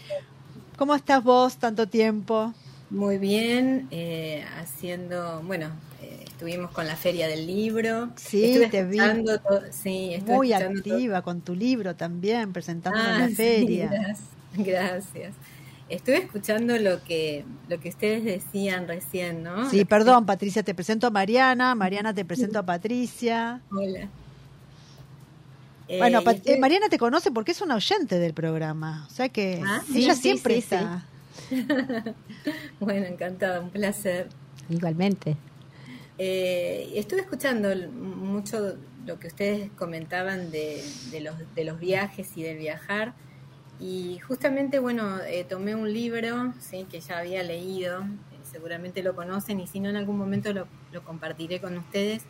¿Cómo 0.76 0.94
estás 0.94 1.24
vos 1.24 1.56
tanto 1.56 1.88
tiempo? 1.88 2.52
Muy 2.90 3.16
bien, 3.16 3.88
eh, 3.90 4.44
haciendo, 4.60 5.40
bueno, 5.46 5.70
eh, 6.02 6.24
estuvimos 6.26 6.70
con 6.72 6.86
la 6.86 6.94
feria 6.94 7.26
del 7.26 7.46
libro. 7.46 8.10
Sí, 8.16 8.44
Estuve 8.44 8.68
te 8.68 8.84
vi. 8.84 8.98
todo- 9.24 9.62
sí, 9.70 10.12
estuve 10.14 10.34
Muy 10.36 10.50
todo- 10.50 10.58
activa 10.68 11.22
con 11.22 11.40
tu 11.40 11.54
libro 11.54 11.96
también, 11.96 12.52
presentándolo 12.52 13.04
en 13.08 13.10
Ah, 13.14 13.18
la 13.20 13.28
sí, 13.28 13.34
feria. 13.34 13.88
gracias, 13.90 14.20
gracias. 14.64 15.34
Estuve 15.88 16.16
escuchando 16.18 16.76
lo 16.78 17.02
que 17.04 17.44
lo 17.68 17.78
que 17.78 17.90
ustedes 17.90 18.24
decían 18.24 18.88
recién, 18.88 19.42
¿no? 19.44 19.70
Sí, 19.70 19.84
perdón, 19.84 20.26
Patricia, 20.26 20.62
te 20.64 20.74
presento 20.74 21.06
a 21.06 21.10
Mariana, 21.10 21.74
Mariana 21.76 22.12
te 22.12 22.24
presento 22.24 22.58
a 22.58 22.62
Patricia. 22.66 23.60
Hola. 23.70 24.08
Eh, 25.88 25.98
Bueno, 25.98 26.22
Pat- 26.22 26.38
estuve- 26.38 26.54
eh, 26.56 26.58
Mariana 26.58 26.88
te 26.88 26.98
conoce 26.98 27.30
porque 27.30 27.52
es 27.52 27.60
una 27.60 27.76
oyente 27.76 28.18
del 28.18 28.34
programa, 28.34 29.06
o 29.08 29.10
sea 29.14 29.28
que 29.28 29.62
Ah, 29.64 29.80
ella 29.94 30.14
sí, 30.16 30.22
siempre 30.22 30.54
sí, 30.54 30.58
está. 30.60 31.04
bueno, 32.80 33.06
encantada, 33.06 33.60
un 33.60 33.70
placer. 33.70 34.28
Igualmente. 34.68 35.36
Eh, 36.18 36.90
estuve 36.96 37.20
escuchando 37.20 37.68
mucho 37.92 38.76
lo 39.06 39.18
que 39.20 39.28
ustedes 39.28 39.70
comentaban 39.76 40.50
de, 40.50 40.82
de 41.12 41.20
los, 41.20 41.34
de 41.54 41.64
los 41.64 41.78
viajes 41.78 42.28
y 42.36 42.42
del 42.42 42.58
viajar. 42.58 43.12
Y 43.78 44.18
justamente, 44.20 44.78
bueno, 44.78 45.20
eh, 45.20 45.44
tomé 45.44 45.74
un 45.74 45.92
libro 45.92 46.54
¿sí? 46.60 46.86
que 46.90 47.00
ya 47.00 47.18
había 47.18 47.42
leído, 47.42 48.02
eh, 48.02 48.06
seguramente 48.50 49.02
lo 49.02 49.14
conocen, 49.14 49.60
y 49.60 49.66
si 49.66 49.80
no, 49.80 49.90
en 49.90 49.96
algún 49.96 50.16
momento 50.16 50.52
lo, 50.52 50.66
compartiré 51.04 51.60
con 51.60 51.76
ustedes, 51.76 52.22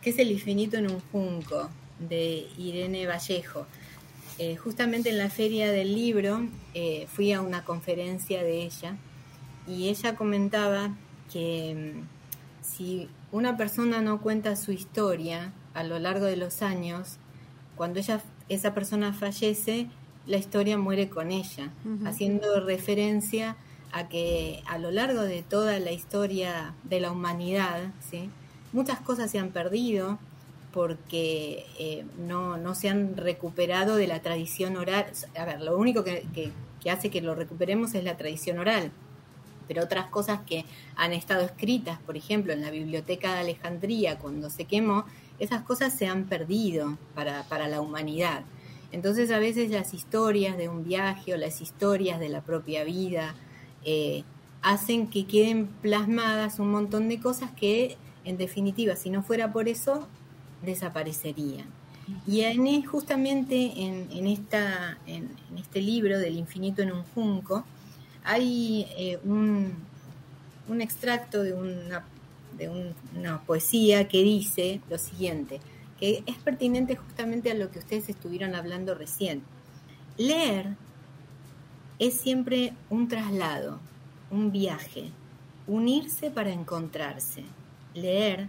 que 0.00 0.10
es 0.10 0.18
El 0.18 0.32
infinito 0.32 0.76
en 0.76 0.90
un 0.90 1.00
junco, 1.12 1.70
de 2.00 2.48
Irene 2.58 3.06
Vallejo. 3.06 3.66
Eh, 4.38 4.56
justamente 4.56 5.10
en 5.10 5.18
la 5.18 5.30
feria 5.30 5.70
del 5.70 5.94
libro 5.94 6.48
fui 7.06 7.32
a 7.32 7.40
una 7.40 7.64
conferencia 7.64 8.42
de 8.42 8.62
ella 8.62 8.96
y 9.68 9.88
ella 9.88 10.16
comentaba 10.16 10.96
que 11.32 11.94
mm, 11.94 12.64
si 12.64 13.08
una 13.30 13.56
persona 13.56 14.00
no 14.00 14.20
cuenta 14.20 14.56
su 14.56 14.72
historia 14.72 15.52
a 15.74 15.84
lo 15.84 15.98
largo 15.98 16.26
de 16.26 16.36
los 16.36 16.62
años, 16.62 17.18
cuando 17.76 17.98
ella, 17.98 18.20
esa 18.48 18.74
persona 18.74 19.12
fallece, 19.12 19.88
la 20.26 20.36
historia 20.36 20.78
muere 20.78 21.08
con 21.08 21.30
ella, 21.32 21.70
haciendo 22.06 22.60
referencia 22.60 23.56
a 23.92 24.08
que 24.08 24.62
a 24.66 24.78
lo 24.78 24.90
largo 24.90 25.22
de 25.22 25.42
toda 25.42 25.78
la 25.80 25.92
historia 25.92 26.74
de 26.84 27.00
la 27.00 27.10
humanidad, 27.10 27.92
¿sí? 28.10 28.30
muchas 28.72 29.00
cosas 29.00 29.30
se 29.30 29.38
han 29.38 29.50
perdido 29.50 30.18
porque 30.72 31.66
eh, 31.78 32.04
no, 32.26 32.56
no 32.56 32.74
se 32.74 32.88
han 32.88 33.16
recuperado 33.16 33.96
de 33.96 34.06
la 34.06 34.22
tradición 34.22 34.76
oral. 34.76 35.06
A 35.38 35.44
ver, 35.44 35.60
lo 35.60 35.76
único 35.76 36.02
que, 36.04 36.26
que- 36.34 36.50
que 36.80 36.90
hace 36.90 37.10
que 37.10 37.20
lo 37.20 37.36
recuperemos 37.36 37.94
es 37.94 38.02
la 38.02 38.16
tradición 38.16 38.58
oral 38.58 38.90
pero 39.68 39.84
otras 39.84 40.06
cosas 40.06 40.40
que 40.44 40.64
han 40.96 41.12
estado 41.12 41.42
escritas, 41.44 41.98
por 42.04 42.16
ejemplo, 42.16 42.52
en 42.52 42.60
la 42.60 42.70
Biblioteca 42.70 43.32
de 43.34 43.40
Alejandría, 43.40 44.18
cuando 44.18 44.50
se 44.50 44.64
quemó, 44.64 45.04
esas 45.38 45.62
cosas 45.62 45.96
se 45.96 46.08
han 46.08 46.24
perdido 46.24 46.98
para, 47.14 47.44
para 47.44 47.68
la 47.68 47.80
humanidad. 47.80 48.42
Entonces 48.92 49.30
a 49.30 49.38
veces 49.38 49.70
las 49.70 49.94
historias 49.94 50.56
de 50.58 50.68
un 50.68 50.84
viaje 50.84 51.34
o 51.34 51.36
las 51.38 51.60
historias 51.60 52.20
de 52.20 52.28
la 52.28 52.42
propia 52.42 52.84
vida 52.84 53.34
eh, 53.84 54.22
hacen 54.60 55.08
que 55.08 55.26
queden 55.26 55.66
plasmadas 55.66 56.58
un 56.58 56.70
montón 56.70 57.08
de 57.08 57.18
cosas 57.18 57.50
que, 57.52 57.96
en 58.24 58.36
definitiva, 58.36 58.94
si 58.94 59.10
no 59.10 59.22
fuera 59.22 59.52
por 59.52 59.68
eso, 59.68 60.06
desaparecerían. 60.64 61.66
Y 62.26 62.42
en, 62.42 62.84
justamente 62.84 63.72
en, 63.76 64.26
este 64.26 65.80
libro 65.80 66.18
del 66.18 66.36
infinito 66.36 66.82
en 66.82 66.92
un 66.92 67.02
junco, 67.14 67.64
hay 68.24 68.86
eh, 68.96 69.18
un, 69.24 69.72
extracto 70.80 71.42
de, 71.42 71.54
una, 71.54 72.04
de 72.56 72.68
un- 72.68 72.94
una 73.16 73.40
poesía 73.42 74.08
que 74.08 74.22
dice 74.22 74.80
lo 74.90 74.98
siguiente, 74.98 75.60
que 76.02 76.24
es 76.26 76.36
pertinente 76.38 76.96
justamente 76.96 77.52
a 77.52 77.54
lo 77.54 77.70
que 77.70 77.78
ustedes 77.78 78.08
estuvieron 78.08 78.56
hablando 78.56 78.96
recién. 78.96 79.44
Leer 80.16 80.74
es 82.00 82.14
siempre 82.14 82.72
un 82.90 83.06
traslado, 83.06 83.78
un 84.28 84.50
viaje, 84.50 85.12
unirse 85.68 86.32
para 86.32 86.50
encontrarse. 86.50 87.44
Leer, 87.94 88.48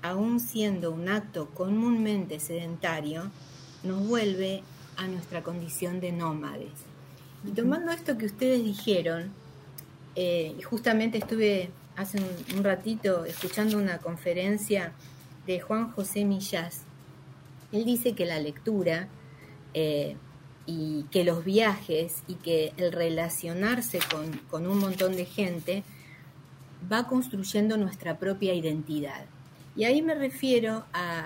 aun 0.00 0.40
siendo 0.40 0.90
un 0.90 1.10
acto 1.10 1.50
comúnmente 1.50 2.40
sedentario, 2.40 3.30
nos 3.82 4.08
vuelve 4.08 4.62
a 4.96 5.06
nuestra 5.06 5.42
condición 5.42 6.00
de 6.00 6.12
nómades. 6.12 6.72
Y 7.46 7.50
tomando 7.50 7.92
esto 7.92 8.16
que 8.16 8.24
ustedes 8.24 8.64
dijeron, 8.64 9.32
eh, 10.14 10.56
justamente 10.64 11.18
estuve 11.18 11.68
hace 11.94 12.16
un, 12.22 12.56
un 12.56 12.64
ratito 12.64 13.26
escuchando 13.26 13.76
una 13.76 13.98
conferencia 13.98 14.94
de 15.46 15.60
Juan 15.60 15.92
José 15.92 16.24
Millás. 16.24 16.85
Él 17.72 17.84
dice 17.84 18.14
que 18.14 18.24
la 18.26 18.38
lectura 18.38 19.08
eh, 19.74 20.16
y 20.66 21.04
que 21.10 21.24
los 21.24 21.44
viajes 21.44 22.22
y 22.26 22.34
que 22.34 22.72
el 22.76 22.92
relacionarse 22.92 23.98
con, 24.10 24.32
con 24.50 24.66
un 24.66 24.78
montón 24.78 25.14
de 25.16 25.24
gente 25.24 25.82
va 26.90 27.06
construyendo 27.06 27.76
nuestra 27.76 28.18
propia 28.18 28.54
identidad. 28.54 29.24
Y 29.76 29.84
ahí 29.84 30.02
me 30.02 30.14
refiero 30.14 30.84
a, 30.92 31.20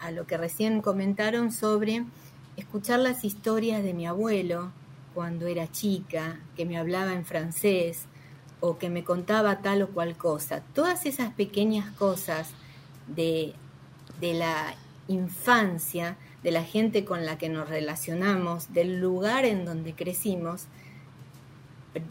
a- 0.00 0.06
a 0.06 0.10
lo 0.10 0.26
que 0.26 0.36
recién 0.36 0.82
comentaron 0.82 1.50
sobre 1.52 2.04
escuchar 2.56 3.00
las 3.00 3.24
historias 3.24 3.82
de 3.82 3.94
mi 3.94 4.06
abuelo 4.06 4.70
cuando 5.14 5.46
era 5.46 5.70
chica, 5.70 6.40
que 6.56 6.66
me 6.66 6.76
hablaba 6.76 7.12
en 7.14 7.24
francés 7.24 8.06
o 8.60 8.78
que 8.78 8.90
me 8.90 9.04
contaba 9.04 9.60
tal 9.62 9.82
o 9.82 9.88
cual 9.88 10.16
cosa. 10.16 10.60
Todas 10.74 11.06
esas 11.06 11.32
pequeñas 11.32 11.90
cosas 11.96 12.50
de, 13.06 13.54
de 14.20 14.34
la 14.34 14.74
infancia, 15.08 16.16
de 16.42 16.50
la 16.50 16.62
gente 16.62 17.04
con 17.04 17.24
la 17.24 17.38
que 17.38 17.48
nos 17.48 17.68
relacionamos, 17.68 18.72
del 18.72 19.00
lugar 19.00 19.44
en 19.44 19.64
donde 19.64 19.94
crecimos, 19.94 20.66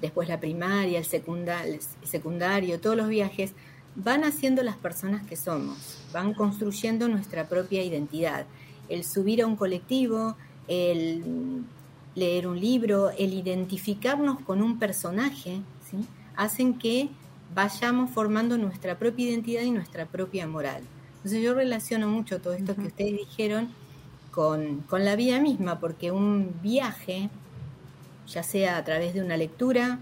después 0.02 0.28
la 0.28 0.40
primaria, 0.40 1.00
el 1.00 1.06
secundario, 1.06 2.80
todos 2.80 2.96
los 2.96 3.10
viajes, 3.10 3.54
van 3.96 4.24
haciendo 4.24 4.64
las 4.64 4.76
personas 4.76 5.26
que 5.26 5.36
somos, 5.36 6.00
van 6.12 6.34
construyendo 6.34 7.08
nuestra 7.08 7.48
propia 7.48 7.84
identidad. 7.84 8.46
El 8.90 9.04
subir 9.04 9.44
a 9.44 9.48
un 9.48 9.56
colectivo, 9.56 10.36
el 10.68 11.64
leer 12.16 12.48
un 12.48 12.60
libro, 12.60 13.12
el 13.12 13.34
identificarnos 13.34 14.40
con 14.42 14.62
un 14.62 14.80
personaje, 14.80 15.62
hacen 16.36 16.80
que 16.80 17.10
vayamos 17.54 18.10
formando 18.10 18.58
nuestra 18.58 18.98
propia 18.98 19.30
identidad 19.30 19.62
y 19.62 19.72
nuestra 19.72 20.06
propia 20.08 20.48
moral. 20.48 20.84
Entonces 21.24 21.42
yo 21.42 21.54
relaciono 21.54 22.10
mucho 22.10 22.42
todo 22.42 22.52
esto 22.52 22.76
que 22.76 22.88
ustedes 22.88 23.14
dijeron 23.14 23.70
con, 24.32 24.82
con 24.82 25.06
la 25.06 25.16
vida 25.16 25.40
misma, 25.40 25.80
porque 25.80 26.12
un 26.12 26.54
viaje, 26.62 27.30
ya 28.28 28.44
sea 28.44 28.76
a 28.76 28.84
través 28.84 29.14
de 29.14 29.22
una 29.22 29.38
lectura, 29.38 30.00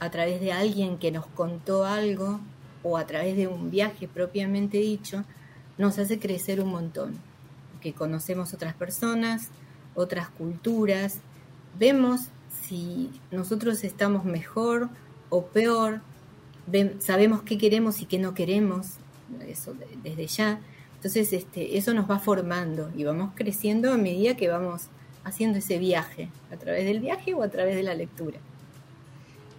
a 0.00 0.10
través 0.10 0.40
de 0.40 0.52
alguien 0.52 0.98
que 0.98 1.12
nos 1.12 1.26
contó 1.26 1.84
algo 1.84 2.40
o 2.82 2.98
a 2.98 3.06
través 3.06 3.36
de 3.36 3.46
un 3.46 3.70
viaje 3.70 4.08
propiamente 4.08 4.78
dicho, 4.78 5.22
nos 5.78 5.98
hace 5.98 6.18
crecer 6.18 6.60
un 6.60 6.70
montón, 6.70 7.14
que 7.80 7.92
conocemos 7.92 8.52
otras 8.52 8.74
personas, 8.74 9.50
otras 9.94 10.28
culturas, 10.28 11.18
vemos 11.78 12.22
si 12.62 13.12
nosotros 13.30 13.84
estamos 13.84 14.24
mejor 14.24 14.88
o 15.28 15.46
peor, 15.46 16.00
sabemos 16.98 17.42
qué 17.42 17.58
queremos 17.58 18.00
y 18.00 18.06
qué 18.06 18.18
no 18.18 18.34
queremos, 18.34 18.98
eso 19.42 19.74
desde 20.02 20.26
ya. 20.26 20.60
Entonces, 20.96 21.32
este, 21.32 21.76
eso 21.76 21.94
nos 21.94 22.10
va 22.10 22.18
formando 22.18 22.90
y 22.96 23.04
vamos 23.04 23.32
creciendo 23.34 23.92
a 23.92 23.98
medida 23.98 24.36
que 24.36 24.48
vamos 24.48 24.88
haciendo 25.24 25.58
ese 25.58 25.78
viaje, 25.78 26.28
a 26.52 26.56
través 26.56 26.84
del 26.84 27.00
viaje 27.00 27.34
o 27.34 27.42
a 27.42 27.48
través 27.48 27.76
de 27.76 27.82
la 27.82 27.94
lectura. 27.94 28.38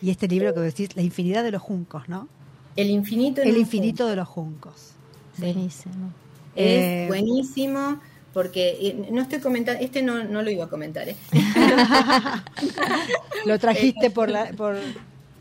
Y 0.02 0.10
este 0.10 0.28
libro 0.28 0.54
que 0.54 0.60
decís, 0.60 0.96
La 0.96 1.02
infinidad 1.02 1.44
de 1.44 1.52
los 1.52 1.62
juncos, 1.62 2.08
¿no? 2.10 2.28
El 2.76 2.90
infinito, 2.90 3.42
El 3.42 3.58
infinito 3.58 4.08
de 4.08 4.16
los 4.16 4.28
juncos. 4.28 4.92
Buenísimo. 5.38 6.12
Es 6.56 6.66
eh, 6.66 7.06
buenísimo 7.08 8.00
porque 8.34 8.78
eh, 8.82 9.08
no 9.12 9.22
estoy 9.22 9.40
comentando, 9.40 9.82
este 9.82 10.02
no, 10.02 10.26
no 10.26 10.42
lo 10.42 10.52
iba 10.52 10.66
a 10.66 10.68
comentar. 10.68 11.08
¿eh? 11.08 11.16
lo 13.46 13.58
trajiste 13.58 14.10
por, 14.10 14.30
la, 14.30 14.52
por, 14.52 14.76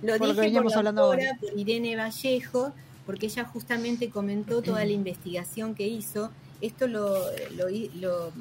lo 0.03 0.19
dije 0.19 0.41
veníamos 0.41 0.77
hablando 0.77 1.03
ahora, 1.03 1.37
por 1.41 1.59
Irene 1.59 1.97
Vallejo, 1.97 2.73
porque 3.07 3.27
ella 3.27 3.45
justamente 3.45 4.11
comentó 4.11 4.63
toda 4.63 4.85
la 4.85 4.93
investigación 4.93 5.75
que 5.75 5.87
hizo. 5.87 6.31
Esto 6.61 6.87
lo, 6.87 7.19
lo, 7.57 7.69
lo, 8.01 8.33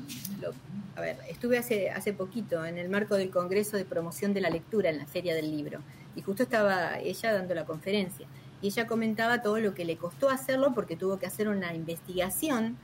a 0.96 1.02
ver, 1.02 1.18
estuve 1.28 1.58
hace, 1.58 1.90
hace 1.90 2.14
poquito 2.14 2.64
en 2.64 2.78
el 2.78 2.90
marco 2.90 3.16
del 3.16 3.30
Congreso 3.30 3.76
de 3.76 3.86
Promoción 3.86 4.34
de 4.34 4.42
la 4.42 4.50
Lectura 4.50 4.90
en 4.90 4.98
la 5.00 5.06
Feria 5.06 5.36
del 5.36 5.52
Libro, 5.52 5.80
y 6.16 6.22
justo 6.22 6.44
estaba 6.44 7.00
ella 7.00 7.34
dando 7.34 7.54
la 7.54 7.66
conferencia, 7.66 8.28
y 8.62 8.68
ella 8.68 8.88
comentaba 8.88 9.42
todo 9.42 9.60
lo 9.60 9.74
que 9.74 9.84
le 9.84 9.98
costó 9.98 10.30
hacerlo 10.30 10.74
porque 10.74 10.96
tuvo 10.96 11.20
que 11.20 11.26
hacer 11.26 11.50
una 11.50 11.74
investigación 11.74 12.78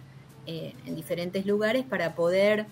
eh, 0.45 0.73
en 0.85 0.95
diferentes 0.95 1.45
lugares 1.45 1.85
para 1.85 2.15
poder 2.15 2.65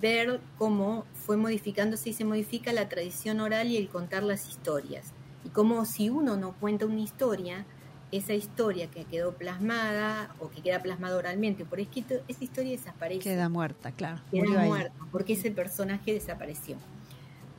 ver 0.00 0.40
cómo 0.58 1.04
fue 1.14 1.36
modificándose 1.36 2.10
y 2.10 2.12
se 2.12 2.24
modifica 2.24 2.72
la 2.72 2.88
tradición 2.88 3.40
oral 3.40 3.68
y 3.68 3.76
el 3.76 3.88
contar 3.88 4.22
las 4.22 4.48
historias. 4.48 5.12
Y 5.44 5.50
cómo 5.50 5.84
si 5.84 6.08
uno 6.10 6.36
no 6.36 6.54
cuenta 6.58 6.86
una 6.86 7.00
historia, 7.00 7.66
esa 8.12 8.34
historia 8.34 8.88
que 8.88 9.04
quedó 9.04 9.32
plasmada 9.32 10.34
o 10.40 10.50
que 10.50 10.62
queda 10.62 10.80
plasmada 10.82 11.16
oralmente 11.16 11.64
por 11.64 11.80
escrito, 11.80 12.14
esa 12.28 12.44
historia 12.44 12.72
desaparece. 12.72 13.20
Queda 13.20 13.48
muerta, 13.48 13.92
claro. 13.92 14.20
Queda 14.30 14.64
muerta, 14.64 14.94
porque 15.12 15.34
ese 15.34 15.50
personaje 15.50 16.12
desapareció. 16.12 16.76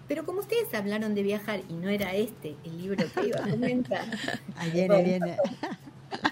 Pero 0.07 0.25
como 0.25 0.41
ustedes 0.41 0.73
hablaron 0.73 1.15
de 1.15 1.23
viajar 1.23 1.61
y 1.69 1.73
no 1.73 1.87
era 1.87 2.13
este 2.15 2.55
el 2.65 2.77
libro 2.77 3.05
que 3.13 3.27
iba 3.27 3.39
a 3.39 3.49
comentar. 3.49 4.05
ahí 4.57 4.71
viene, 4.71 5.03
viene. 5.03 5.37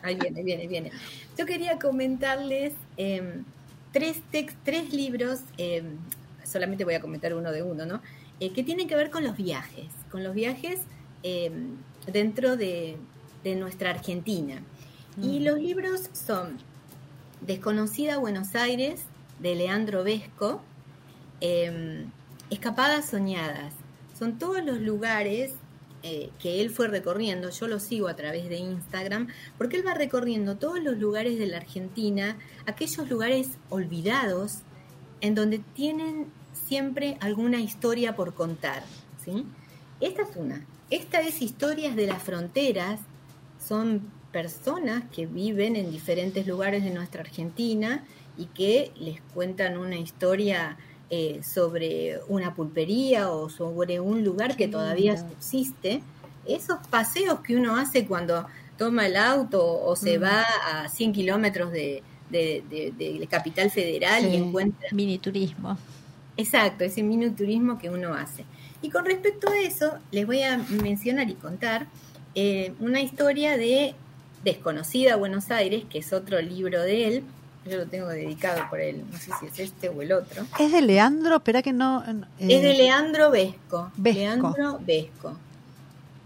Ahí 0.04 0.16
viene, 0.16 0.44
viene, 0.44 0.68
viene. 0.68 0.92
Yo 1.38 1.46
quería 1.46 1.80
comentarles 1.80 2.74
em, 2.98 3.46
tres, 3.94 4.22
tres 4.66 4.94
libros, 4.94 5.40
em, 5.58 5.98
solamente 6.44 6.84
voy 6.84 6.96
a 6.96 7.00
comentar 7.00 7.34
uno 7.34 7.54
de 7.54 7.64
uno, 7.64 7.86
¿no? 7.86 8.02
Eh, 8.42 8.52
que 8.52 8.64
tienen 8.64 8.88
que 8.88 8.96
ver 8.98 9.10
con 9.12 9.24
los 9.24 9.38
viajes, 9.38 9.88
con 10.12 10.26
los 10.26 10.34
viajes 10.34 10.82
em, 11.24 11.78
dentro 12.12 12.58
de, 12.58 12.98
nuestra 13.44 13.92
Argentina. 13.92 14.62
Y 15.22 15.40
los 15.40 15.60
libros 15.60 16.10
son 16.14 16.58
Desconocida 17.42 18.18
Buenos 18.18 18.56
Aires, 18.56 19.02
de 19.40 19.56
Leandro 19.56 20.04
Vesco, 20.04 20.62
Escapadas 22.50 23.10
Soñadas. 23.10 23.74
Son 24.18 24.38
todos 24.38 24.64
los 24.64 24.80
lugares 24.80 25.54
eh, 26.04 26.30
que 26.40 26.62
él 26.62 26.70
fue 26.70 26.88
recorriendo, 26.88 27.50
yo 27.50 27.68
lo 27.68 27.80
sigo 27.80 28.08
a 28.08 28.16
través 28.16 28.48
de 28.48 28.58
Instagram, 28.58 29.28
porque 29.58 29.78
él 29.78 29.86
va 29.86 29.94
recorriendo 29.94 30.56
todos 30.56 30.82
los 30.82 30.98
lugares 30.98 31.38
de 31.38 31.48
la 31.48 31.58
Argentina, 31.58 32.38
aquellos 32.66 33.10
lugares 33.10 33.50
olvidados, 33.70 34.60
en 35.20 35.36
donde 35.36 35.60
tienen 35.60 36.28
siempre 36.54 37.18
alguna 37.20 37.60
historia 37.60 38.16
por 38.16 38.34
contar. 38.34 38.84
¿sí? 39.24 39.46
Esta 40.00 40.22
es 40.22 40.36
una. 40.36 40.66
Esta 40.90 41.20
es 41.20 41.42
Historias 41.42 41.96
de 41.96 42.08
las 42.08 42.24
Fronteras. 42.24 43.02
Son 43.70 44.02
personas 44.32 45.04
que 45.16 45.28
viven 45.28 45.76
en 45.76 45.92
diferentes 45.92 46.48
lugares 46.48 46.84
de 46.84 46.90
nuestra 46.90 47.22
Argentina 47.22 48.04
y 48.36 48.46
que 48.48 48.92
les 49.00 49.22
cuentan 49.36 49.78
una 49.78 49.96
historia 49.96 50.76
eh, 51.12 51.42
sobre 51.44 52.20
una 52.30 52.56
pulpería 52.56 53.30
o 53.30 53.48
sobre 53.48 54.00
un 54.00 54.24
lugar 54.24 54.58
que 54.58 54.68
todavía 54.68 55.18
subsiste, 55.18 56.02
esos 56.48 56.80
paseos 56.88 57.42
que 57.42 57.56
uno 57.56 57.76
hace 57.76 58.08
cuando 58.08 58.48
toma 58.76 59.06
el 59.06 59.18
auto 59.18 59.64
o 59.64 59.96
se 59.96 60.18
mm. 60.18 60.24
va 60.24 60.46
a 60.66 60.90
100 60.90 61.14
kilómetros 61.14 61.72
de, 61.72 62.02
de, 62.32 63.28
Capital 63.30 63.70
Federal 63.70 64.26
y 64.26 64.36
encuentra... 64.36 64.90
Mini 64.94 65.20
turismo. 65.20 65.78
Exacto, 66.38 66.84
ese 66.86 67.04
mini 67.04 67.30
turismo 67.30 67.78
que 67.78 67.92
uno 67.92 68.16
hace. 68.16 68.46
Y 68.82 68.90
con 68.90 69.06
respecto 69.06 69.52
a 69.52 69.60
eso, 69.60 70.00
les 70.10 70.26
voy 70.26 70.42
a 70.42 70.58
mencionar 70.82 71.30
y 71.30 71.36
contar 71.36 71.86
eh, 72.42 72.74
una 72.80 73.02
historia 73.02 73.58
de 73.58 73.96
Desconocida 74.46 75.18
Buenos 75.18 75.52
Aires, 75.52 75.84
que 75.90 76.00
es 76.00 76.14
otro 76.14 76.42
libro 76.42 76.82
de 76.82 77.08
él, 77.08 77.24
yo 77.66 77.76
lo 77.76 77.86
tengo 77.86 78.08
dedicado 78.08 78.62
por 78.70 78.80
él, 78.80 79.04
no 79.12 79.18
sé 79.18 79.32
si 79.40 79.48
es 79.48 79.60
este 79.60 79.90
o 79.90 80.02
el 80.02 80.14
otro. 80.14 80.46
¿Es 80.58 80.72
de 80.72 80.82
Leandro? 80.82 81.36
Espera 81.36 81.62
que 81.62 81.74
no... 81.74 82.02
es 82.40 82.62
de 82.62 82.74
Leandro 82.74 83.30
Vesco. 83.30 83.92
Leandro 84.02 84.80
Vesco. 84.80 85.38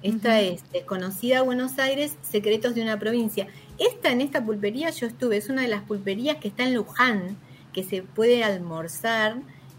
Esta 0.03 0.39
es 0.39 0.61
Desconocida 0.72 1.41
Buenos 1.41 1.80
Aires, 1.80 2.16
Secretos 2.22 2.76
de 2.76 2.84
una 2.84 2.99
provincia. 2.99 3.47
Esta, 3.80 4.11
en 4.11 4.22
esta 4.22 4.45
pulpería 4.45 4.91
yo 4.91 5.07
estuve, 5.07 5.38
es 5.38 5.49
una 5.49 5.64
de 5.64 5.68
las 5.68 5.82
pulperías 5.82 6.38
que 6.38 6.49
está 6.49 6.64
en 6.64 6.76
Luján, 6.76 7.38
que 7.74 7.84
se 7.84 8.03
puede 8.03 8.43
almorzar 8.43 9.38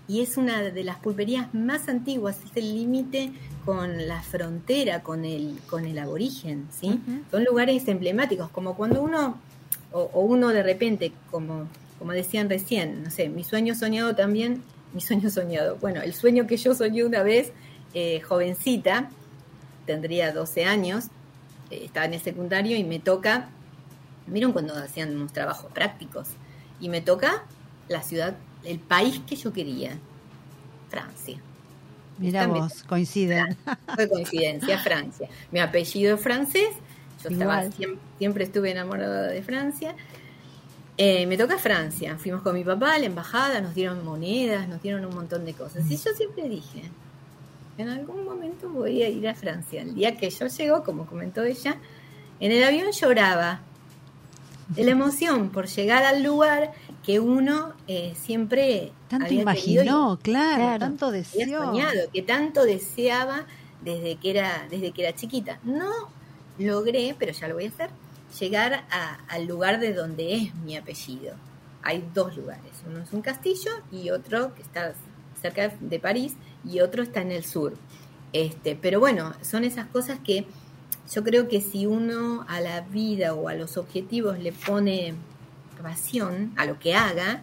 y 0.09 0.21
es 0.23 0.37
una 0.37 0.63
de 0.63 0.83
las 0.83 0.99
pulperías 0.99 1.55
más 1.55 1.89
antiguas, 1.89 2.39
es 2.45 2.57
el 2.57 2.75
límite 2.75 3.31
con 3.65 4.07
la 4.07 4.23
frontera, 4.23 5.03
con 5.03 5.25
el, 5.25 5.59
con 5.69 5.87
el 5.87 5.99
aborigen, 5.99 6.69
¿sí? 6.71 7.01
Son 7.31 7.45
lugares 7.45 7.89
emblemáticos, 7.89 8.51
como 8.51 8.77
cuando 8.77 9.03
uno 9.03 9.39
o, 9.95 10.21
uno 10.21 10.49
de 10.49 10.63
repente, 10.63 11.13
como, 11.31 11.69
como 11.99 12.13
decían 12.13 12.51
recién, 12.51 13.05
no 13.05 13.11
sé, 13.11 13.29
mi 13.29 13.45
sueño 13.45 13.75
soñado 13.75 14.15
también, 14.15 14.63
mi 14.93 15.01
sueño 15.01 15.31
soñado, 15.31 15.77
bueno, 15.81 16.03
el 16.03 16.15
sueño 16.15 16.47
que 16.47 16.57
yo 16.57 16.75
soñé 16.75 17.05
una 17.05 17.23
vez, 17.23 17.53
eh, 17.95 18.21
jovencita, 18.21 19.09
tendría 19.87 20.33
12 20.33 20.65
años, 20.65 21.07
eh, 21.71 21.83
estaba 21.85 22.07
en 22.07 22.15
el 22.15 22.21
secundario 22.21 22.77
y 22.77 22.85
me 22.85 22.99
toca, 22.99 23.49
miren 24.27 24.53
cuando 24.53 24.75
hacían 24.75 25.15
unos 25.15 25.33
trabajos 25.33 25.71
prácticos, 25.73 26.29
y 26.81 26.89
me 26.89 27.01
toca 27.01 27.45
la 27.89 28.03
ciudad, 28.03 28.37
el 28.65 28.81
país 28.81 29.21
que 29.27 29.37
yo 29.37 29.53
quería, 29.53 29.97
Francia. 30.91 31.39
Mira 32.19 32.47
vos, 32.47 32.85
coinciden. 32.85 33.57
Fue 33.95 34.09
coincidencia, 34.09 34.79
Francia. 34.79 35.29
Mi 35.51 35.61
apellido 35.61 36.15
es 36.15 36.21
francés 36.21 36.69
yo 37.31 37.71
siempre, 38.19 38.45
estuve 38.45 38.71
enamorada 38.71 39.29
de 39.29 39.43
Francia. 39.43 39.95
Eh, 40.97 41.27
me 41.27 41.37
toca 41.37 41.59
Francia. 41.59 42.17
Fuimos 42.19 42.43
con 42.43 42.55
mi 42.55 42.65
papá 42.65 42.95
a 42.95 42.99
la 42.99 43.07
embajada, 43.07 43.61
nos 43.61 43.75
dieron 43.75 44.05
monedas, 44.05 44.69
nos 44.69 44.83
dieron 44.83 45.05
un 45.05 45.15
montón 45.15 45.45
de 45.45 45.55
cosas. 45.55 45.91
Y 45.91 45.97
yo 45.97 46.13
siempre 46.17 46.49
dije, 46.49 46.83
en 47.79 47.89
algún 47.89 48.25
momento 48.25 48.69
voy 48.69 49.03
a 49.03 49.09
ir 49.09 49.27
a 49.29 49.35
Francia. 49.35 49.83
El 49.83 49.95
día 49.95 50.17
que 50.17 50.31
yo 50.31 50.47
llego, 50.47 50.85
como 50.85 51.07
comentó 51.07 51.43
ella, 51.43 51.77
en 52.41 52.53
el 52.53 52.63
avión 52.63 52.91
lloraba 52.93 53.61
de 54.69 54.85
la 54.85 54.93
emoción 54.93 55.51
por 55.51 55.67
llegar 55.67 56.05
al 56.05 56.23
lugar 56.23 56.73
que 57.05 57.21
uno 57.21 57.73
eh, 57.87 58.15
siempre 58.17 58.93
tanto 59.09 59.33
imaginó, 59.33 60.19
claro, 60.23 60.79
tanto 60.79 61.11
deseó, 61.11 61.65
soñado, 61.65 62.11
que 62.13 62.23
tanto 62.23 62.65
deseaba 62.65 63.45
desde 63.83 64.17
que 64.17 64.31
era 64.31 64.67
desde 64.71 64.93
que 64.93 65.03
era 65.03 65.15
chiquita. 65.15 65.59
No 65.65 65.91
logré, 66.59 67.15
pero 67.19 67.33
ya 67.33 67.49
lo 67.49 67.55
voy 67.55 67.67
a 67.67 67.69
hacer, 67.69 67.91
llegar 68.41 68.85
al 69.29 69.47
lugar 69.47 69.81
de 69.81 69.93
donde 69.93 70.35
es 70.35 70.55
mi 70.55 70.77
apellido. 70.77 71.35
Hay 71.83 72.03
dos 72.15 72.37
lugares, 72.37 72.73
uno 72.87 73.01
es 73.01 73.13
un 73.13 73.21
castillo 73.21 73.71
y 73.93 74.11
otro 74.11 74.55
que 74.55 74.63
está 74.63 74.95
cerca 75.41 75.75
de 75.79 75.99
París 76.01 76.35
y 76.65 76.81
otro 76.81 77.03
está 77.03 77.21
en 77.21 77.33
el 77.33 77.45
sur. 77.45 77.75
Este, 78.33 78.75
pero 78.75 78.99
bueno, 78.99 79.35
son 79.43 79.65
esas 79.65 79.87
cosas 79.87 80.19
que 80.25 80.47
yo 81.13 81.23
creo 81.23 81.49
que 81.49 81.61
si 81.61 81.85
uno 81.85 82.47
a 82.49 82.61
la 82.61 82.81
vida 82.81 83.35
o 83.35 83.49
a 83.49 83.55
los 83.55 83.77
objetivos 83.77 84.39
le 84.39 84.53
pone 84.53 85.15
a 86.57 86.67
lo 86.67 86.79
que 86.79 86.95
haga, 86.95 87.43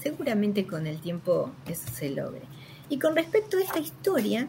seguramente 0.00 0.66
con 0.66 0.86
el 0.86 1.00
tiempo 1.00 1.50
eso 1.66 1.88
se 1.92 2.10
logre. 2.10 2.42
Y 2.88 2.98
con 2.98 3.16
respecto 3.16 3.58
a 3.58 3.62
esta 3.62 3.78
historia, 3.78 4.48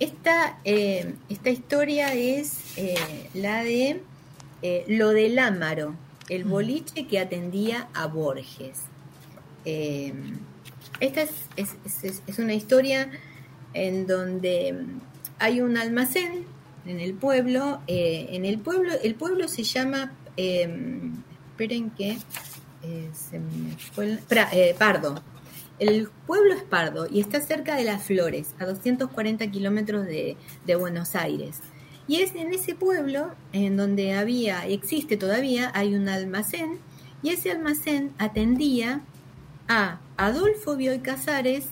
esta, 0.00 0.58
eh, 0.64 1.14
esta 1.28 1.50
historia 1.50 2.14
es 2.14 2.76
eh, 2.76 2.94
la 3.34 3.64
de 3.64 4.00
eh, 4.62 4.84
lo 4.88 5.10
del 5.10 5.38
Ámaro, 5.38 5.94
el 6.28 6.44
mm. 6.44 6.50
boliche 6.50 7.06
que 7.06 7.18
atendía 7.18 7.88
a 7.94 8.06
Borges. 8.06 8.78
esta 9.64 11.22
es, 11.22 11.30
es, 11.56 12.22
es, 12.26 12.38
una 12.38 12.54
historia 12.54 13.10
en 13.74 14.06
donde 14.06 14.74
hay 15.38 15.60
un 15.60 15.76
almacén 15.76 16.46
en 16.86 17.00
el 17.00 17.14
pueblo. 17.14 17.80
en 17.86 18.44
el 18.44 18.58
pueblo, 18.58 18.92
el 19.02 19.14
pueblo 19.14 19.48
se 19.48 19.64
llama, 19.64 20.12
esperen 21.58 21.90
que 21.90 22.16
se 23.12 23.40
me 23.40 23.76
fue, 23.92 24.20
Pardo, 24.78 25.20
el 25.80 26.08
pueblo 26.24 26.54
es 26.54 26.62
Pardo 26.62 27.08
y 27.10 27.18
está 27.18 27.40
cerca 27.40 27.74
de 27.74 27.82
Las 27.82 28.04
Flores, 28.04 28.54
a 28.60 28.64
240 28.64 29.50
kilómetros 29.50 30.06
de, 30.06 30.36
Buenos 30.78 31.16
Aires. 31.16 31.58
Y 32.06 32.22
es 32.22 32.36
en 32.36 32.54
ese 32.54 32.76
pueblo, 32.76 33.32
en 33.52 33.76
donde 33.76 34.12
había, 34.14 34.66
existe 34.68 35.16
todavía, 35.16 35.72
hay 35.74 35.96
un 35.96 36.08
almacén, 36.08 36.78
y 37.24 37.30
ese 37.30 37.50
almacén 37.50 38.12
atendía 38.18 39.00
a 39.66 39.98
Adolfo 40.16 40.76
Bioy 40.76 41.00
Casares 41.00 41.66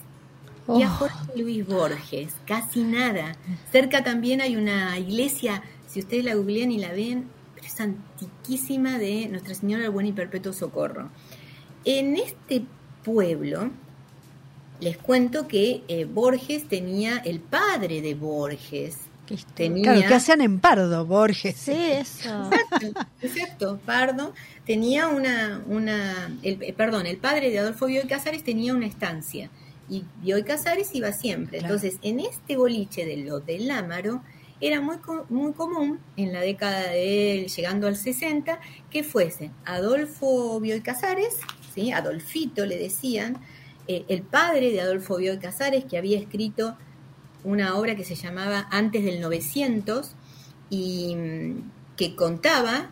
y 0.67 0.83
a 0.83 0.91
oh. 0.91 0.95
Jorge 0.97 1.41
Luis 1.41 1.65
Borges, 1.65 2.35
casi 2.45 2.83
nada. 2.83 3.37
Cerca 3.71 4.03
también 4.03 4.41
hay 4.41 4.57
una 4.57 4.99
iglesia, 4.99 5.63
si 5.87 6.01
ustedes 6.01 6.25
la 6.25 6.35
googlean 6.35 6.73
y 6.73 6.77
la 6.77 6.91
ven, 6.91 7.36
pero 7.77 7.93
es 7.93 8.19
antiquísima 8.19 8.97
de 8.97 9.27
Nuestra 9.27 9.53
Señora 9.53 9.83
del 9.83 9.91
Buen 9.91 10.07
y 10.07 10.11
Perpetuo 10.11 10.53
Socorro. 10.53 11.09
En 11.85 12.15
este 12.17 12.63
pueblo, 13.03 13.71
les 14.79 14.97
cuento 14.97 15.47
que 15.47 15.83
eh, 15.87 16.05
Borges 16.05 16.67
tenía 16.67 17.17
el 17.17 17.39
padre 17.39 18.01
de 18.01 18.15
Borges. 18.15 18.97
Tenía... 19.55 19.83
Claro, 19.83 20.07
que 20.07 20.13
hacían 20.13 20.41
en 20.41 20.59
Pardo, 20.59 21.05
Borges. 21.05 21.55
Sí, 21.57 21.73
eso. 21.73 22.49
Exacto, 23.21 23.79
Pardo 23.85 24.33
tenía 24.65 25.07
una, 25.09 25.61
una 25.67 26.37
el, 26.43 26.61
eh, 26.63 26.73
perdón, 26.73 27.05
el 27.07 27.17
padre 27.17 27.49
de 27.49 27.59
Adolfo 27.59 27.87
Bioy 27.87 28.07
Casares 28.07 28.43
tenía 28.43 28.73
una 28.73 28.85
estancia 28.85 29.49
y 29.89 30.03
Bioy 30.21 30.43
Casares 30.43 30.93
iba 30.93 31.11
siempre. 31.11 31.59
Entonces, 31.59 31.97
en 32.01 32.21
este 32.21 32.55
boliche 32.55 33.05
de 33.05 33.17
lo 33.17 33.39
del 33.39 33.67
Lámaro, 33.67 34.21
era 34.59 34.81
muy, 34.81 34.97
muy 35.29 35.53
común 35.53 35.99
en 36.15 36.33
la 36.33 36.41
década 36.41 36.89
de 36.89 37.47
llegando 37.55 37.87
al 37.87 37.95
60 37.95 38.59
que 38.89 39.03
fuese 39.03 39.51
Adolfo 39.65 40.59
Bioy 40.59 40.81
Casares, 40.81 41.37
¿sí? 41.73 41.91
Adolfito 41.91 42.65
le 42.65 42.77
decían, 42.77 43.37
eh, 43.87 44.05
el 44.07 44.23
padre 44.23 44.71
de 44.71 44.81
Adolfo 44.81 45.17
Bioy 45.17 45.37
Casares, 45.37 45.85
que 45.85 45.97
había 45.97 46.19
escrito 46.19 46.75
una 47.43 47.77
obra 47.77 47.95
que 47.95 48.03
se 48.03 48.15
llamaba 48.15 48.67
Antes 48.71 49.05
del 49.05 49.21
900 49.21 50.13
y 50.69 51.15
mm, 51.15 51.71
que 51.95 52.15
contaba 52.15 52.91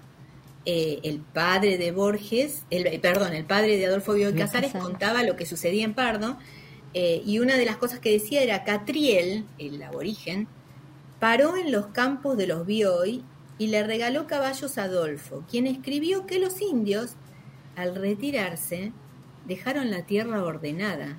eh, 0.65 0.99
el 1.03 1.19
padre 1.19 1.77
de 1.77 1.91
Borges, 1.91 2.63
el, 2.69 2.87
eh, 2.87 2.99
perdón, 2.99 3.33
el 3.33 3.45
padre 3.45 3.77
de 3.77 3.87
Adolfo 3.87 4.13
Bioy 4.13 4.33
Casares 4.33 4.71
contaba 4.71 5.23
lo 5.23 5.35
que 5.35 5.45
sucedía 5.45 5.83
en 5.83 5.93
Pardo 5.93 6.37
y 6.97 7.39
una 7.39 7.57
de 7.57 7.65
las 7.65 7.75
cosas 7.75 7.99
que 7.99 8.09
decía 8.09 8.41
era 8.41 8.63
Catriel, 8.63 9.43
el 9.59 9.83
aborigen, 9.83 10.47
paró 11.19 11.57
en 11.57 11.71
los 11.71 11.87
campos 11.87 12.37
de 12.37 12.47
los 12.47 12.65
Bioy 12.65 13.23
y 13.57 13.67
le 13.67 13.83
regaló 13.83 14.27
caballos 14.27 14.77
a 14.77 14.83
Adolfo, 14.83 15.43
quien 15.49 15.67
escribió 15.67 16.25
que 16.25 16.39
los 16.39 16.61
indios, 16.61 17.11
al 17.75 17.95
retirarse, 17.95 18.91
dejaron 19.47 19.91
la 19.91 20.03
tierra 20.03 20.43
ordenada, 20.43 21.17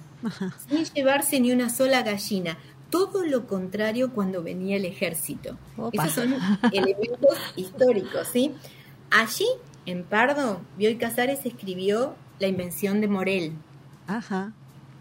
sin 0.68 0.84
llevarse 0.84 1.40
ni 1.40 1.52
una 1.52 1.70
sola 1.70 2.02
gallina. 2.02 2.58
Todo 2.90 3.24
lo 3.24 3.46
contrario 3.46 4.12
cuando 4.12 4.42
venía 4.42 4.76
el 4.76 4.84
ejército. 4.84 5.58
Esos 5.92 6.12
son 6.12 6.34
elementos 6.72 7.36
históricos, 7.56 8.28
¿sí? 8.32 8.54
Allí, 9.10 9.46
en 9.86 10.04
Pardo, 10.04 10.60
Bioy 10.76 10.96
Casares 10.96 11.44
escribió 11.44 12.14
La 12.38 12.46
invención 12.46 13.00
de 13.00 13.08
Morel. 13.08 13.52
Ajá. 14.06 14.52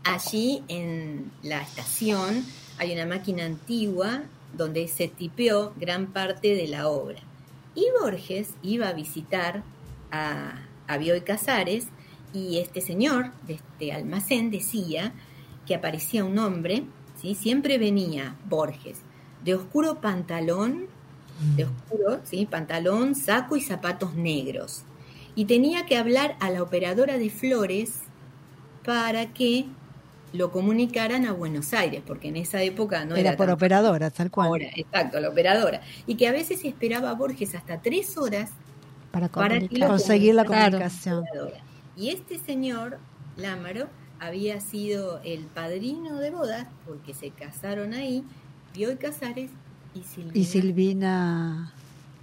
Allí, 0.04 0.64
en 0.68 1.32
la 1.44 1.62
estación, 1.62 2.44
hay 2.78 2.94
una 2.94 3.06
máquina 3.06 3.46
antigua 3.46 4.24
donde 4.58 4.88
se 4.88 5.08
tipeó 5.08 5.74
gran 5.78 6.08
parte 6.08 6.56
de 6.56 6.68
la 6.68 6.88
obra. 6.88 7.20
Y 7.74 7.86
Borges 8.02 8.56
iba 8.62 8.88
a 8.88 8.94
visitar 8.94 9.64
a, 10.12 10.66
a 10.88 10.98
Bioy 10.98 11.22
Casares 11.22 11.88
y 12.34 12.58
este 12.58 12.82
señor 12.82 13.32
de 13.48 13.56
este 13.56 13.94
almacén 13.94 14.52
decía 14.52 15.14
que 15.66 15.76
aparecía 15.76 16.24
un 16.24 16.38
hombre, 16.38 16.84
¿sí? 17.20 17.36
siempre 17.36 17.78
venía 17.78 18.36
Borges, 18.48 19.00
de 19.44 19.56
oscuro 19.56 20.02
pantalón, 20.02 20.88
de 21.56 21.66
oscuro, 21.66 22.22
¿sí? 22.24 22.46
pantalón, 22.46 23.16
saco 23.16 23.56
y 23.56 23.62
zapatos 23.62 24.16
negros. 24.16 24.84
Y 25.36 25.46
tenía 25.46 25.86
que 25.86 25.98
hablar 25.98 26.38
a 26.40 26.50
la 26.50 26.64
operadora 26.64 27.18
de 27.18 27.30
flores 27.30 28.02
para 28.86 29.34
que 29.34 29.66
lo 30.36 30.52
comunicaran 30.52 31.26
a 31.26 31.32
Buenos 31.32 31.74
Aires, 31.74 32.02
porque 32.06 32.30
en 32.30 32.38
esa 32.38 32.62
época 32.62 33.06
no 33.06 33.16
era. 33.16 33.30
Era 33.30 33.38
por 33.38 33.50
operadora, 33.50 34.10
tal 34.12 34.32
cual. 34.32 34.62
exacto, 34.62 35.20
la 35.20 35.30
operadora. 35.30 35.82
Y 36.06 36.16
que 36.16 36.28
a 36.28 36.32
veces 36.32 36.64
esperaba 36.64 37.10
a 37.10 37.14
Borges 37.14 37.56
hasta 37.56 37.82
tres 37.82 38.18
horas 38.18 38.52
para, 39.12 39.30
conseguir 39.30 40.36
la 40.36 40.46
comunicación. 40.46 41.26
Y 41.96 42.10
este 42.10 42.38
señor, 42.38 43.00
Lámaro, 43.38 43.88
había 44.20 44.60
sido 44.60 45.22
el 45.24 45.46
padrino 45.46 46.18
de 46.18 46.32
bodas, 46.32 46.68
porque 46.86 47.14
se 47.14 47.30
casaron 47.30 47.94
ahí, 47.94 48.24
Bioy 48.74 48.98
Casares 48.98 49.52
y 49.94 50.04
Silvina, 50.04 50.38
y 50.38 50.44
Silvina... 50.44 51.74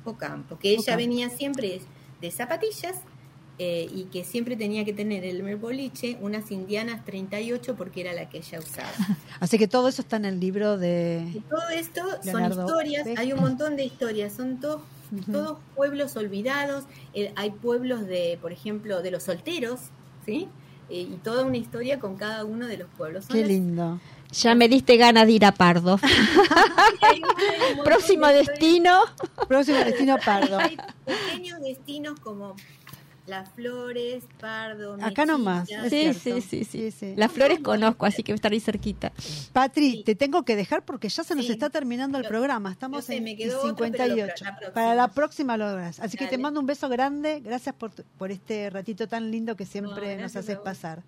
Ocampo, 0.04 0.58
que 0.58 0.70
ella 0.70 0.96
venía 0.96 1.30
siempre 1.30 1.80
de 2.20 2.30
zapatillas 2.30 2.96
eh, 3.58 3.88
y 3.94 4.04
que 4.04 4.24
siempre 4.24 4.56
tenía 4.56 4.84
que 4.84 4.92
tener 4.92 5.24
el 5.24 5.56
boliche 5.56 6.16
unas 6.20 6.50
indianas 6.50 7.04
38 7.04 7.76
porque 7.76 8.00
era 8.00 8.12
la 8.12 8.28
que 8.28 8.38
ella 8.38 8.58
usaba. 8.58 8.90
Así 9.40 9.58
que 9.58 9.68
todo 9.68 9.88
eso 9.88 10.02
está 10.02 10.16
en 10.16 10.24
el 10.24 10.40
libro 10.40 10.78
de... 10.78 11.42
todo 11.48 11.68
esto 11.68 12.00
son 12.24 12.50
historias, 12.50 13.06
hay 13.16 13.32
un 13.32 13.40
montón 13.40 13.76
de 13.76 13.84
historias, 13.84 14.32
son 14.32 14.60
todos 14.60 14.80
todos 15.30 15.58
pueblos 15.74 16.16
olvidados, 16.16 16.84
eh, 17.12 17.32
hay 17.36 17.50
pueblos 17.50 18.06
de, 18.06 18.38
por 18.40 18.52
ejemplo, 18.52 19.02
de 19.02 19.10
los 19.10 19.24
solteros, 19.24 19.80
¿sí? 20.24 20.48
Eh, 20.88 21.08
y 21.10 21.16
toda 21.22 21.44
una 21.44 21.56
historia 21.56 21.98
con 21.98 22.16
cada 22.16 22.44
uno 22.44 22.66
de 22.66 22.78
los 22.78 22.88
pueblos. 22.96 23.26
Qué 23.26 23.44
lindo. 23.44 24.00
Ya 24.32 24.54
me 24.54 24.68
diste 24.68 24.96
ganas 24.96 25.26
de 25.26 25.32
ir 25.32 25.44
a 25.44 25.52
Pardo. 25.52 25.98
Próximo 27.84 28.28
destino. 28.28 29.02
Próximo 29.46 29.78
destino 29.78 30.16
Pardo. 30.24 30.58
Hay 30.58 30.78
pequeños 31.04 31.60
destinos 31.60 32.18
como 32.20 32.56
las 33.26 33.50
flores, 33.50 34.24
Pardo. 34.40 34.96
Acá 35.00 35.24
nomás. 35.24 35.68
Sí, 35.88 36.12
sí, 36.14 36.40
sí, 36.40 36.90
sí, 36.90 37.14
Las 37.16 37.30
flores 37.30 37.60
conozco, 37.60 38.04
así 38.04 38.22
que 38.22 38.32
estar 38.32 38.50
ahí 38.50 38.60
cerquita. 38.60 39.12
Patri, 39.52 40.02
te 40.02 40.14
tengo 40.14 40.44
que 40.44 40.56
dejar 40.56 40.84
porque 40.84 41.08
ya 41.08 41.22
se 41.22 41.34
nos 41.34 41.48
está 41.48 41.70
terminando 41.70 42.18
el 42.18 42.24
programa. 42.24 42.72
Estamos 42.72 43.08
en 43.10 43.24
me 43.24 43.36
58. 43.36 44.44
Para 44.74 44.94
la 44.94 45.08
próxima 45.08 45.56
lo 45.56 45.68
logras. 45.70 46.00
Así 46.00 46.16
que 46.16 46.26
te 46.26 46.38
mando 46.38 46.58
un 46.58 46.66
beso 46.66 46.88
grande. 46.88 47.40
Gracias 47.40 47.74
por, 47.74 47.92
por 47.92 48.32
este 48.32 48.70
ratito 48.70 49.06
tan 49.06 49.30
lindo 49.30 49.56
que 49.56 49.66
siempre 49.66 50.16
nos 50.16 50.34
haces 50.34 50.58
pasar. 50.58 51.02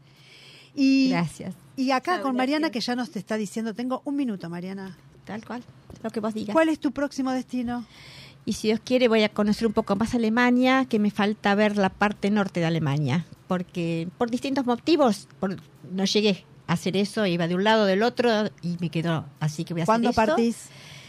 Y, 0.74 1.10
gracias. 1.10 1.54
Y 1.76 1.90
acá 1.90 2.20
con 2.20 2.36
Mariana, 2.36 2.70
que 2.70 2.80
ya 2.80 2.94
nos 2.94 3.10
te 3.10 3.18
está 3.18 3.36
diciendo, 3.36 3.74
tengo 3.74 4.02
un 4.04 4.16
minuto, 4.16 4.48
Mariana. 4.48 4.96
Tal 5.24 5.44
cual, 5.44 5.62
lo 6.02 6.10
que 6.10 6.20
vos 6.20 6.34
digas. 6.34 6.52
¿Cuál 6.52 6.68
es 6.68 6.78
tu 6.78 6.92
próximo 6.92 7.32
destino? 7.32 7.86
Y 8.46 8.54
si 8.54 8.68
Dios 8.68 8.80
quiere 8.84 9.08
voy 9.08 9.22
a 9.22 9.28
conocer 9.28 9.66
un 9.66 9.72
poco 9.72 9.96
más 9.96 10.14
Alemania, 10.14 10.86
que 10.86 10.98
me 10.98 11.10
falta 11.10 11.54
ver 11.54 11.76
la 11.76 11.88
parte 11.88 12.30
norte 12.30 12.60
de 12.60 12.66
Alemania, 12.66 13.26
porque 13.48 14.08
por 14.18 14.30
distintos 14.30 14.66
motivos 14.66 15.28
no 15.92 16.04
llegué 16.04 16.44
a 16.66 16.74
hacer 16.74 16.96
eso, 16.96 17.26
iba 17.26 17.48
de 17.48 17.54
un 17.54 17.64
lado 17.64 17.86
del 17.86 18.02
otro 18.02 18.46
y 18.62 18.76
me 18.80 18.90
quedó 18.90 19.26
así 19.40 19.64
que 19.64 19.74
voy 19.74 19.80
a 19.80 19.84
hacer 19.84 19.94
eso. 19.94 20.12
¿Cuándo 20.12 20.12
partís? 20.12 20.68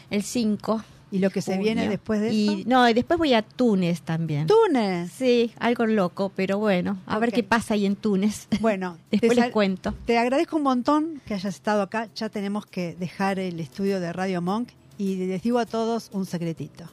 El 0.09 0.23
5. 0.23 0.83
¿Y 1.11 1.19
lo 1.19 1.29
que 1.29 1.41
se 1.41 1.57
viene 1.57 1.87
después 1.87 2.19
de 2.19 2.33
y, 2.33 2.47
eso? 2.47 2.63
No, 2.65 2.89
y 2.89 2.93
después 2.93 3.17
voy 3.17 3.33
a 3.33 3.41
Túnez 3.41 4.01
también. 4.01 4.47
¿Túnez? 4.47 5.11
Sí, 5.11 5.51
algo 5.59 5.85
loco, 5.85 6.31
pero 6.35 6.57
bueno, 6.57 6.97
a 7.05 7.19
ver 7.19 7.31
qué 7.31 7.43
pasa 7.43 7.75
ahí 7.75 7.85
en 7.85 7.95
Túnez. 7.95 8.47
Bueno, 8.59 8.97
después 9.11 9.37
les 9.37 9.51
cuento. 9.51 9.93
Te 10.05 10.17
agradezco 10.17 10.57
un 10.57 10.63
montón 10.63 11.21
que 11.25 11.35
hayas 11.35 11.55
estado 11.55 11.83
acá. 11.83 12.09
Ya 12.15 12.29
tenemos 12.29 12.65
que 12.65 12.95
dejar 12.95 13.37
el 13.37 13.59
estudio 13.59 13.99
de 13.99 14.11
Radio 14.11 14.41
Monk 14.41 14.69
y 14.97 15.15
les 15.27 15.43
digo 15.43 15.59
a 15.59 15.65
todos 15.65 16.09
un 16.11 16.25
secretito. 16.25 16.89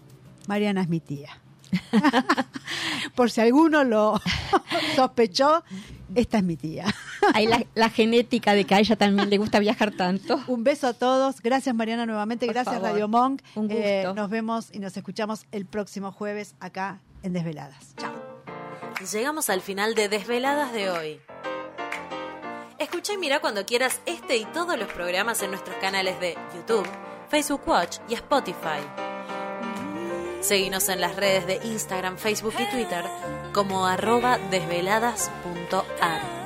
Mariana 0.46 0.82
es 0.82 0.88
mi 0.88 1.00
tía. 1.00 1.38
Por 3.14 3.30
si 3.30 3.40
alguno 3.40 3.84
lo 3.84 4.20
sospechó, 4.96 5.64
esta 6.14 6.38
es 6.38 6.44
mi 6.44 6.56
tía. 6.56 6.86
hay 7.34 7.48
la, 7.74 7.90
genética 7.90 8.54
de 8.54 8.64
que 8.64 8.74
a 8.74 8.80
ella 8.80 8.96
también 8.96 9.30
le 9.30 9.38
gusta 9.38 9.58
viajar 9.58 9.92
tanto. 9.92 10.40
Un 10.46 10.64
beso 10.64 10.88
a 10.88 10.94
todos. 10.94 11.40
Gracias 11.40 11.74
Mariana 11.74 12.06
nuevamente. 12.06 12.46
Gracias 12.46 12.80
Radio 12.80 13.08
Monk. 13.08 13.42
Un 13.54 13.68
eh, 13.70 14.04
nos 14.14 14.30
vemos 14.30 14.68
y 14.72 14.78
nos 14.78 14.96
escuchamos 14.96 15.46
el 15.52 15.66
próximo 15.66 16.12
jueves 16.12 16.54
acá 16.60 17.00
en 17.22 17.32
Desveladas. 17.32 17.94
Chao. 17.96 18.12
Llegamos 19.12 19.50
al 19.50 19.62
final 19.62 19.94
de 19.94 20.08
Desveladas 20.08 20.72
de 20.72 20.90
hoy. 20.90 21.20
Escucha 22.78 23.12
y 23.14 23.18
mira 23.18 23.40
cuando 23.40 23.64
quieras 23.64 24.00
este 24.06 24.36
y 24.36 24.44
todos 24.46 24.78
los 24.78 24.88
programas 24.92 25.42
en 25.42 25.50
nuestros 25.50 25.76
canales 25.76 26.18
de 26.20 26.36
YouTube, 26.54 26.86
Facebook 27.28 27.62
Watch 27.66 27.98
y 28.08 28.14
Spotify. 28.14 28.80
Seguinos 30.42 30.88
en 30.88 31.00
las 31.00 31.16
redes 31.16 31.46
de 31.46 31.60
Instagram, 31.64 32.18
Facebook 32.18 32.54
y 32.58 32.68
Twitter 32.70 33.04
como 33.52 33.86
arroba 33.86 34.38
desveladas.ar. 34.50 36.41